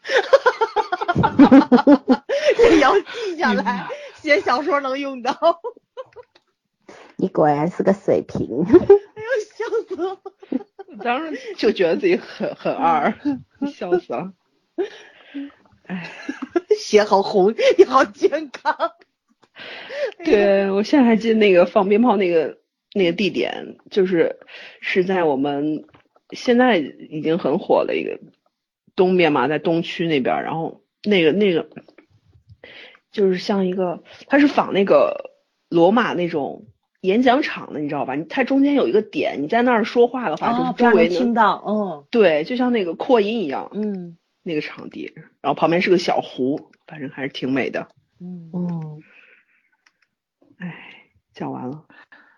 [2.57, 5.61] 这要记下来，写小说能用到。
[7.17, 8.65] 你果然是个水瓶。
[8.67, 10.19] 哎呦，笑死我！”
[11.03, 13.13] 当时就觉得自己很很二，
[13.71, 14.33] 笑死了。
[16.77, 18.75] 血好红，你好健康。
[20.23, 22.57] 对，我现在还记得那个放鞭炮那个
[22.93, 24.39] 那个地点，就是
[24.81, 25.85] 是在我们
[26.31, 28.19] 现在已经很火的一个
[28.95, 31.69] 东边嘛，在东区那边儿，然后那个那个
[33.11, 35.31] 就是像一个，它是仿那个
[35.69, 36.65] 罗马那种
[37.01, 38.15] 演讲场的，你知道吧？
[38.15, 45.11] 你它中间有一个点，你在那儿说话的话，就是周围能听到，嗯对，就像那个扩音一样，嗯那个场地，
[45.41, 47.87] 然后旁边是个小湖，反正还是挺美的。
[48.21, 49.01] 嗯，嗯，
[50.59, 50.75] 哎，
[51.33, 51.85] 讲完了。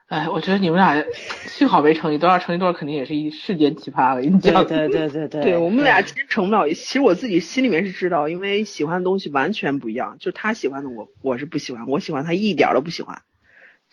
[0.08, 1.04] 哎，我觉得你们俩
[1.50, 4.22] 幸好没成一对儿，成一对儿肯定也是一世间奇葩了。
[4.22, 13.22] 跟你讲，对对对对 对，对我们俩其实成不了一，其实我自己心里面是知道，因为喜欢的东西完全不一样，就他喜欢的我我是不喜欢，我喜欢他一点儿都不喜欢，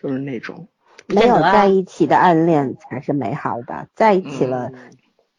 [0.00, 0.68] 就是那种。
[1.06, 4.70] 没有在一起的暗恋才是美好的，在一起了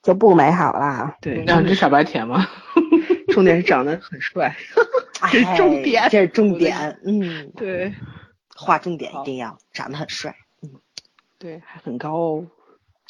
[0.06, 1.18] 就不美好啦。
[1.20, 2.48] 对，让你这傻白甜吗？
[3.34, 4.56] 重点是长得很帅。
[5.32, 7.94] 这是重点哎这是重点，嗯，对
[8.56, 10.70] 划重点一定要长得很帅嗯
[11.40, 12.48] 对，还很高哦。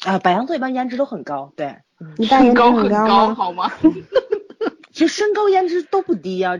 [0.04, 0.18] 啊！
[0.18, 1.66] 白羊座一般颜值都很高，对，
[2.00, 3.34] 嗯你大颜值高很高吗？
[3.34, 3.70] 好吗？
[4.92, 6.54] 其实身高颜值都不低啊，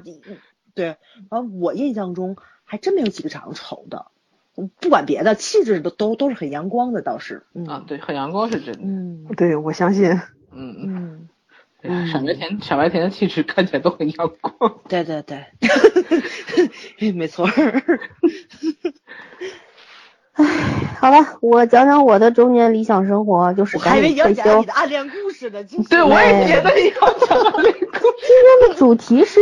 [0.74, 0.86] 对。
[1.30, 4.06] 然后我印象中还真没有几个长得丑的，
[4.80, 8.80] 不管别的，气质都都都是很阳光的，倒是，嗯啊，对，很阳光是真的。
[8.82, 10.10] 嗯对，我相信。
[10.58, 11.28] 嗯，嗯，
[11.82, 14.78] 对啊傻白甜，傻白甜的气质看起来都很阳光。
[14.88, 15.44] 对对对，
[17.12, 17.46] 没错
[20.32, 20.44] 唉，
[21.00, 24.72] 好了，我讲讲我的中年理想生活，就是我还以赶紧退为你要讲休你的。
[24.74, 27.28] 暗恋故事呢，对，我也觉得你要讲
[27.62, 27.72] 这个。
[27.72, 29.40] 今天的主题是，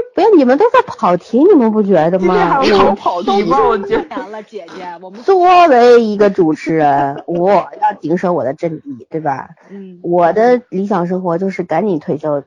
[0.14, 2.60] 不要你们都在跑题，你们不觉得吗？
[2.96, 3.58] 跑题吗？
[3.66, 4.04] 我觉得。
[4.08, 9.50] 凉了，姐姐，我们作为一个主持人，我要谨守我的阵地，对吧？
[9.70, 12.42] 嗯，我的理想生活就是赶紧退休，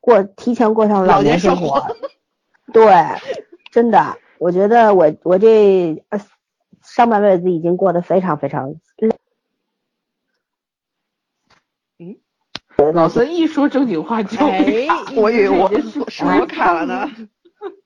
[0.00, 1.82] 过提前过上老年生活。
[2.72, 2.84] 对，
[3.72, 6.20] 真的，我觉得我我这呃
[6.82, 9.10] 上半辈子已经过得非常非常累。
[12.92, 14.86] 老孙一说正经话就哎，
[15.16, 17.10] 我以为我这是是我卡了呢。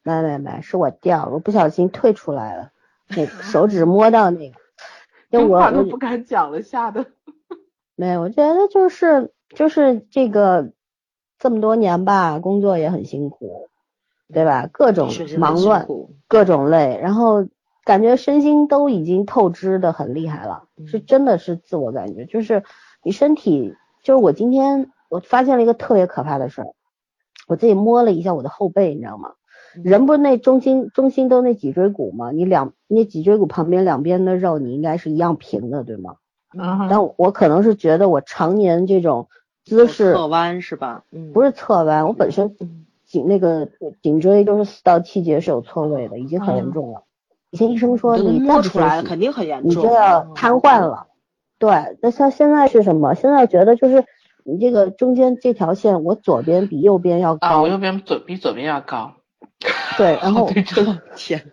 [0.03, 2.71] 没没没，是我掉了，我不小心退出来了，
[3.09, 4.59] 那个手指摸到那个，
[5.47, 7.07] 我都不敢讲了，吓得。
[7.97, 10.73] 没有，我觉得就是就是这个
[11.39, 13.69] 这么多年吧，工作也很辛苦，
[14.33, 14.69] 对吧？
[14.73, 15.87] 各种忙乱，
[16.29, 17.47] 各种累，然后
[17.85, 22.65] 感觉身心都已经透支的很厉害了，是嗯真的是自我感觉，就是
[23.03, 26.69] 你身体，就是我今天我发现了一个特别可怕的事儿，
[27.49, 29.31] 我自己摸了一下我的后背，你知道吗？
[29.31, 29.35] 嗯
[29.85, 32.33] 人不是那中心中心都那脊椎骨吗？
[32.33, 36.17] 你两那脊椎骨旁边两边的肉你应该是一样平的，对吗？
[36.59, 39.29] 啊但我可能是觉得我常年这种
[39.65, 41.05] 姿势侧弯是吧？
[41.13, 43.69] 嗯，不是侧弯，我本身嗯颈那个
[44.03, 47.05] 颈椎都是四到七节是有错位的，已经很严重了。
[47.51, 51.07] 以前医生说你再不摸出来了，肯定很严你重，就要嗯瘫痪了。
[51.61, 53.15] 对，那像现在是什么？
[53.15, 54.05] 现在觉得就是
[54.45, 59.13] 你这个中间这条线，我左边比右边要啊，高我，右边左比左边要高。
[59.99, 60.99] 对，然后 对称。
[61.15, 61.53] 天，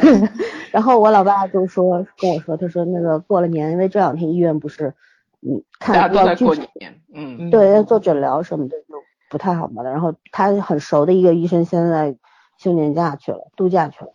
[0.70, 4.92] 然后我老爸就说跟我说，他说那个过了年，因为这两天医院不是，
[5.40, 8.94] 嗯，大家都在看要具体过年，嗯，对，要做诊疗什么的就
[9.30, 9.90] 不太好嘛的。
[9.90, 12.14] 然后他很熟的一个医生现在
[12.58, 14.10] 休年假去了，度假去了，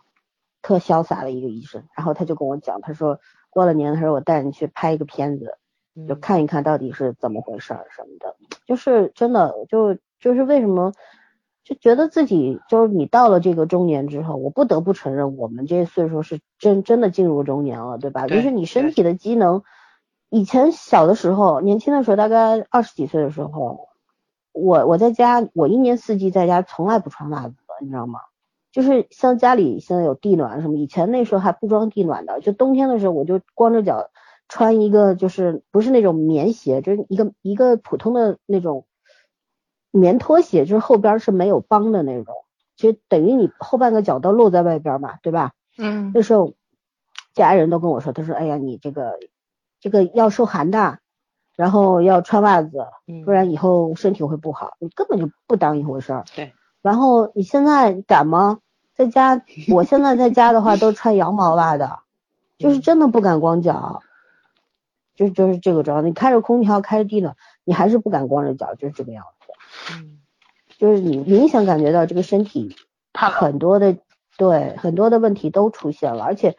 [0.62, 1.82] 特潇洒的一个医生。
[1.96, 3.18] 然后他就跟我讲，他说
[3.52, 5.58] 过了年，的时候我带你去拍一个片子，
[6.08, 8.34] 就看一看到底是怎么回事儿什么的。
[8.66, 10.94] 就是真的，就就是为什么
[11.62, 18.26] 就觉得自己就是你到了这个中年之后，我不得不承认，我们这岁数是真真的进入中年了，对吧？
[18.26, 19.62] 就是你身体的机能，
[20.30, 23.90] 以前小的时候，年轻的时候，大概二十几岁的时候，
[24.52, 28.20] 我我在家，我一年四季在家从来不穿袜子的，你知道吗？
[28.72, 34.08] 就是像家里现在有地暖什么，以前那时候还不装地暖的，就冬天的时候我就光着脚
[34.48, 38.86] 穿一个就是不是那种棉鞋，就是一个一个普通的那种
[39.90, 42.34] 棉拖鞋，就是后边是没有帮的那种，
[42.76, 45.52] 其实等于你后半个脚都露在外边嘛，对吧？
[45.78, 46.54] 嗯，那时候
[47.34, 49.18] 家人都跟我说，他说：“哎呀，你这个
[49.80, 50.98] 这个要受寒的，
[51.56, 56.24] 然后要穿袜子，嗯不然以后身体会不好。”你根本就不当一回事儿。
[56.34, 56.52] 对。
[56.82, 58.58] 然后你现在敢吗？
[58.94, 59.42] 在家，
[59.72, 62.00] 我现在在家的话都穿羊毛袜的，
[62.58, 64.02] 就是真的不敢光脚，
[65.14, 66.08] 就就是这个状态。
[66.08, 67.34] 你开着空调，开着地暖，
[67.64, 69.94] 你还是不敢光着脚，就是这个样子。
[69.94, 70.18] 嗯
[70.78, 72.76] 就是你明显感觉到这个身体
[73.12, 73.30] 怕。
[73.30, 73.96] 很多的
[74.36, 76.56] 对很多的问题都出现了，而且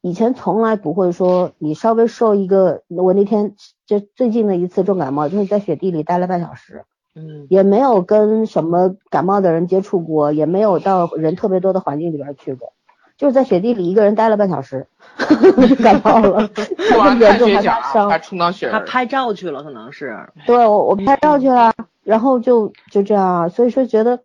[0.00, 3.54] 以前从来不会说你稍微受一个，我那天
[3.86, 6.84] 就最近的一次重感冒，就是在雪地里待了半小时，
[7.14, 12.72] 嗯也没有跟什么感冒的人接触过，也没有到人特别多的环境里边去过，
[13.16, 14.86] 就是在雪地里一个人待了半小时，
[15.82, 18.18] 感冒了， 做 完严重还看雪角发烧还。
[18.18, 18.72] 冲到雪儿。
[18.72, 20.16] 他拍照去了，可能是，
[20.46, 21.72] 对我我拍照去了，
[22.02, 24.20] 然后就就这样，所以说觉得，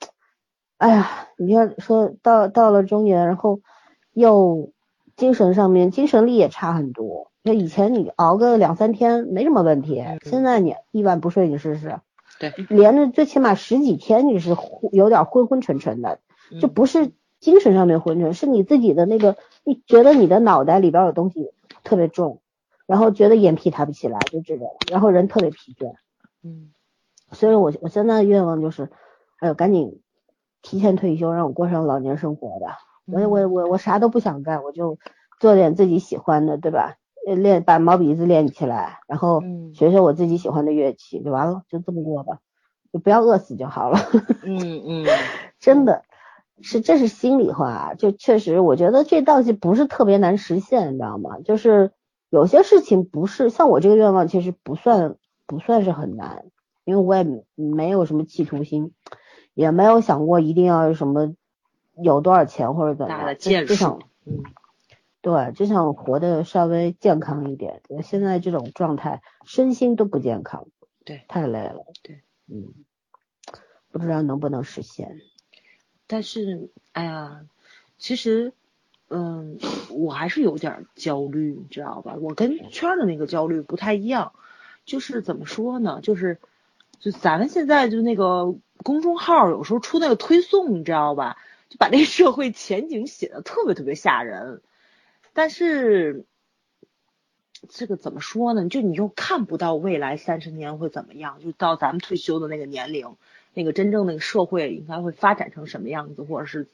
[0.77, 3.59] 哎呀，你看说到到了中年，然后
[4.13, 4.71] 又
[5.15, 7.31] 精神上面精神力也差很多。
[7.43, 11.99] 那以前你熬个两三天没什么问题，现在你一晚不睡你试试，
[12.39, 16.19] 对，连着最起码十几天你是昏有点昏昏沉沉的，
[16.61, 21.51] 就嗯不是精神上面昏沉，是你自己的那个，你觉得你的脑袋里边有东西
[21.83, 22.41] 特别重，
[22.85, 25.93] 然后觉得眼皮抬不起来，就这种，然后人特别疲倦。
[26.43, 26.71] 嗯
[27.31, 28.89] 所以我我现在的愿望就是，
[29.39, 30.01] 哎呦，赶紧
[30.61, 32.77] 提前退休，让我过上老年生活吧。
[33.05, 34.97] 我嗯我我我啥都不想干，我就
[35.39, 36.95] 做点自己喜欢的，对吧？
[37.27, 42.39] 呃练把毛笔字练起来，然后嗯学学我自己喜欢的乐器，就完了，就这么过吧，
[42.93, 43.99] 就不要饿死就好了。
[44.43, 45.05] 嗯嗯
[45.59, 46.03] 真的
[46.61, 47.93] 是，这是心里话。
[47.95, 51.39] 就确实，我觉得这东西不是特别难实现，你知道吗？
[51.43, 51.91] 就是
[52.29, 56.45] 有些事情不是像我这个愿望，其实不算不算是很难，
[56.85, 58.93] 因为我也没有什么企图心，
[59.53, 61.33] 也没有想过一定要什么
[62.01, 63.65] 有多少钱或者怎么大样，的建
[64.25, 64.43] 嗯
[65.27, 67.81] 对，就想活得稍微健康一点。
[67.89, 70.67] 我现在这种状态，身心都不健康，
[71.03, 72.73] 对，太累了，对，嗯，
[73.91, 75.19] 不知道能不能实现。
[76.07, 77.41] 但是，哎呀，
[77.97, 78.53] 其实，
[79.09, 79.57] 嗯，
[79.89, 82.15] 我还是有点儿焦虑，你知道吧？
[82.21, 84.31] 我跟圈儿的那个焦虑不太一样，
[84.85, 85.99] 就是怎么说呢？
[86.01, 86.39] 就是，
[87.01, 91.35] 就咱们现在就那个公众号有时候出那个推送，你知道吧？
[91.67, 94.61] 就把那个社会前景写的特别特别吓人，
[95.37, 96.25] 但是。
[97.69, 98.69] 这个怎么说呢？
[98.69, 103.15] 就你又看不到未来三十年会怎么样，就到咱们退休的那个年龄，
[103.55, 106.67] 那个真正那个社会应该会发展成什么样子，或者是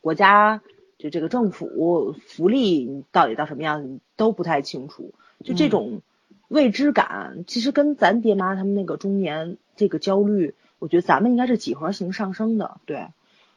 [0.00, 0.62] 国家
[0.96, 5.12] 就这个政府福利到底到什么样都不太清楚。
[5.44, 6.00] 就这种
[6.48, 13.08] 未知感，其实跟咱爹妈他们那个中年这个焦虑，我觉得咱们应该是几何型上升的，对。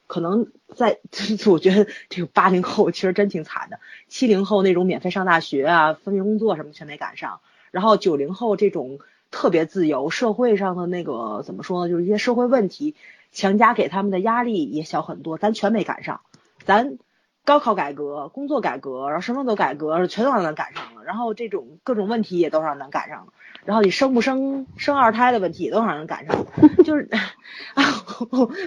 [0.08, 1.00] 可能在，
[1.50, 7.40] 我觉得这个八零后其实真挺惨的，七零后那种免费上大学啊、分配工作什么全没赶上，
[7.72, 9.00] 然后九零后这种
[9.32, 12.96] 特别自由，社会上的那个怎么说呢，就是一些社会问题
[13.32, 16.22] 强加给他们的压力也小很多，咱全没赶上，
[16.64, 16.98] 咱
[17.46, 23.34] 高考改革、工作改革，然后什么都改革，全都让咱赶上了，然后这种各种问题也都让咱赶上了，
[23.66, 26.48] 然后你生不生生二胎的问题都让人赶上了，
[26.84, 27.10] 就是
[27.76, 27.84] 啊，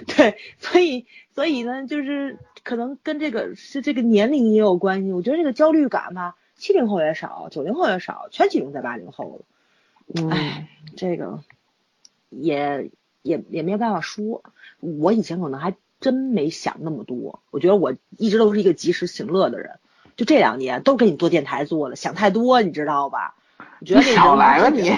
[0.07, 1.05] 对，所以
[1.35, 9.45] 所以呢，就是可能跟这个是这个年龄也有关系，我觉得这个焦虑感吧，七零后也少，九零后也少，全集中在八零后了。
[10.15, 11.43] 嗯，哎，这个
[12.29, 12.89] 也
[13.21, 14.43] 也也没有办法说。
[14.79, 19.79] 我以前可能还真没想那么多，我觉得我一直都是一个及时行乐的人。
[20.15, 23.35] 就这两年都给你做电台做了，想太多，你知道吧？
[23.79, 24.91] 你少来了你，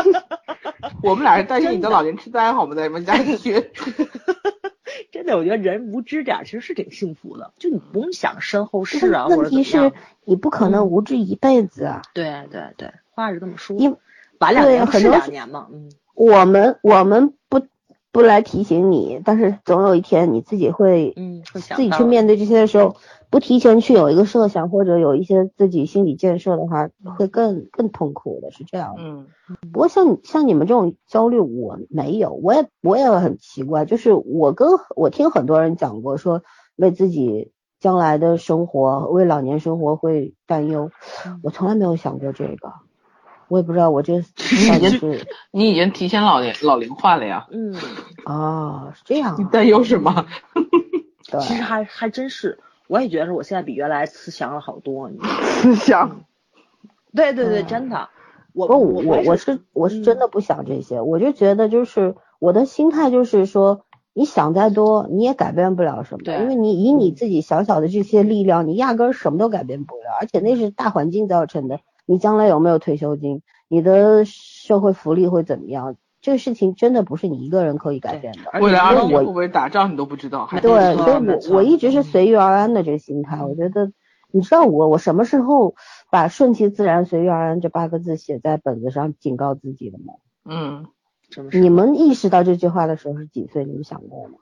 [1.02, 2.74] 我们俩是担心你的老年痴呆，好吗？
[2.74, 3.70] 在你们家里 学。
[5.12, 9.92] 真的，我觉得人无知点儿其实是挺幸福的，就你不用想身后事啊，问题是。
[10.24, 12.02] 你不可能无知一辈子啊。
[12.12, 13.96] 对对对，话是这么说因，
[14.38, 17.60] 晚两年是很多两年嘛，嗯，我们我们不
[18.16, 22.96] 不来提醒你，但是总有一天你自己会嗯自己去面对这些的时候，
[23.28, 26.88] 不提前去有一个设想或者有一些自己心理建设的话，
[27.18, 29.02] 会更更痛苦的，是这样的。
[29.02, 29.26] 嗯
[29.70, 36.40] 不过像你像你们这种焦虑，我没有，我也我也很奇怪，就是我跟我听很多人讲过，说
[36.76, 40.90] 为自己将来的生活，为老年生活会担忧，
[41.42, 42.72] 我从来没有想过这个，
[43.48, 44.14] 我也不知道我这
[44.68, 47.46] 感觉是 你已经提前老年老龄化了呀。
[47.50, 47.74] 嗯，
[48.24, 50.26] 哦是这样啊，你担忧什么？
[51.30, 52.58] 对，其实还还真是，
[52.88, 55.10] 我也觉得是我现在比原来慈祥了好多。
[55.10, 56.22] 你思想。
[57.14, 58.08] 对对对，嗯真的，
[58.52, 63.82] 我不，我我我是是我是真嗯的不想这些，我就觉得就是我的心态就是说，
[64.12, 71.80] 你想再多你也改变不了什么，因为你以你嗯自己小小的这些力量，你压根儿什么都改变不了，而且那是大环境造成的。
[72.06, 75.96] 你将来有没有退休金，你的社会福利会怎么样？
[76.22, 78.60] 这个事情真的不是你一个人可以改变的。
[78.60, 83.44] 未来二十年我会不会打仗你都不知道，对，所以我我一直是嗯随遇而安的这个心态。
[83.44, 83.92] 我觉得，
[84.32, 85.74] 你知道我我什么时候
[86.10, 90.14] 把顺其自然、随遇而安这八个字写在本子上警告自己的吗？
[90.44, 90.86] 嗯，
[91.52, 93.64] 你们意识到这句话的时候是几岁？
[93.64, 94.38] 你们想过吗？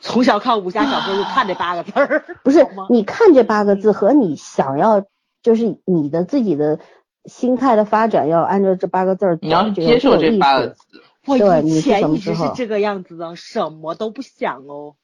[0.00, 5.04] 从小看武侠小说就看这八个字儿，不是吗，你看这八个字和你想要，
[5.42, 6.78] 就是你的自己的
[7.24, 10.74] 心态的发展要按照这八个字儿，你要这接受这八个字。
[10.74, 14.96] 字，我以前一直是这个样子的，什么都不想哦，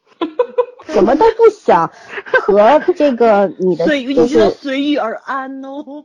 [0.93, 1.91] 什么都不想，
[2.43, 6.05] 和这个你的随你知道就是随遇而安哦。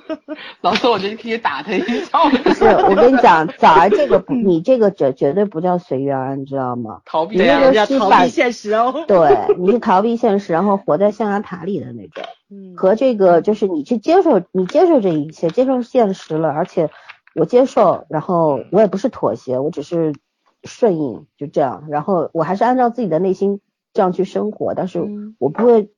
[0.60, 7.00] 老师我觉得可以打他一下，不是我跟你讲，早儿这个不，你这个绝绝对不叫随遇而安，你知道吗？
[7.04, 9.04] 逃避你那对啊，人家个是逃避现实哦。
[9.08, 12.24] 对，你是逃避现实，然后活在象牙塔里的那种。
[12.50, 16.90] 嗯，和这个就是你去接受，你接受这一切，接受现实了，而且
[17.34, 20.14] 我接受，然后我也不是妥协，我只是
[20.62, 23.60] 顺应，就这样，然后我还是按照自己的内心
[23.94, 25.36] 这样去生活，但是嗯。
[25.38, 25.90] 我不会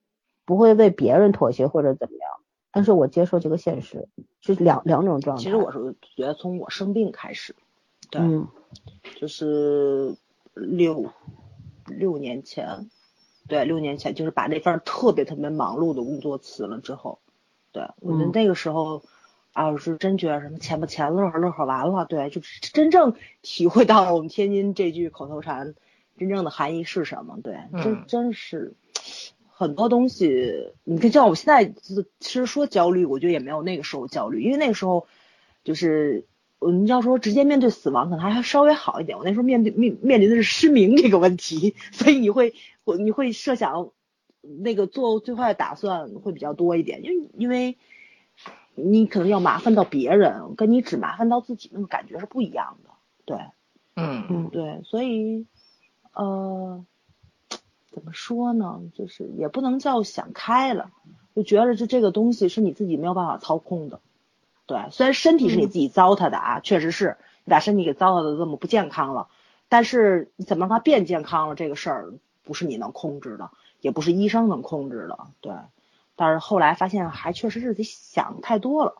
[0.44, 2.30] 不会为别人妥协或者怎么样，
[2.70, 4.08] 但是我接受这个现实，
[4.40, 5.42] 是两两种状态。
[5.42, 7.56] 其实我是觉得从我生病开始，
[8.10, 8.46] 对，嗯。
[9.18, 10.16] 就是
[10.54, 11.10] 六
[11.86, 12.90] 六年前，
[13.48, 17.20] 对，六年前就是把那份特别特别忙碌的工作辞了之后，
[17.72, 18.30] 对我觉得嗯。
[18.32, 19.02] 那个时候
[19.52, 25.74] 啊，我是真觉得什么钱不钱，乐呵乐呵完了，对，就是真正体会到了我们天津这句口头禅
[26.18, 28.74] 真正的含义是什么，对，真嗯真是。
[29.58, 31.64] 很多东西，你看，像我现在
[32.20, 35.06] 其实说焦虑，我觉得也没有那个时候焦虑，因为那个时候
[35.64, 36.26] 就是，
[36.58, 39.16] 嗯，你要说直接面对死亡，可能还稍微好一点。
[39.16, 42.52] 我那时候面对面面临的是失明这个问题， 所以你会，
[42.84, 43.92] 我你会设想
[44.42, 47.78] 那个做最坏的打算会比较多一点，因为因为
[48.74, 52.90] 你可能要麻烦到别人，跟你只麻烦到自己那个感觉是不一样的，
[53.24, 53.38] 对。
[53.98, 55.46] 嗯嗯对，所以
[56.16, 56.84] 呃，
[57.92, 58.80] 怎么说呢？
[58.94, 60.90] 就是也不能叫想开了，
[61.34, 64.00] 就觉得这这个东西是你自己没有办法操控的。
[64.66, 69.28] 对，虽然身体是你自己糟蹋的啊，确实是你把身体给糟蹋的这么不健康了，
[69.68, 75.18] 但是你怎么让它变健康了这个事儿，不是你能控制的，也不是医生能控制的。
[75.40, 75.52] 对，
[76.16, 78.96] 但是后来发现还确实是自己想太多了。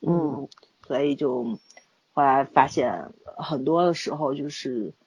[0.00, 0.48] 嗯，
[0.86, 1.58] 所以就
[2.12, 5.01] 后来发现很多的时候就是呃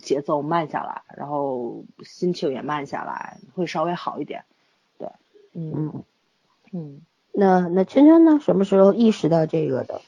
[0.00, 4.44] 节奏慢下来，然后心情也慢下来，会稍微好一点。
[4.98, 5.08] 对，
[5.54, 6.04] 嗯嗯，
[6.72, 7.00] 嗯
[7.32, 8.40] 那那圈圈呢？
[8.40, 10.00] 什么时候意识到这个的？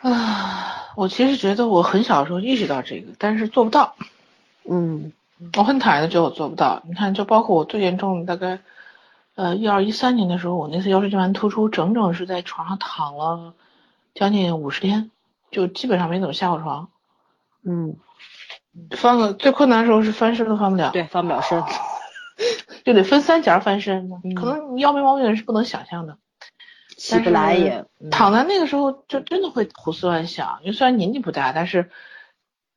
[0.00, 3.94] 啊，我其实觉得我很小的时候意识到这个，但是做不到。
[4.64, 5.12] 嗯
[5.56, 6.82] 我很坦然的觉得我做不到。
[6.86, 8.60] 你看，就包括我最严重的大概，
[9.34, 13.54] 呃，一二一三年的时候，我那次腰椎间盘突出，整整是在床上躺了
[14.14, 15.10] 将近五十天，
[15.50, 16.88] 就基本上没怎么下过床。
[17.62, 17.96] 嗯
[18.96, 21.62] 翻个最困难的时候是翻身都翻不了，对，翻不了身。
[22.84, 24.10] 就得分三节翻身。
[24.24, 26.16] 嗯可能腰没毛病的人是不能想象的。
[26.96, 31.90] 起不来也、嗯躺在那个时候就真的会胡思乱想，因为虽然年纪不大，但是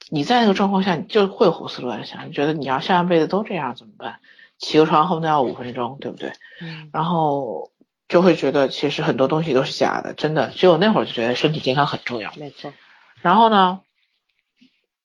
[0.09, 4.19] 你在那个状况下，你就会胡思乱想，你觉得你要下半辈子都这样怎么办？
[4.57, 6.33] 起个床后面都要五分钟，对不对？
[6.61, 7.71] 嗯然后
[8.07, 12.31] 就会觉得其实很多东西都是假的，真的，只有那会儿就觉得身体健康很重要。
[12.37, 12.73] 没错，
[13.21, 13.81] 然后呢，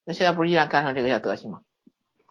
[0.08, 1.60] 那现在不是依然干上这个叫德行吗？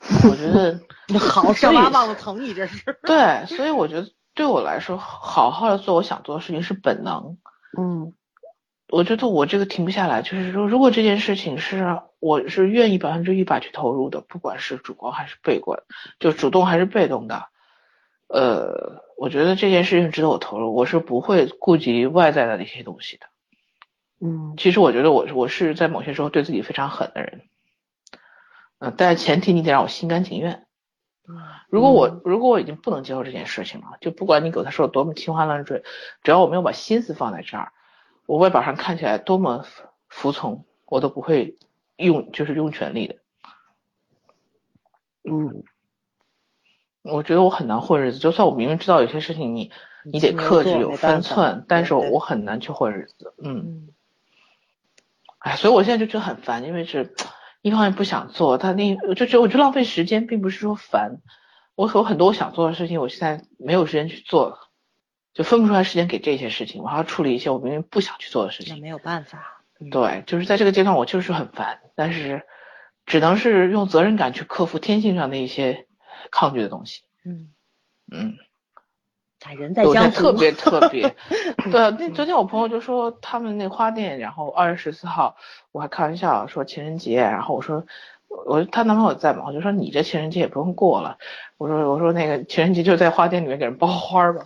[0.28, 0.80] 我觉得
[1.20, 2.98] 好所以伤疤忘了疼，你这是。
[3.04, 7.38] 对，所以我觉得对我来说，好好的做我想做的事情是本能。
[7.78, 8.14] 嗯
[8.90, 15.82] 我觉得我这个停不下来，就是说，如果这件事情是我是愿意百分之一百去投入的，不管是主观还是被观，
[16.20, 17.48] 就主动还是被动的，
[18.28, 23.28] 呃，我觉得这件事情值得我投入，我是不会顾及外在的那些东西的。
[24.20, 27.42] 嗯其实我觉得我我是在某些时候对自己非常狠的人，
[28.80, 30.66] 嗯、但是前提你得让我心甘情愿。
[31.70, 35.84] 如果我如果我已经不能接受这件事情了，就不管你给他说多么天花乱坠，
[36.24, 37.74] 只要我没有把心思放在这儿，
[38.26, 39.66] 我外表上看起来多么
[40.08, 41.58] 服从，我都不会
[41.98, 43.16] 用就是用全力的。
[45.30, 45.64] 嗯
[47.02, 49.72] 我觉得我很难混日子，就算我明明知道有些事情你
[50.04, 53.34] 你得克制有分寸，但是对对我很难去混日子。
[53.42, 53.90] 嗯，嗯
[55.40, 57.14] 哎，所以我现在就觉得很烦，因为是
[57.68, 61.18] 一方面不想做，他另我就觉得我就浪费时间，并不是说烦。
[61.76, 64.58] 我有很多我想做的事情，我现在没有时间去做，
[65.34, 68.76] 就分不出来时间给这些事情，我还要处理一些我明明不想去做的事情。
[68.76, 69.64] 那没有办法。
[69.80, 72.42] 嗯对，就是在这个阶段，我就是很烦，但是
[73.06, 75.86] 只能是用责任感去克服天性上的一些
[76.32, 77.04] 抗拒的东西。
[77.24, 77.52] 嗯，
[78.12, 78.38] 嗯。
[79.44, 81.16] 哎，人在江湖，特别特别，
[81.72, 85.36] 对啊，那昨天我朋友就说他们那花店，然后二月十四号，
[85.72, 87.86] 我还开玩笑说情人节，然后我说
[88.46, 91.18] 我她男朋友在嘛，我就说你这情人节也不用过了，
[91.58, 94.44] 我说我说那个情人节就在花店里面给人包花儿吧。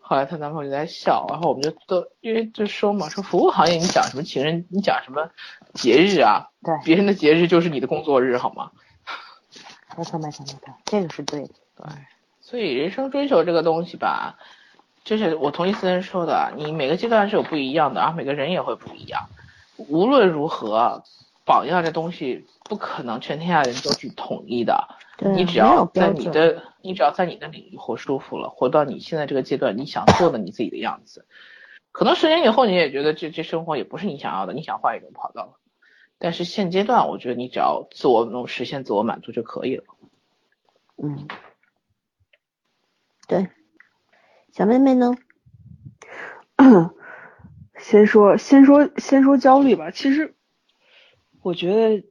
[0.00, 5.30] 后来她男朋友就在笑，然后我们就都因为就说嘛，说服务行业你讲什么情人，你讲什么
[5.74, 6.48] 节日啊？
[6.64, 8.70] 对别人的节日就是你的工作日好吗？
[9.96, 11.50] 没错没错没错，这个是对的。
[12.50, 14.36] 所以人生追求这个东西吧，
[15.04, 19.28] 就是我同意思恩说的，你每个阶段是有不一样的，然后每个人也会不一样。
[19.76, 21.04] 无论如何，
[21.44, 24.88] 榜样这东西不可能全天下人都去统一的。
[25.16, 31.26] 对，你只要在你的，你只要在你的领域活舒服了，活到你现在这个阶段，你想做的你自己的样子，
[31.92, 35.52] 可能十年以后你也觉得这这生活也不是你想要的，你想换一种跑道了。
[36.18, 39.84] 但是现阶段，我觉得你只要自我能实现自我满足就可以了。
[41.00, 41.28] 嗯，
[43.30, 43.48] 对，
[44.52, 45.14] 小妹妹呢？
[47.78, 49.92] 先说先说先说焦虑吧。
[49.92, 50.34] 其实
[51.40, 52.04] 我觉得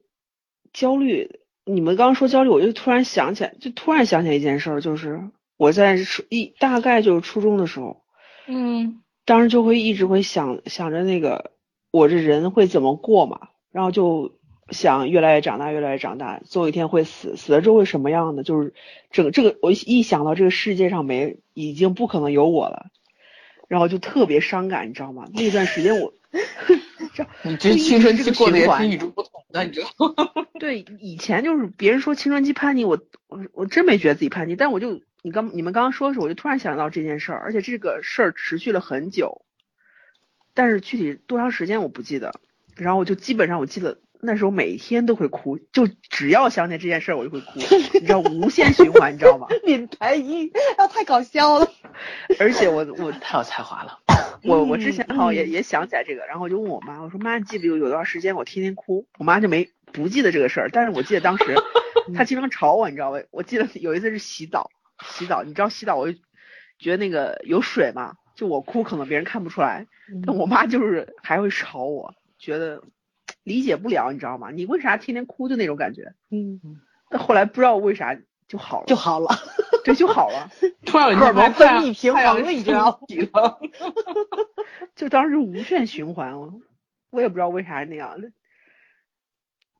[0.71, 8.01] 焦虑，你们刚刚说焦虑，我就突然想起来，就突然想起来一件事儿，就是我在初一大概就是初中的时候，
[8.47, 11.51] 嗯当时就会一直会想想着那个
[11.91, 14.38] 我这人会怎么过嘛，然后就
[14.71, 18.43] 想越来越长大，越来越长大，总有一天会死，死了之后会什么样的？
[18.43, 18.73] 就是
[19.11, 22.87] 整个这个我一一想到这个世界上没已经不可能有我了，
[23.67, 25.27] 然后就特别伤感，你知道吗？
[25.33, 26.13] 那段时间我，
[27.13, 30.45] 这你这青春期过得也挺与众不同的，你知道吗？
[30.59, 39.45] 对，以前就是别人说青春期叛逆，我我我真没觉得自己叛逆，但我就你刚你们刚刚说的时候，我就突然想到这件事儿，而且这个事儿持续了很久，
[40.53, 42.33] 但是具体多长时间我不记得，
[42.75, 47.47] 然后我就基本上我记得那时候每天都会哭，就只要想起这件事儿我就会哭，
[47.93, 49.47] 你知道无限循环，你知道吗？
[49.63, 51.67] 领台一，啊，太搞笑了。
[52.39, 53.99] 而且我我太有才华了。
[54.43, 59.05] 我我之前好像也也想起来这个，然后我就问我妈，我说妈，你记不记得有段时间我天天哭？
[59.17, 61.55] 我妈就没不记得这个事儿，但是我记得当时
[62.15, 63.19] 她经常吵我，你知道吧？
[63.31, 64.69] 我记得有一次是洗澡，
[65.05, 66.17] 洗澡，你知道洗澡我就
[66.77, 69.87] 觉得那个有水嘛，就我哭可能别人看不出来，
[70.25, 72.83] 但我妈就是还会吵我，觉得
[73.49, 74.51] 理解不了，你知道吗？
[74.51, 76.13] 你为啥天天哭就那种感觉？
[76.29, 76.61] 嗯，
[77.09, 78.15] 但后来不知道为啥
[78.47, 79.29] 就好了，就好了。
[79.83, 80.51] 对就好了。
[80.85, 82.99] 突然有荷尔蒙分泌平衡了你知道
[83.31, 83.57] 吗。
[84.95, 86.61] 就当时无限循环，我
[87.09, 88.31] 我也不知道为啥那样的。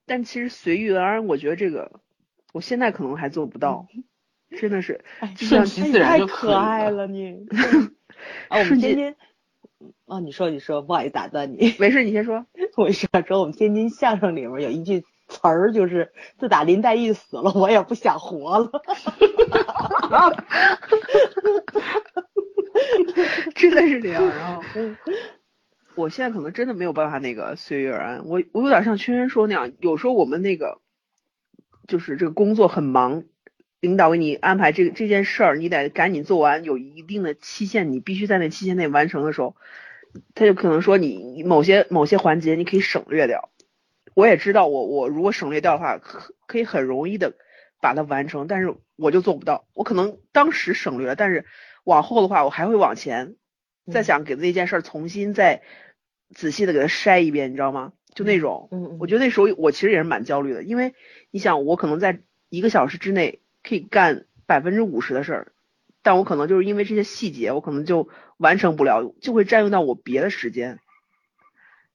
[0.07, 2.01] 但其实随遇而安，我觉得这个
[2.53, 3.87] 我现在可能还做不到，
[4.59, 5.05] 真的是
[5.35, 7.05] 就像顺其自然太就可爱了。
[7.05, 7.45] 你。
[8.47, 9.15] 啊，我们瞬间天
[10.09, 11.75] 津，啊，你说你说，不好意思打断你。
[11.79, 12.45] 没事，你先说。
[12.75, 18.71] 我说说我们天津相声里面有一句词儿，就是自打林黛玉死了，我也不想活了。
[23.55, 24.25] 真的是这样。
[24.25, 24.61] 然后，
[25.95, 28.25] 我现在可能真的没有办法那个随遇而安。
[28.25, 30.79] 我我有点像圈圈说那样，有时候我们那个
[31.87, 33.23] 就是这个工作很忙，
[33.81, 39.57] 领导给你安排这个这件事儿，你得赶紧做完，有一定的期限，你必须在那期限内完成的时候，
[40.35, 43.49] 他就可能说你你某些某些环节你可以省略掉。
[44.15, 47.35] 我也知道我我如果省略掉的话，可可以很容易的
[47.79, 49.67] 把它完成，但是我就做不到。
[49.73, 51.45] 我可能当时省略了，但是
[51.85, 53.35] 往后的话，我还会往前
[53.91, 55.61] 再想给那件事儿重新再
[56.35, 57.93] 仔细的给它筛一遍，你知道吗？
[58.13, 60.95] 就那种，嗯我觉得那时候我其实也是蛮焦虑的，因为
[61.31, 62.19] 你想，我可能在
[62.49, 65.51] 一个小时之内可以干百分之五十的事儿，
[66.01, 70.79] 但我可能就是因为这些细节，我可能就完成不了，就会占用到我别的时间。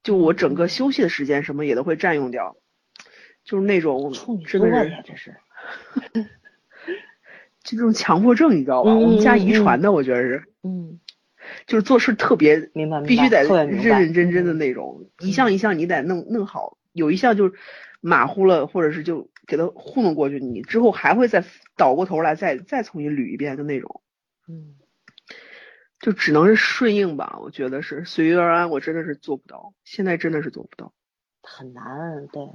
[0.02, 2.56] 就我整个休息的时间什么也都会占用掉，
[3.42, 4.12] 就是那种
[4.46, 5.36] 真的是。
[7.64, 8.90] 就这种强迫症，你知道吧？
[8.90, 11.00] 嗯我们家嗯遗传的，我觉得是，嗯，
[11.66, 17.54] 就是做事特别明白必须得认认真真的那种，一项一项你得弄弄好，有一项就是
[18.02, 21.44] 马虎了，或者是就给他糊弄过去，你之后还会再
[21.76, 24.02] 倒过头来再再重新捋一遍的那种，
[24.48, 24.76] 嗯，
[26.00, 30.92] 就只能是顺应吧，我觉得是随遇而安，我真的是做不到，现在真的是做不到。
[31.42, 32.48] 很难，对，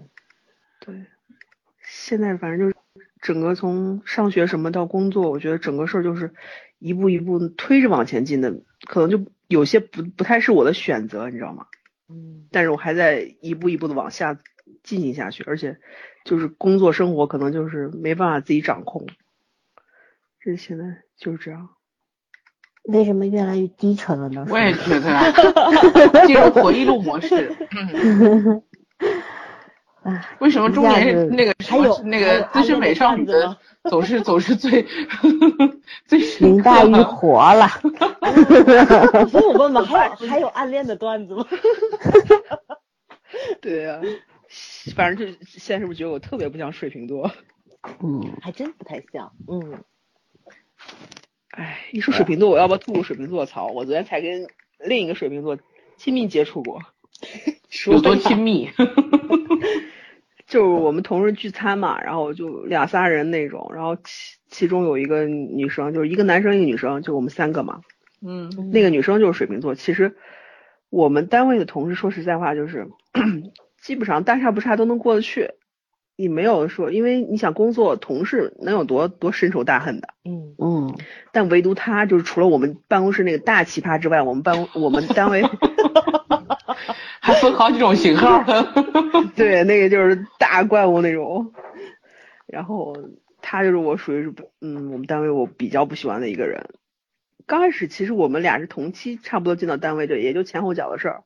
[0.79, 1.05] 对，
[1.81, 2.75] 现在反正就是
[3.21, 6.33] 整个从上学什么到工作，我觉得整个事儿就是
[6.79, 11.67] 一步一步推着往前进的，可能就有些不不太是我的选择，你知道吗？
[12.07, 14.39] 嗯，但是我还在一步一步的往下
[14.81, 15.79] 进行下去，而且
[16.29, 19.07] 就是工作生活可能就是没办法自己掌控，
[20.39, 20.85] 这现在
[21.17, 21.69] 就是这样。
[22.83, 24.45] 为什么越来越低沉了呢？
[24.47, 25.25] 我也觉得啊，
[26.27, 27.51] 进入回忆录模式。
[27.71, 28.61] 嗯
[30.03, 33.57] 啊，为什么中年人那个什么还有那个资深美少女的
[33.89, 34.85] 总是总是最
[36.05, 37.67] 最林黛玉活了，
[39.31, 41.43] 所以我问问，还有还有暗恋的段子吗？
[43.61, 43.99] 对呀、
[44.95, 47.31] 反正就现在是不是觉得我特别不像水瓶座？
[48.03, 49.83] 嗯，还真不太像，嗯，
[51.51, 53.67] 哎，一说水瓶座，我要不要吐露水瓶座槽？
[53.67, 54.47] 我昨天才跟
[54.79, 55.57] 另一个水瓶座
[55.95, 56.81] 亲密接触过，
[57.87, 58.69] 有多亲密？
[60.45, 67.81] 就是我们同事聚餐嘛，然后就俩仨人那种，然后其其中有一个女生，就是一个男生一个女生，就我们三个嘛。
[68.21, 69.75] 嗯那个女生就是水瓶座。
[69.75, 70.17] 其实
[70.89, 72.89] 我们单位的同事，说实在话，就是
[73.81, 75.51] 基本上大差不差都能过得去。
[76.15, 80.09] 你没有说，因为你想工作，同事能有多多深仇大恨的？
[80.25, 80.97] 嗯，嗯，
[81.31, 85.41] 但唯独他，就是除了我们办公室那个大奇葩之外，我们办公我们单位
[87.21, 88.43] 还分好几种型号。
[89.37, 91.53] 对那个就是大怪物那种。
[92.45, 92.97] 然后
[93.41, 96.65] 他就是我属于是嗯，我们单位我比较不喜欢的一个人。
[97.45, 101.23] 刚开始其实我们俩是同期差不多进到单位的，也就前后脚的事儿。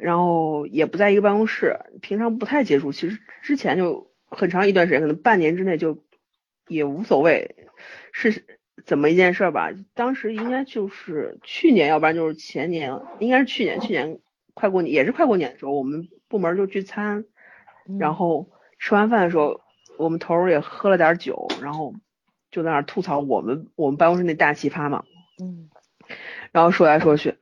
[0.00, 2.92] 然后也不在一个办公室，平常不太接触。
[2.92, 6.04] 其实之前就很长一段时间，可能半年之内就
[6.66, 7.56] 也无所谓
[8.12, 8.44] 是
[8.84, 9.70] 怎么一件事儿吧。
[9.94, 14.18] 当时应该就是去年，要不然就是前年，应该是去年，去年
[14.54, 17.24] 快过年也是快过年的时候，我们部门就聚餐，
[17.98, 18.48] 然后
[18.78, 19.60] 吃完饭的时候，
[19.98, 21.94] 我们头儿也喝了点酒，然后
[22.50, 25.04] 就在那儿吐槽我们我们办公室那大奇葩嘛。
[25.42, 25.68] 嗯，
[26.52, 27.34] 然后说来说去，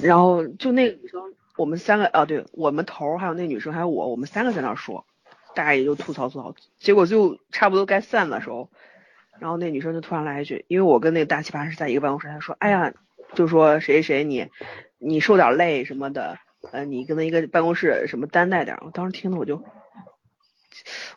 [0.00, 1.22] 然后就那个女生，
[1.60, 5.04] 我们三个啊，对我们头儿还有那女生还有我，我们三个在那儿说，
[5.54, 8.70] 大概也就吐槽吐槽，结果就差不多该散的时候，
[9.38, 12.94] 然后那女生就突然来一句，因为我跟那个大奇葩是在一个办公室，她说，哎呀，
[13.34, 14.48] 就说谁谁你
[14.96, 16.38] 你受点累什么的，
[16.72, 19.62] 呃，你跟他一个办公室什么担待点儿，我当时听的我就，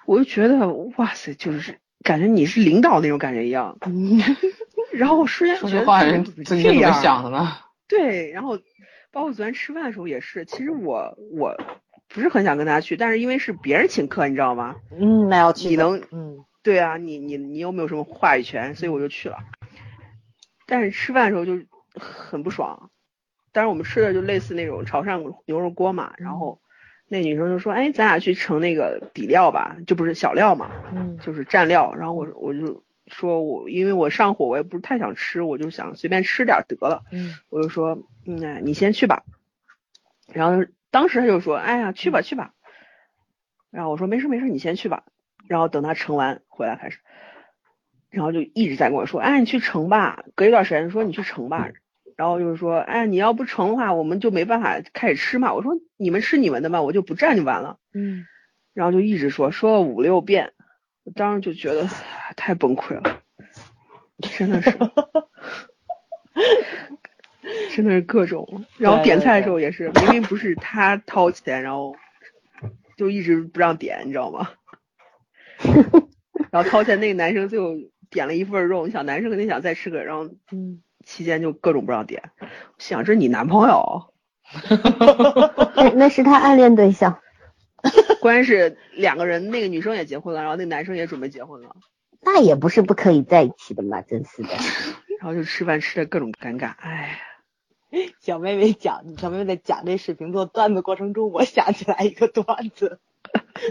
[0.06, 0.68] 我就觉得
[0.98, 3.78] 哇塞，就是感觉你是领导那种感觉一样，
[4.92, 7.56] 然后我瞬间说觉得这话人自己怎么想的呢？
[7.88, 8.58] 对，然后
[9.14, 11.56] 包括昨天吃饭的时候也是，其实我我
[12.10, 14.76] 不是很想跟他去，但是因为是别人请客，你知道吗？
[14.92, 19.38] 嗯，那要去，你能嗯，对啊，你你你又没有什么话语权，所以我就去了。
[20.66, 21.64] 但是吃饭的时候就
[21.96, 22.90] 很不爽，
[23.52, 26.60] 但是我们吃的就类似那种潮汕牛肉锅嘛，然后
[27.08, 31.94] 那女生就说，哎，咱俩去盛那个底料吧，就不是小料嘛，嗯就是蘸料。
[31.94, 32.84] 然后我我就
[33.14, 37.04] 说我因为我上火，我也不是太想吃，我就想随便吃点得了。
[37.12, 39.24] 嗯我就说，嗯，哎你先去吧。
[40.34, 42.54] 然后当时他就说，哎呀，去吧去吧。
[43.72, 45.04] 然后我说没事没事，你先去吧。
[45.48, 47.00] 然后等他盛完回来开始，
[48.10, 50.24] 然后就一直在跟我说，哎，你去盛吧。
[50.36, 51.70] 隔一段时间说你去盛吧。
[52.16, 55.54] 然后就是说，哎，你要不盛的话，我们就没办法开始吃嘛。
[55.54, 57.80] 我说你们吃你们的吧，我就不蘸就完了。
[57.94, 58.26] 嗯，
[58.74, 60.53] 然后就一直说，说了五六遍，
[61.04, 61.88] 我当时就觉得
[62.36, 63.22] 太崩溃了，
[64.38, 64.72] 真的是，
[67.76, 68.66] 真的是各种。
[68.78, 71.96] 然后点菜的时候也是，明明不是他掏钱，然后
[72.96, 74.50] 就一直不让点，你知道吗？
[76.52, 77.74] 然后掏钱那个男生最后
[78.10, 82.32] 点了一份肉，你想男生肯定想再吃个，然后嗯，期间就各种不让点，
[82.78, 84.14] 想这是你男朋友，
[85.76, 87.20] 那 那是他暗恋对象。
[88.22, 91.76] 关键是两个人，那个女生也结婚了，然后那男生也准备结婚了。
[92.22, 94.50] 那也不是不可以在一起的嘛，真是的。
[95.20, 97.20] 然后就吃饭吃的各种尴尬，哎，
[98.20, 103.00] 小妹妹讲，小妹妹在讲这水瓶座段子过程中，我想起来一个段子，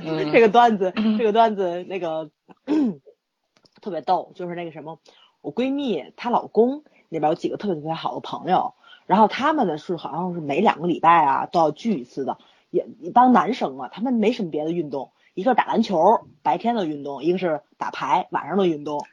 [0.02, 2.30] 嗯这个段子，这个段子那个
[3.82, 4.98] 特别逗，就是那个什么，
[5.42, 8.74] 我闺蜜她老公那边有几个特别特别好的朋友，
[9.06, 12.38] 然后他们呢是好像是每两个礼拜啊都要聚一次的，
[12.72, 19.04] 也一帮男生嘛，他们没什么别的运动，一个是打篮球，白天的运动；一个是打牌，晚上的运动。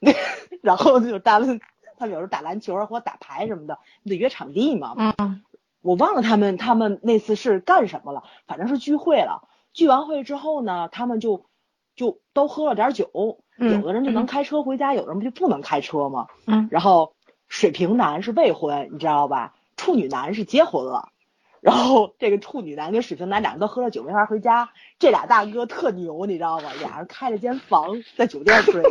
[0.62, 1.60] 然后就他们
[1.98, 4.94] 他们有时候打篮球啊或者打牌什么的，你得约场地嘛。
[4.96, 5.42] 嗯，
[5.82, 9.46] 我忘了他们他们那次是干什么了，反正是聚会了。
[9.74, 11.44] 聚完会之后呢，他们就
[11.94, 16.28] 就都喝了点酒，嗯有的人就能开车回家，有的人不就不能开车吗？
[16.46, 17.14] 嗯然后
[17.46, 19.54] 水瓶男是未婚，你知道吧？
[19.76, 21.10] 处女男是结婚了。
[21.62, 26.72] 然后这个处女男跟水瓶男俩人都喝了酒没法回家，这俩大哥特牛，你知道吗？
[26.80, 28.82] 俩人开了间房在酒店睡。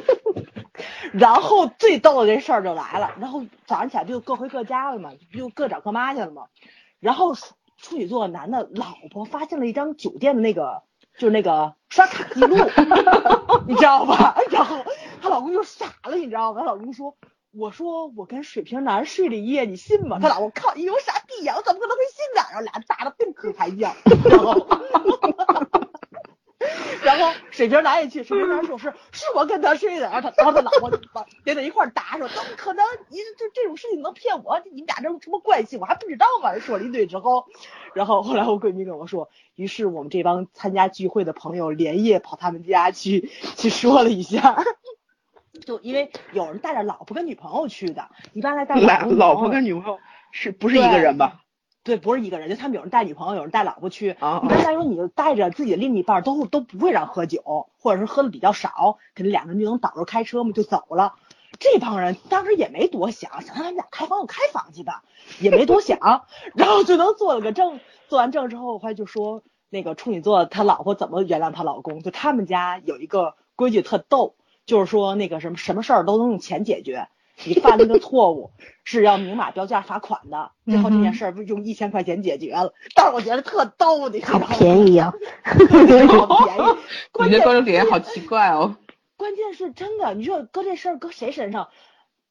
[1.12, 6.44] 然后最逗的这事儿就来了，然后早上起来就各回各家了嘛，不就各找各妈去了嘛。
[7.02, 10.84] 然后处女座男的老婆发现了一张酒店的那个，
[11.18, 12.56] 就是那个刷卡记录，
[13.68, 14.38] 你知道吧？
[14.50, 14.78] 然后
[15.22, 16.62] 她老公就傻了，你知道吗？
[16.62, 17.18] 她老公说
[17.52, 22.42] ：“我说我跟水瓶男睡了一夜，你信吗？”他老我靠，你有啥逼呀，我怎么可能会信呢？
[22.50, 23.92] 然后俩人打的并不开犟，
[24.30, 24.68] 然后。
[27.04, 32.86] 然后水瓶男也去，水瓶男说是是我跟他睡的，然后他然后他老婆把连在一块儿打说怎么可能？
[33.10, 34.62] 你这这种事情能骗我？
[34.72, 35.78] 你们俩这什么关系？
[35.78, 36.58] 我还不知道吗？
[36.60, 37.46] 说了一堆之后，
[37.96, 44.64] 然后后来我闺蜜跟我说，于是我们这帮参加聚会的朋友连夜跑他们家去去说了一下。
[45.66, 50.00] 就因为有人带着老婆跟女朋友去的，一般来带老 老婆婆跟女朋友
[50.32, 51.42] 是不是一个人吧？
[51.84, 54.12] 对，不是一个人，就他们有人带女朋友，有人带老婆去。
[54.20, 61.16] 啊一般来说，你就带着自己的另一半，都都不会让喝酒，或者是喝的比较少，肯定两个人就能倒着开车嘛，就走了。
[61.60, 65.04] 这帮人当时也没多想，想让他们俩开房就开房去吧，
[65.40, 67.80] 也没多想，然后就能做了个证。
[68.08, 74.36] 做完证之后，后来就说那个处女座他老婆怎么原谅他老公，就他们家有一个规矩特逗，
[74.72, 77.10] 就是说那个什么什么事儿都能用钱解决。
[77.44, 78.52] 你犯了一个错误
[78.86, 84.48] 是要明码标价罚款的，最后这件事儿不用一千块钱解决了，但是我觉得特逗，你知道好吗？
[84.58, 85.12] 便宜啊！
[85.44, 86.62] 好便宜，
[87.26, 88.78] 你的观众点好奇怪哦。
[89.18, 91.68] 关键是真的，你说搁这事儿搁谁身上，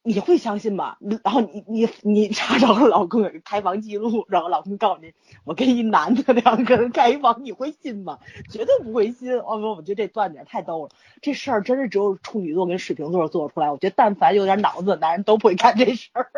[0.03, 0.97] 你会相信吗？
[1.23, 5.13] 然后你你你查着了老公有个开房记录，然后老公告诉你，
[5.43, 8.19] 我跟一男的两个人开房，你会信吗？
[8.49, 9.31] 绝对不会信。
[9.39, 10.89] 哦，我我觉得这段子太逗了，
[11.21, 13.71] 这事儿真是只有处女座跟水瓶座做出来。
[13.71, 16.29] 我觉得但凡有点脑子的男人都不会干这事儿。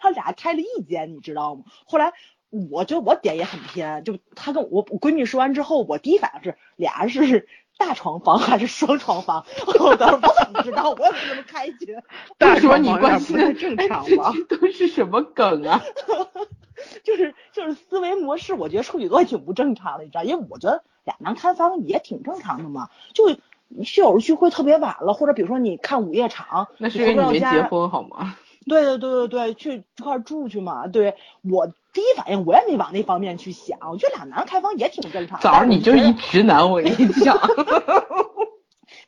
[0.00, 1.62] 他俩开了一间，你知道吗？
[1.86, 2.12] 后来。
[2.70, 7.48] 我觉得我点也很偏，就他跟我我闺蜜说完之后，我第一反应是俩人是
[7.86, 9.44] 大床房 还是双床房？
[9.80, 10.90] 我当时我怎么知道？
[10.90, 11.78] 我也不那么开心。
[12.38, 14.32] 大说你床房有点关心的正常吗？
[14.48, 15.82] 这都是什么梗啊？
[17.04, 20.22] 就是就是思维模式，我觉得处女座也挺不正常的，你知道？
[20.24, 23.28] 因为我觉得俩男开房也挺正常的嘛，就
[23.84, 28.36] 室友聚会特别晚了，或者比如说你看午夜场，那是因为你没结婚好吗？
[28.66, 30.86] 对对对对对，去一块儿住去嘛。
[30.86, 35.42] 对我第一反应我也没往那方面去想，我觉得俩男开房也挺正常的。
[35.42, 37.38] 早上你就是一直男，我跟你讲。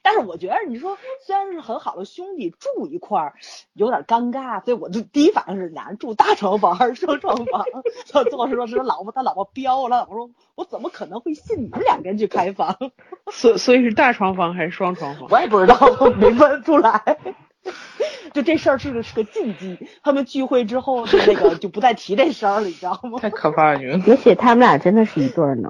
[0.03, 3.35] 但是我觉得你说虽然是很好的兄弟住一块儿
[3.73, 7.65] 有点尴尬，所以我就第一反应是俩人住大床房还是双床房？
[8.13, 12.77] 他做时说是他老婆他老婆彪了，老婆说我怎么可能会信你们两个人去开房？
[13.33, 15.27] 所所以是大床房还是双床房？
[15.31, 15.77] 我也不知道，
[16.19, 17.19] 没问出来。
[18.33, 23.19] 就这事儿是个是个禁忌，他们聚会之后就那个就不再提这事儿了，你知道吗？
[23.21, 24.03] 太可怕了，你们。
[24.07, 25.69] 也许他们俩真的是一对儿呢。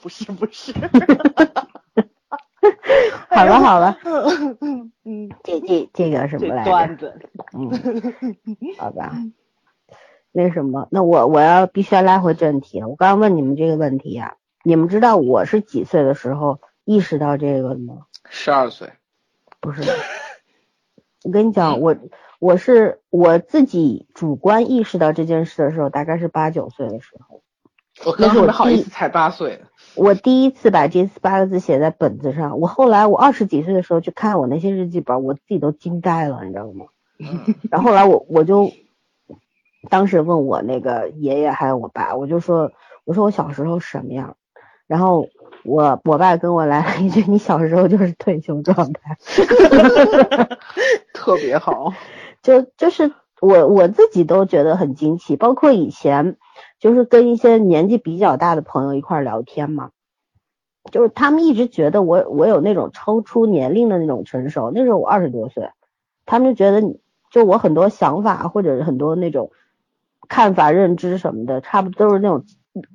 [0.00, 0.72] 不 是不是，
[3.28, 6.70] 好了 好了，嗯嗯嗯，这这这个什么来着？
[6.70, 7.20] 段子，
[7.52, 7.70] 嗯，
[8.78, 9.12] 好吧。
[10.32, 12.88] 那什么，那我我要必须要拉回正题了。
[12.88, 18.06] 我刚刚问你们这个问题啊，你们知道我是几岁的时候意识到这个的吗？
[18.30, 18.90] 十二岁，
[19.60, 19.92] 不是的，
[21.24, 21.96] 我跟你讲，我
[22.40, 27.42] 我是我自己主观意识到这件事的时候，大概是八九岁的时候。
[28.06, 29.60] 我刚那是我不好意思才八岁。
[29.94, 36.86] 我第一次把这八个字写在本子上，我后来我二十几岁的时候去看我那些日记本，我自己都惊呆了，你知道吗？
[37.70, 38.72] 然后后来我我就
[39.90, 42.72] 当时问我那个爷爷还有我爸，我就说
[43.04, 44.36] 我说我小时候什么样，
[44.92, 45.30] 然后
[45.64, 49.16] 我我爸跟我来了一句你小时候就是退休状态，
[51.14, 51.94] 特别好。
[52.42, 53.10] 就就是
[53.40, 56.36] 我我自己都觉得很惊奇，包括以前
[56.78, 59.92] 就是跟一些年纪比较大的朋友一块儿聊天嘛，
[60.90, 65.70] 就是他们一直觉得我我有那种超出年龄的那种成熟，那时候我二十多岁，
[66.26, 67.00] 他们就觉得你
[67.30, 69.52] 就我很多想法或者是很多那种
[70.28, 72.44] 看法认知什么的，差不多都是那种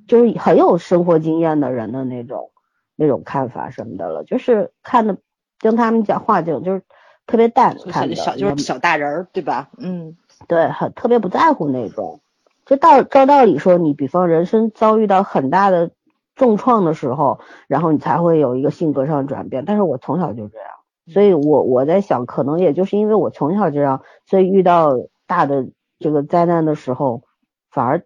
[0.07, 2.51] 就是很有生活经验的人的那种
[2.95, 5.17] 那种看法什么的了，就是看的
[5.59, 6.81] 跟他们讲话这种就是
[7.25, 9.69] 特别淡看的，就是小大人儿，对吧？
[9.77, 10.15] 嗯，
[10.47, 12.21] 对，很特别不在乎那种。
[12.65, 15.91] 就道照道理说，你比方人生遭遇到很大的
[16.35, 19.63] 重创的时候，然后你才会有一个性格上的转变。
[19.63, 20.67] 但是我从小就这样，
[21.07, 24.97] 所以我我在想，可能也就是因为我从小这样，所以遇到
[25.27, 25.67] 大的
[25.97, 27.23] 这个灾难的时候，
[27.71, 28.03] 反而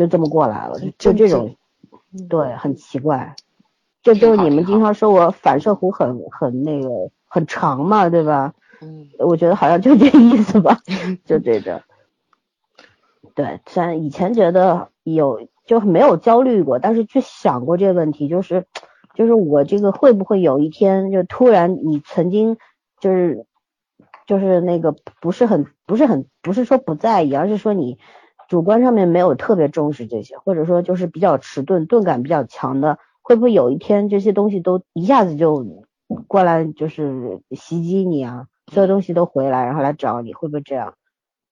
[0.00, 1.54] 就这么过来了，就就这种，
[2.30, 3.36] 对，很奇怪。
[4.02, 6.88] 这就是你们经常说我反射弧很很那个
[7.26, 8.54] 很长嘛，对吧？
[8.80, 10.78] 嗯，我觉得好像就这意思吧，
[11.26, 11.82] 就这个。
[13.34, 18.64] 对，虽然以前觉得有就没有焦虑过，但是去想过这个问题，就是
[19.14, 22.56] 就是我这个会不会有一天就突然你曾经
[23.00, 23.44] 就是
[24.26, 27.98] 就是那个不是很不是很不是说不在意，而是说你
[28.50, 35.64] 主观上面没有特别重视这些，或者说就是比较迟钝钝感比较强的，会不会有一天这些东西都一下子就
[36.26, 38.48] 过来就是袭击你啊？
[38.72, 40.94] 所有东西都回来，然后来找你，会不会这样？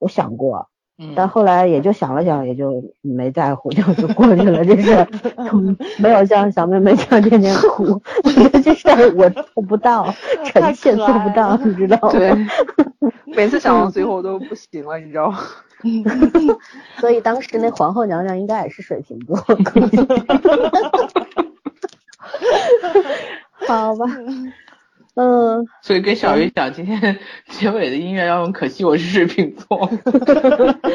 [0.00, 0.68] 我想过。
[1.14, 4.64] 但后来也就想了想，也就没在乎，就就过去了。
[4.64, 5.06] 这事
[5.98, 8.00] 没有像小妹妹这样天天哭，
[8.64, 10.12] 这事我做不到，
[10.44, 12.10] 臣妾做不到，你知道吗？
[12.10, 12.32] 对，
[13.36, 15.38] 每次想到最后都不行了，你知道吗？
[16.98, 19.36] 所以当时那皇后娘娘应该也是水瓶座。
[23.68, 24.06] 好吧。
[25.20, 27.18] 嗯，所以跟小鱼讲，今天
[27.50, 29.88] 结尾的音乐要用《可惜我是水瓶座》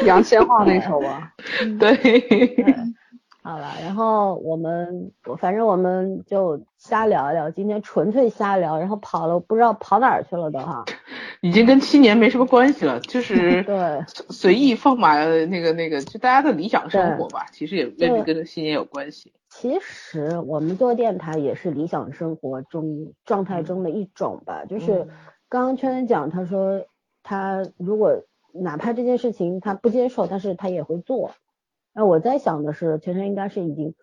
[0.06, 1.34] 杨千嬅那首吧。
[1.78, 2.64] 对。
[3.42, 10.86] 好了，然后我们，反正我们就瞎聊一聊，今天纯粹瞎聊，然后跑了不知道跑哪儿去了都哈。
[11.42, 13.76] 已经跟七年没什么关系了，就是对
[14.06, 19.30] 随意放马那个那个，就大家的理想生活吧，其实也未必跟七年有关系。
[19.56, 25.06] 其实我们做电台也是理想生活中状态中的一种吧，就是
[25.48, 26.84] 刚刚圈圈讲，他说
[27.22, 31.30] 他如果哪怕这件事情他不接受，但是他也会做。
[31.94, 33.94] 那我在想的是，圈圈应该是已经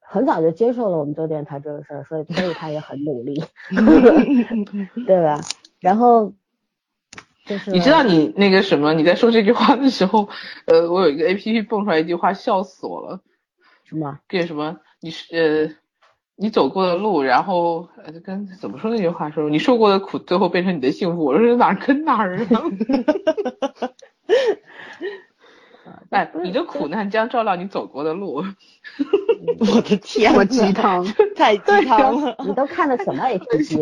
[0.00, 3.44] 很早就接受了我们做电台这个事儿，所以所以他也很努力，
[5.06, 5.38] 对吧？
[5.80, 6.32] 然后
[7.44, 10.30] 就是你知道你那个什么，你在说这句话的时候，
[10.64, 13.20] 呃，我有一个 A P P 蹦出来一句话，笑死我了。
[13.88, 14.18] 什么？
[14.28, 14.76] 跟什么？
[15.00, 15.70] 你是呃，
[16.36, 19.48] 你走过的路，然后呃，跟怎么说那句话说？
[19.48, 21.24] 你受过的苦，最后变成你的幸福。
[21.24, 22.46] 我说哪跟哪儿啊？
[26.10, 28.44] 哎，你的苦难将照亮你走过的路。
[29.60, 31.04] 我的天，我鸡汤
[31.36, 32.36] 太鸡汤了！
[32.46, 33.80] 你都看的什么 A P？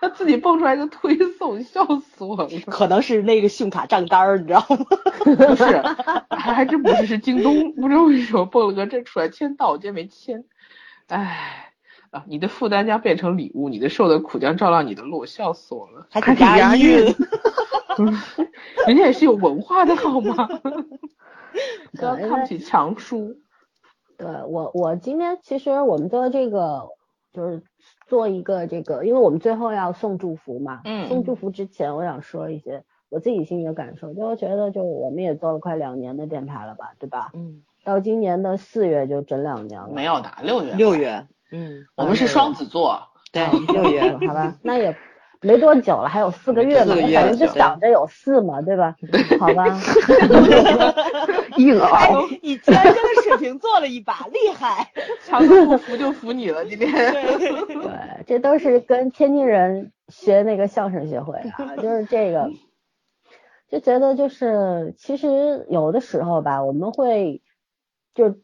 [0.00, 2.48] 他自己蹦出来个推送，笑死我了。
[2.66, 4.76] 可能是那个信用卡账单，你知道吗？
[5.24, 5.82] 不是，
[6.30, 10.44] 还还真不是，是京东，不知道为什么蹦了个这出来签到，我今天没签。
[11.08, 11.72] 哎，
[12.10, 16.06] 啊，你的负担将变成礼物，你的受的苦将照亮你的路，笑死我了。
[16.10, 17.14] 还挺押韵。
[18.86, 20.48] 人家也是有文化的好吗？
[21.98, 23.36] 不要看不起强叔。
[24.16, 26.88] 对我，我今天其实我们做这个
[27.32, 27.62] 就是
[28.06, 30.80] 做一个这个，因为我们最后要送祝福嘛。
[30.84, 31.08] 嗯。
[31.08, 37.30] 送祝福之前，我想说一些我自己心里的感受，就我觉得，就我们也做了快两年的电台了吧，对吧？
[37.34, 37.62] 嗯。
[37.82, 39.88] 到今年的四月就整两年了。
[39.88, 40.74] 没有的，六月。
[40.74, 41.26] 六月。
[41.50, 41.86] 嗯。
[41.96, 43.08] 我们是双子座。
[43.32, 44.96] 对， 六月，好吧，那也。
[45.42, 48.94] 没多久了，还有四个月嘛，反正就想着有四嘛，对吧？
[49.38, 49.64] 好吧。
[51.56, 52.26] 硬熬。
[52.42, 52.94] 你居然跟
[53.24, 54.92] 水瓶座了一把，厉害！
[55.24, 56.90] 强哥不服就服你了，今天。
[56.92, 62.50] 对，这都是跟天津人学那个相声学会的，就是这个，
[63.70, 67.40] 就觉得就是其实有的时候吧，我们会
[68.14, 68.36] 就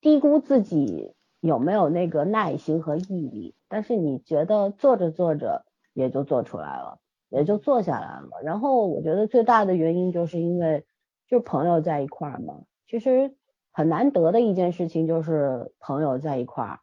[0.00, 5.64] 低估自己有没有那个耐心和毅力，但是你觉得做着做着。
[5.96, 6.98] 也就做出来了，
[7.30, 8.28] 也就做下来了。
[8.44, 10.84] 然后我觉得最大的原因就是因为
[11.26, 13.34] 就朋友在一块儿嘛，其实
[13.72, 16.80] 很难得的一件事情就是朋友在一块儿，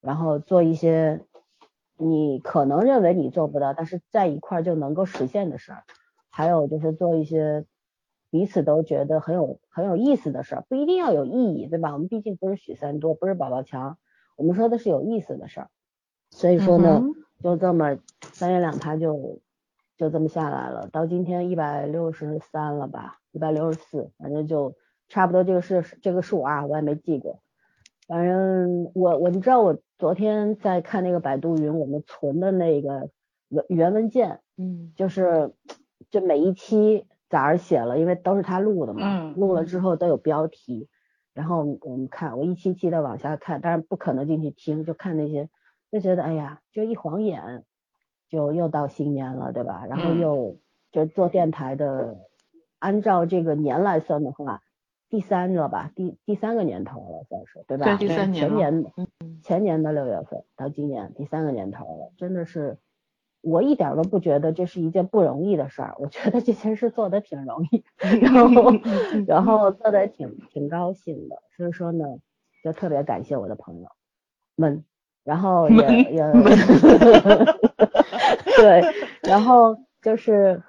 [0.00, 1.24] 然后做一些
[1.96, 5.82] 你可能认为你做不到，但是在一块儿就能够实现的事儿。
[6.30, 7.66] 还有就是做一些
[8.30, 11.92] 彼此都觉得很有很有意思的事儿，不一定要有意义，对吧？
[11.94, 13.98] 我们毕竟不是许三多，不是宝宝强，
[14.36, 15.68] 我们说的是有意思的事儿。
[16.30, 17.02] 所以说呢。
[17.42, 19.40] 就这么三言两拍就
[19.98, 24.76] 就这么下来了，到今天一百六十三了吧，一百六十四，反正就
[25.08, 27.40] 差不多这个是这个数啊，我也没记过。
[28.06, 33.10] 反正我我你知道我昨天在看那个百度云，我们存的那个
[33.48, 35.52] 文原文件，嗯，就是
[36.10, 40.88] 就每一期咋儿写了，因为都是他录的嘛，录了之后都有标题，
[41.34, 45.48] 然后我们看我一期期的往下看，但是不可能进去听，就看那些。
[45.92, 47.64] 就觉得哎呀，就一晃眼，
[48.30, 49.84] 就又到新年了，对吧？
[49.88, 50.56] 然后又
[50.90, 52.16] 就做电台的，
[52.78, 54.62] 按照这个年来算的话，
[55.10, 57.84] 第三个吧，第第三个年头了，算是对吧？
[57.84, 58.84] 对第三年前年
[59.42, 62.78] 前年的六月份到今年第三个年头了，真的是
[63.42, 68.72] 我一点都不觉得这是一件不容易的事儿，我觉得这件事做的挺容易，然后
[69.28, 72.06] 然后做的挺挺高兴的，所以说呢，
[72.64, 73.88] 就特别感谢我的朋友
[74.56, 74.84] 们，
[75.24, 76.22] 然后也也
[78.56, 78.82] 对，
[79.22, 80.62] 然后就是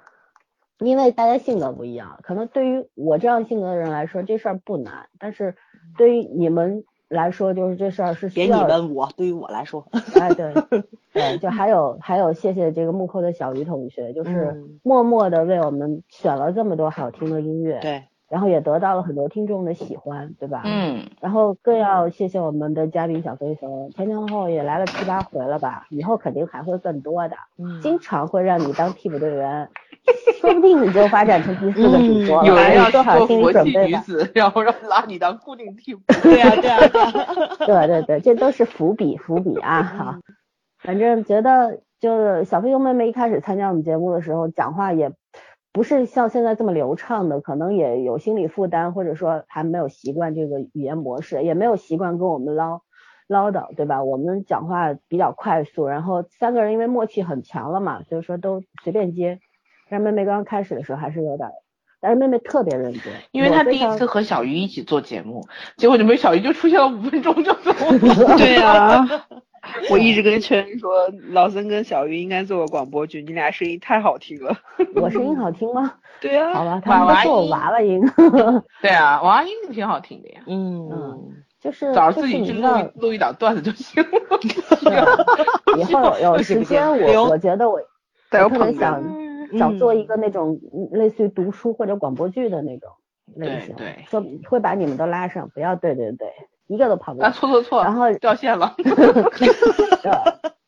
[0.78, 5.56] 因为大家性格不一样，可能对于我这样性格的人来说，这事儿不难，但是
[5.96, 9.86] 对于你们来说，就是这事儿是需别你要问我，对于我来说，
[10.18, 10.52] 哎，对，
[11.12, 14.70] 对，就还有还有，谢谢这个幕后的小鱼同学，就是嗯。
[14.86, 20.62] 默默的为我们选了这么多好听的音乐，对，然后也得到了很多听众的喜欢，对吧？。
[20.64, 29.68] 嗯，然后更要谢谢我们的嘉宾小飞熊，前前后后也来了七八回了吧，以后肯定还会更多的，嗯 经常会让你当替补队员，
[30.40, 32.48] 说不定你就发展成第四个主播了。
[32.48, 33.98] 有人要做好心理准备吧。
[33.98, 36.02] 女子，然后让拉你当固定替补。
[36.22, 36.78] 对呀、对呀、
[37.66, 39.82] 对 呀、对对对，这都是伏笔，伏笔啊！
[39.82, 40.14] 好，
[40.78, 45.12] 反正觉得就是小飞熊妹妹一开始参加我们节目的时候，讲话也
[45.74, 52.82] 不是像现在这么流畅的，可能也有心理负担，或者说还没有习惯这个语言模式，也没有习惯跟我们唠
[53.26, 54.04] 唠叨，对吧？
[54.04, 59.40] 我们讲话比较快速，然后三个人因为默契很强了嘛，所以说都随便接。
[59.90, 61.52] 但是妹妹刚刚开始的时候还是有点儿，
[62.00, 65.46] 但是妹妹特别认真，因为她第一次和小鱼一起做节目，
[65.76, 68.36] 结果就没小鱼就出现了五分钟就走了。
[68.38, 69.04] 对呀、
[69.90, 74.56] 我一直跟圈说，老森跟小鱼应该做个广播剧，你俩声音太好听了。
[74.96, 75.94] 我声音好听吗？
[76.20, 78.00] 对呀、好吧，他们都说我娃娃音。
[78.80, 84.08] 对啊，娃娃音挺好听的呀，嗯，就是早上自己去录录一档段子就行了。
[85.76, 87.80] 以后有有时间我我觉得我
[88.30, 89.02] 带有我特别想
[89.58, 92.90] 想做一个那种嗯类似于读书或者广播剧的那种
[93.34, 96.28] 类型，对对说会把你们都拉上，不要对对对，
[96.66, 97.32] 一个都跑不啊，了。
[97.32, 98.74] 错错错，然后 掉线了。
[98.78, 100.10] 对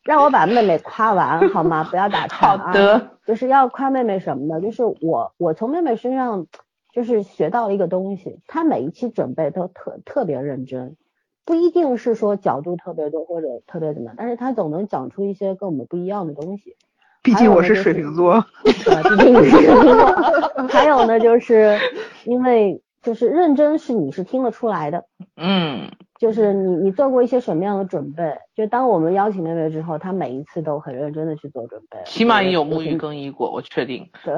[0.04, 1.82] 让我把妹妹夸完好吗？
[1.90, 2.58] 不要打岔啊。
[2.66, 4.60] 好的，就是要夸妹妹什么呢？
[4.60, 6.46] 就是我我从妹妹身上
[6.92, 10.96] 就是学到了一个东西，她每一期准备都特特别认真，
[11.44, 16.76] 不一定是说角度特别多或者特别怎么样，但是她总能讲出一些跟我们不一样的东西。
[17.24, 18.44] 毕竟我是水瓶座。
[18.62, 20.68] 对，毕竟你是水瓶座。
[20.68, 21.76] 还有呢，就是
[22.24, 25.04] 因为就是认真是你是听得出来的，
[25.36, 28.36] 嗯，就是你你做过一些什么样的准备？
[28.56, 34.10] 就当我们邀请妹妹之后，她每一次都很认真的去做准备，起码也有沐浴更衣过，我确定。
[34.24, 34.34] 对，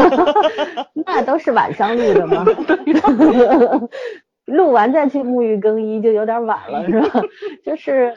[1.04, 2.42] 那都是晚上录的吗？
[4.46, 7.20] 录完再去沐浴更衣就有点晚了，是吧？
[7.66, 8.16] 就是，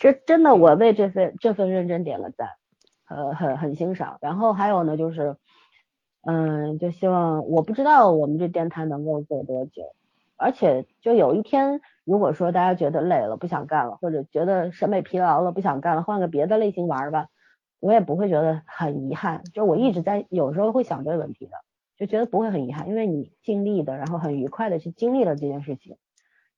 [0.00, 2.48] 这真的我为这份这份认真点个赞，
[3.08, 4.18] 呃，很很欣赏。
[4.20, 5.36] 然后还有呢，就是，
[6.22, 9.94] 嗯，就希望我不知道我们这电台能够做多久，
[10.36, 17.28] 而且就有一天，如果说大家觉得累了不想干了，或者觉得审美疲劳了不想干了，换个别的类型玩吧。
[17.80, 21.52] 我也不会觉得很遗憾，就我一直在有时候会想这个问题的，
[21.96, 25.96] 就觉得不会很遗憾，因为你尽力的，然后很愉快的去经历了这件事情，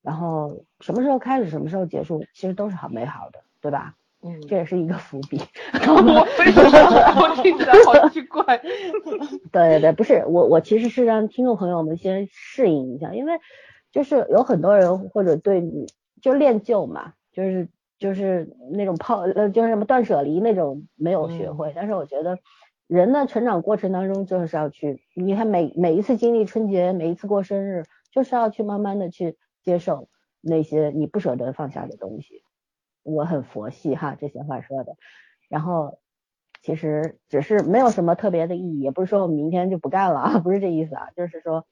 [0.03, 3.95] 然后什么时候开始，什么时候结束，其实都是很美好的，对吧？
[4.25, 5.39] 嗯这也是一个伏笔。
[5.75, 8.59] 我非常，我听起来好奇怪。
[9.53, 13.33] 对对对，不是我我其实是让听众朋友们先适应一下，因为
[13.91, 15.87] 就是有很多人或者对你
[16.21, 17.69] 就练就嘛，就是
[17.99, 22.39] 就是那种抛呃就是什么断舍离那种没有学会，但是我觉得
[22.87, 30.09] 人的成长过程当中就是要去，你看每每一次经历春节，每一次过生日，就是要去慢慢的去接受
[30.41, 32.43] 那些你不舍得放下的东西。
[33.03, 34.97] 我很佛系哈，这些话说的，
[35.49, 35.99] 然后。
[36.65, 41.67] 其实只是没有什么特别的意义，也不是说我明天就不干了啊，不是这意思啊，就是说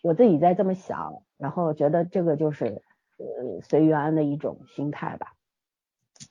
[0.00, 2.84] 我自己在这么想，然后觉得这个就是
[3.16, 5.34] 呃随遇而安的一种心态吧。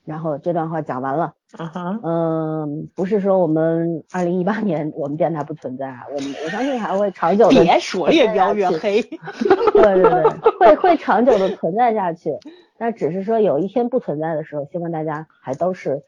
[0.03, 9.01] 然后这段话讲完了，嗯哼，嗯，不是说我们二零一八年我们电台不存在啊，我们我相信还会长久的别说了，越描越黑。
[9.01, 12.37] 对对对，会会长久的存在下去。
[12.77, 16.03] 那只是说有一天不存在的时候，希望大家还都是，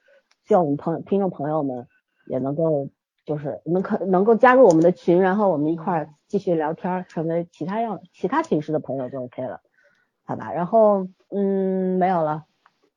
[0.48, 1.88] 希望我们朋友听众朋友们
[2.26, 2.90] 也能够
[3.26, 9.62] 就是能可能够加入我们的群，然后我们一块儿继续聊天儿，成为其他样其他寝室的朋友就 OK 了，
[10.26, 10.52] 好吧？
[10.52, 12.46] 然后嗯没有了，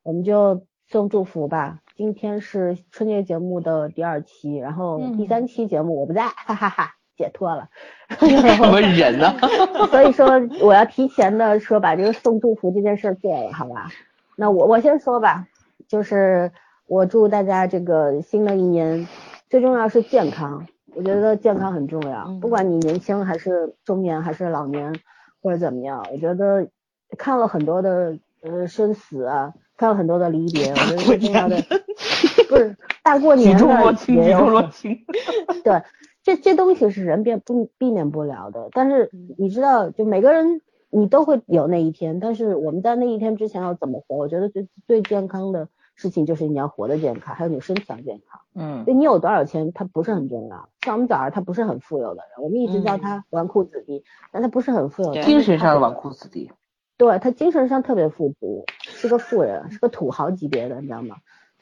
[0.02, 1.80] 我们就送祝福吧。
[1.96, 7.68] 今天是春节节目的第二期，然后第三期节目我不在，哈哈哈，解脱了。
[8.20, 9.34] 什么人呢？
[9.90, 13.90] 所以说我要提前的说把这个送祝福这件事儿做了，好吧？
[14.36, 15.48] 那我我先说吧，
[15.88, 16.52] 就是
[16.86, 19.08] 我祝大家这个新的一年
[19.48, 24.94] 最重要是健康，我觉得健康很重要，不管你年轻还是中年还是老年，
[25.42, 26.06] 或者怎么样。
[26.12, 26.68] 我觉得
[27.16, 31.56] 看了很多的呃生死啊，看了很多的离别，我觉得最重要的
[32.48, 34.98] 不是大过举年的重若轻，举也有重若轻。
[35.64, 35.82] 对，
[36.22, 38.68] 这这东西是人变不避免不了的。
[38.72, 44.16] 但是嗯你知道，就每个人你都会有那一天，但是我们在那一天之前要怎么活？
[44.16, 48.40] 我觉得最最健康的事情就是你要活得健康，还有你身体要健康。
[48.54, 50.68] 嗯对你有多少钱，它不是很重要。
[50.82, 56.50] 像我们早上他不是很富有的人，我们一直叫他纨绔子弟，但他不是很富有的，精神上的纨纨绔子弟。
[56.96, 61.16] 对他精神上特别富足，是个富人，是个土豪级别的，你知道吗？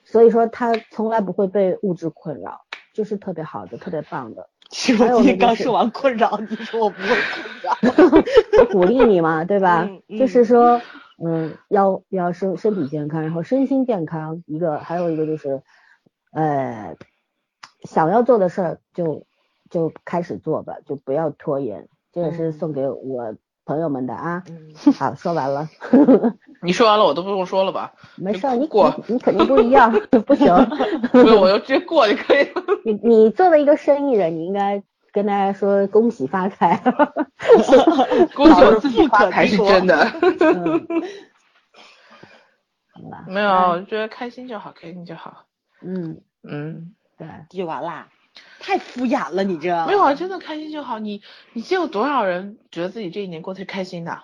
[0.05, 2.61] 所以说他从来不会被物质困扰，
[2.93, 4.49] 就是特别好的，特别棒的。
[4.71, 7.15] 是还有我今天那就是刚说完困扰，你说我不会困
[7.63, 8.61] 扰。
[8.61, 9.85] 我鼓励你嘛，对吧？
[9.89, 10.81] 嗯嗯就是说，
[11.25, 15.63] 嗯，要要身身体健康，然后身心健康，一个还有一个就是，
[16.33, 16.97] 呃，
[17.83, 19.27] 想要做的事儿就
[19.71, 21.89] 就开始做吧，就不要拖延。
[22.13, 24.43] 这也是嗯送给我朋友们的啊。
[24.49, 25.69] 嗯， 好，说完了，
[26.63, 27.93] 你说完了，我都不用说了吧？
[28.17, 29.93] 没事儿，你过你你肯定不一样，
[30.27, 30.47] 不行。
[31.13, 32.63] 不用，我就直接过就可以了。
[32.85, 34.83] 你你作为一个生意人，你应该
[35.13, 36.77] 跟大家说恭喜发财。
[38.35, 39.97] 恭喜我自己发财是真的。
[40.41, 40.87] 嗯，
[43.29, 45.45] 没有，我觉得开心就好，开心就好。
[45.83, 48.09] 嗯，嗯，对，就完啦，
[48.61, 50.99] 太敷衍了，你这没有啊，真的开心就好。
[50.99, 54.19] 你你见过多少人觉得自己这一年过得是开心的？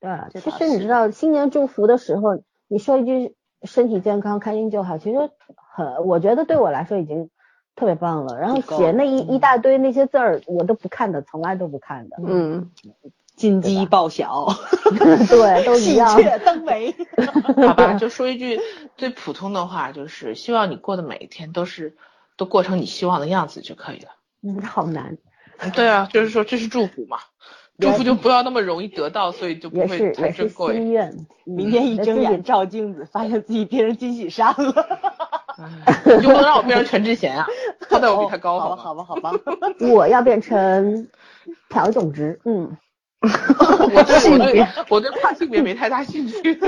[0.00, 5.30] 对，其实你知道新年祝福的时候，你说一句身体健康、开心就好，其实
[5.74, 7.28] 很，我觉得对我来说已经
[7.76, 8.38] 特别棒了。
[8.38, 12.16] 然后写那一嗯一大堆那些字儿，我都不看的，从来都不看的。
[12.26, 12.70] 嗯，
[13.36, 14.46] 金鸡报晓，
[15.28, 16.38] 对，都一样喜样。
[16.38, 16.94] 鹊登 梅。
[17.66, 18.58] 好吧， 就说一句
[18.96, 21.96] 最普通的话，就是希望你过的每一天都是
[22.40, 24.08] 都过成你希望的样子就可以了。
[24.42, 25.18] 嗯，好难，
[25.58, 27.18] 嗯对啊，就是说这是祝福嘛，
[27.78, 30.74] 祝福就不要那么容易得到，所以就不会太珍贵。
[30.76, 31.14] 心愿。
[31.44, 34.72] 明天一睁眼照镜子，发现自己变成金喜善了。
[35.84, 37.46] 哎你就不能让我变成全智贤啊？
[37.90, 39.68] 好歹我比他高哦好吧，好吧，好吧。
[39.92, 41.06] 我要变成
[41.68, 42.74] 朴炯植，嗯，
[43.20, 46.58] 我对我对我对跨性别没太大兴趣。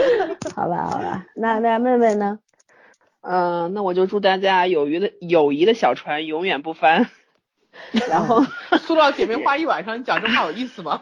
[0.55, 1.25] 好吧，好吧。
[1.35, 2.39] 那那妹妹呢？
[3.23, 7.09] 呃，那我就祝大家友谊的友谊的小船永远不翻。
[8.11, 8.45] 然后，
[8.83, 11.01] 塑料姐妹花一晚上，你讲这话有意思吗？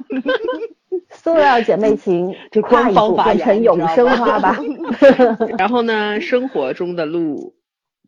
[1.11, 4.57] 塑料姐妹情，这跨一官方发成永生花吧。
[5.59, 7.57] 然后呢，生活中的路，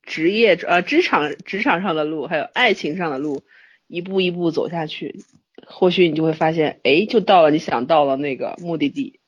[0.03, 3.43] 职业呃职场职场上的路，还有爱情上的路，
[3.89, 5.25] 一步一步走下去，
[5.67, 9.19] 或许你就会发现，哎，就到了你想到了那个目的地，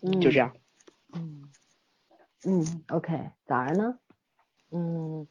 [0.00, 0.52] 嗯就这样。
[1.12, 1.42] 嗯
[2.46, 3.12] 嗯，OK，
[3.46, 3.96] 早儿呢？
[4.70, 5.26] 嗯，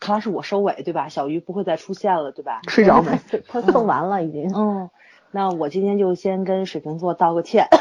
[0.00, 1.08] 看来是我收尾对吧？
[1.08, 2.60] 小鱼不会再出现了对吧？
[2.68, 3.18] 睡着没？
[3.48, 4.50] 他送完了已经。
[4.54, 4.90] 嗯，
[5.30, 7.66] 那我今天就先跟水瓶座道个歉。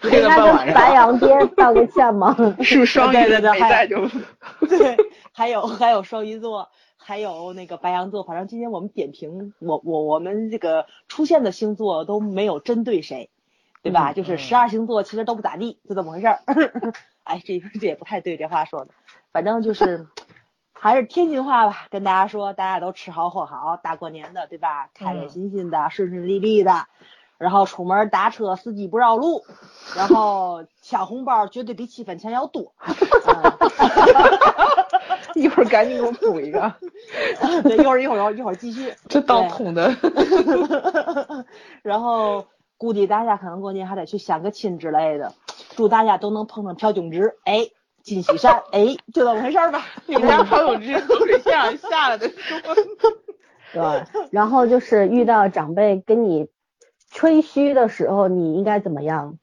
[0.00, 0.74] 黑了那跟半晚上。
[0.74, 2.34] 白羊爹道个歉吗？
[2.60, 4.08] 是 不是双鱼对对对还没在就？
[4.66, 4.96] 对，
[5.32, 13.30] 还有还有双鱼座，还有那个白羊座，反正今天我们点评我我我们这个出现的星座都没有针对谁，
[13.82, 14.12] 对吧？
[14.14, 16.38] 就是十二星座其实都不咋地，就这么回事儿。
[17.24, 18.90] 哎，这这也不太对，这话说的，
[19.32, 20.06] 反正就是
[20.72, 24.90] 还是天津话吧，跟大家说，大家都吃好喝好，大过年的，对吧？
[24.94, 26.86] 开开心心的，顺顺利利的。
[27.38, 29.42] 然后出门打车，司机不绕路，
[29.96, 32.72] 然后抢红包绝对比七分钱要多。
[32.78, 33.52] 嗯
[35.34, 36.72] 一会儿赶紧给我补一个。
[37.64, 38.94] 对，一会儿一会儿一会儿继续。
[39.08, 39.92] 这当捅的。
[41.82, 42.46] 然后
[42.76, 45.32] 估计大家可能过年还得去相个亲之类的，
[45.76, 47.68] 祝大家都能碰上朴炯植，哎，
[48.02, 49.84] 金喜善，哎，就这么回事儿吧。
[50.06, 52.58] 你们家朴炯植口水线上下来的说，
[53.72, 56.48] 对，然后就是遇到长辈跟你
[57.10, 59.38] 吹嘘的时候，你应该怎么样？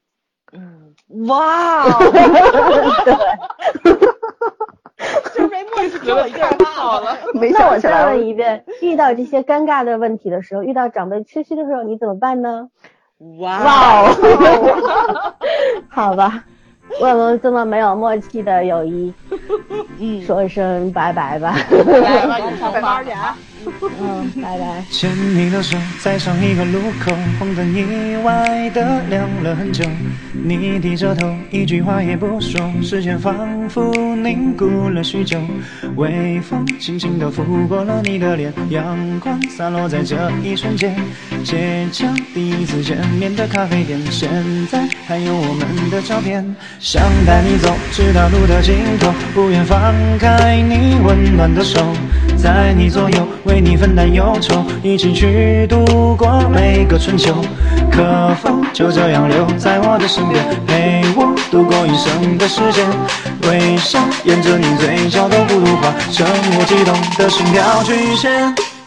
[0.51, 0.95] 嗯，
[1.27, 1.89] 哇哦，
[5.35, 7.18] 就是没默契，给我一个人好了。
[7.35, 12.69] 没那我再问一遍，遇到这些尴尬的问题的时候，遇到长辈吹嘘的时候，你怎么办呢？
[13.19, 15.33] 哇哇哦，
[15.89, 16.41] 好吧，
[17.01, 19.13] 我们这么没有默契的友谊，
[19.99, 21.53] 嗯，说一声拜拜吧。
[22.01, 23.35] 来吧，有上班去啊。
[24.02, 24.84] 嗯，拜拜。
[24.90, 29.84] 牵你的手，在上一个路口，红灯意外的亮了很久。
[30.31, 35.40] 你低着头，一句话也不说，时间仿佛凝固了许久。
[35.95, 40.95] 微风轻轻地拂过了你的脸，阳光洒落在这一瞬间。
[41.44, 44.30] 街角第一次见面的咖啡店，现
[44.68, 46.44] 在还有我们的照片。
[46.80, 51.94] 想带你走，直到路的尽头，不愿放开你温暖的手。
[52.41, 57.35] 在你左右，为你分担忧愁，一起去度过每个春秋。
[57.91, 62.87] 可否就这样留在我的身边，陪我度过一生的时间？
[63.43, 66.25] 微笑沿着你嘴角的弧度画，成
[66.57, 68.78] 我激动的心跳曲线。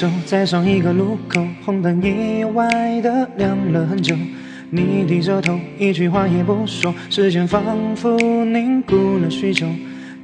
[0.00, 4.16] 手，在上一个路口，红灯意外的亮了很久。
[4.70, 9.66] 你低着头，一句话也不说，时间仿佛凝固了许久。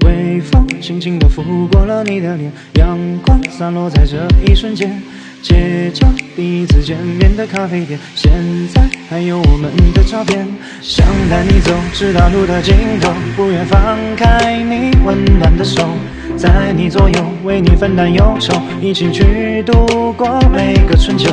[0.07, 4.99] 微风轻轻地拂过了你的脸，阳光洒落在这一瞬间。
[5.47, 6.05] 街角
[6.35, 8.33] 第一次见面的咖啡店，现
[8.75, 10.45] 在还有我们的照片。
[10.83, 15.89] 想带你走，直到路的尽头，不愿放开你温暖的手。
[16.37, 21.31] 在你左右，为你分担忧愁，一起去度过每个春秋。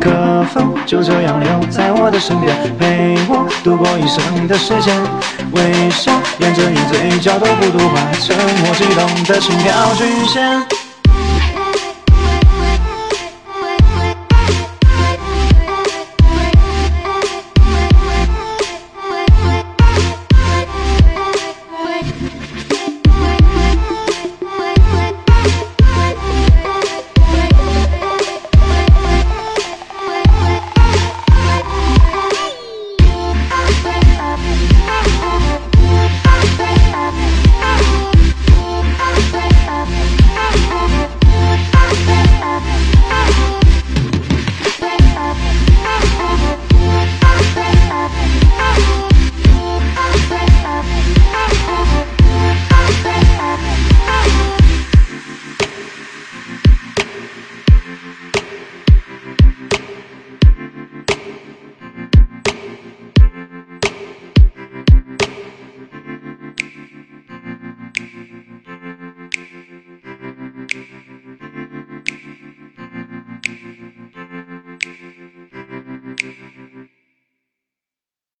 [0.00, 4.94] 可否就这样留在我的身边，陪我度过一生的时间？
[5.50, 10.87] 微笑沿着你嘴角的弧度画成我悸动的心跳曲线。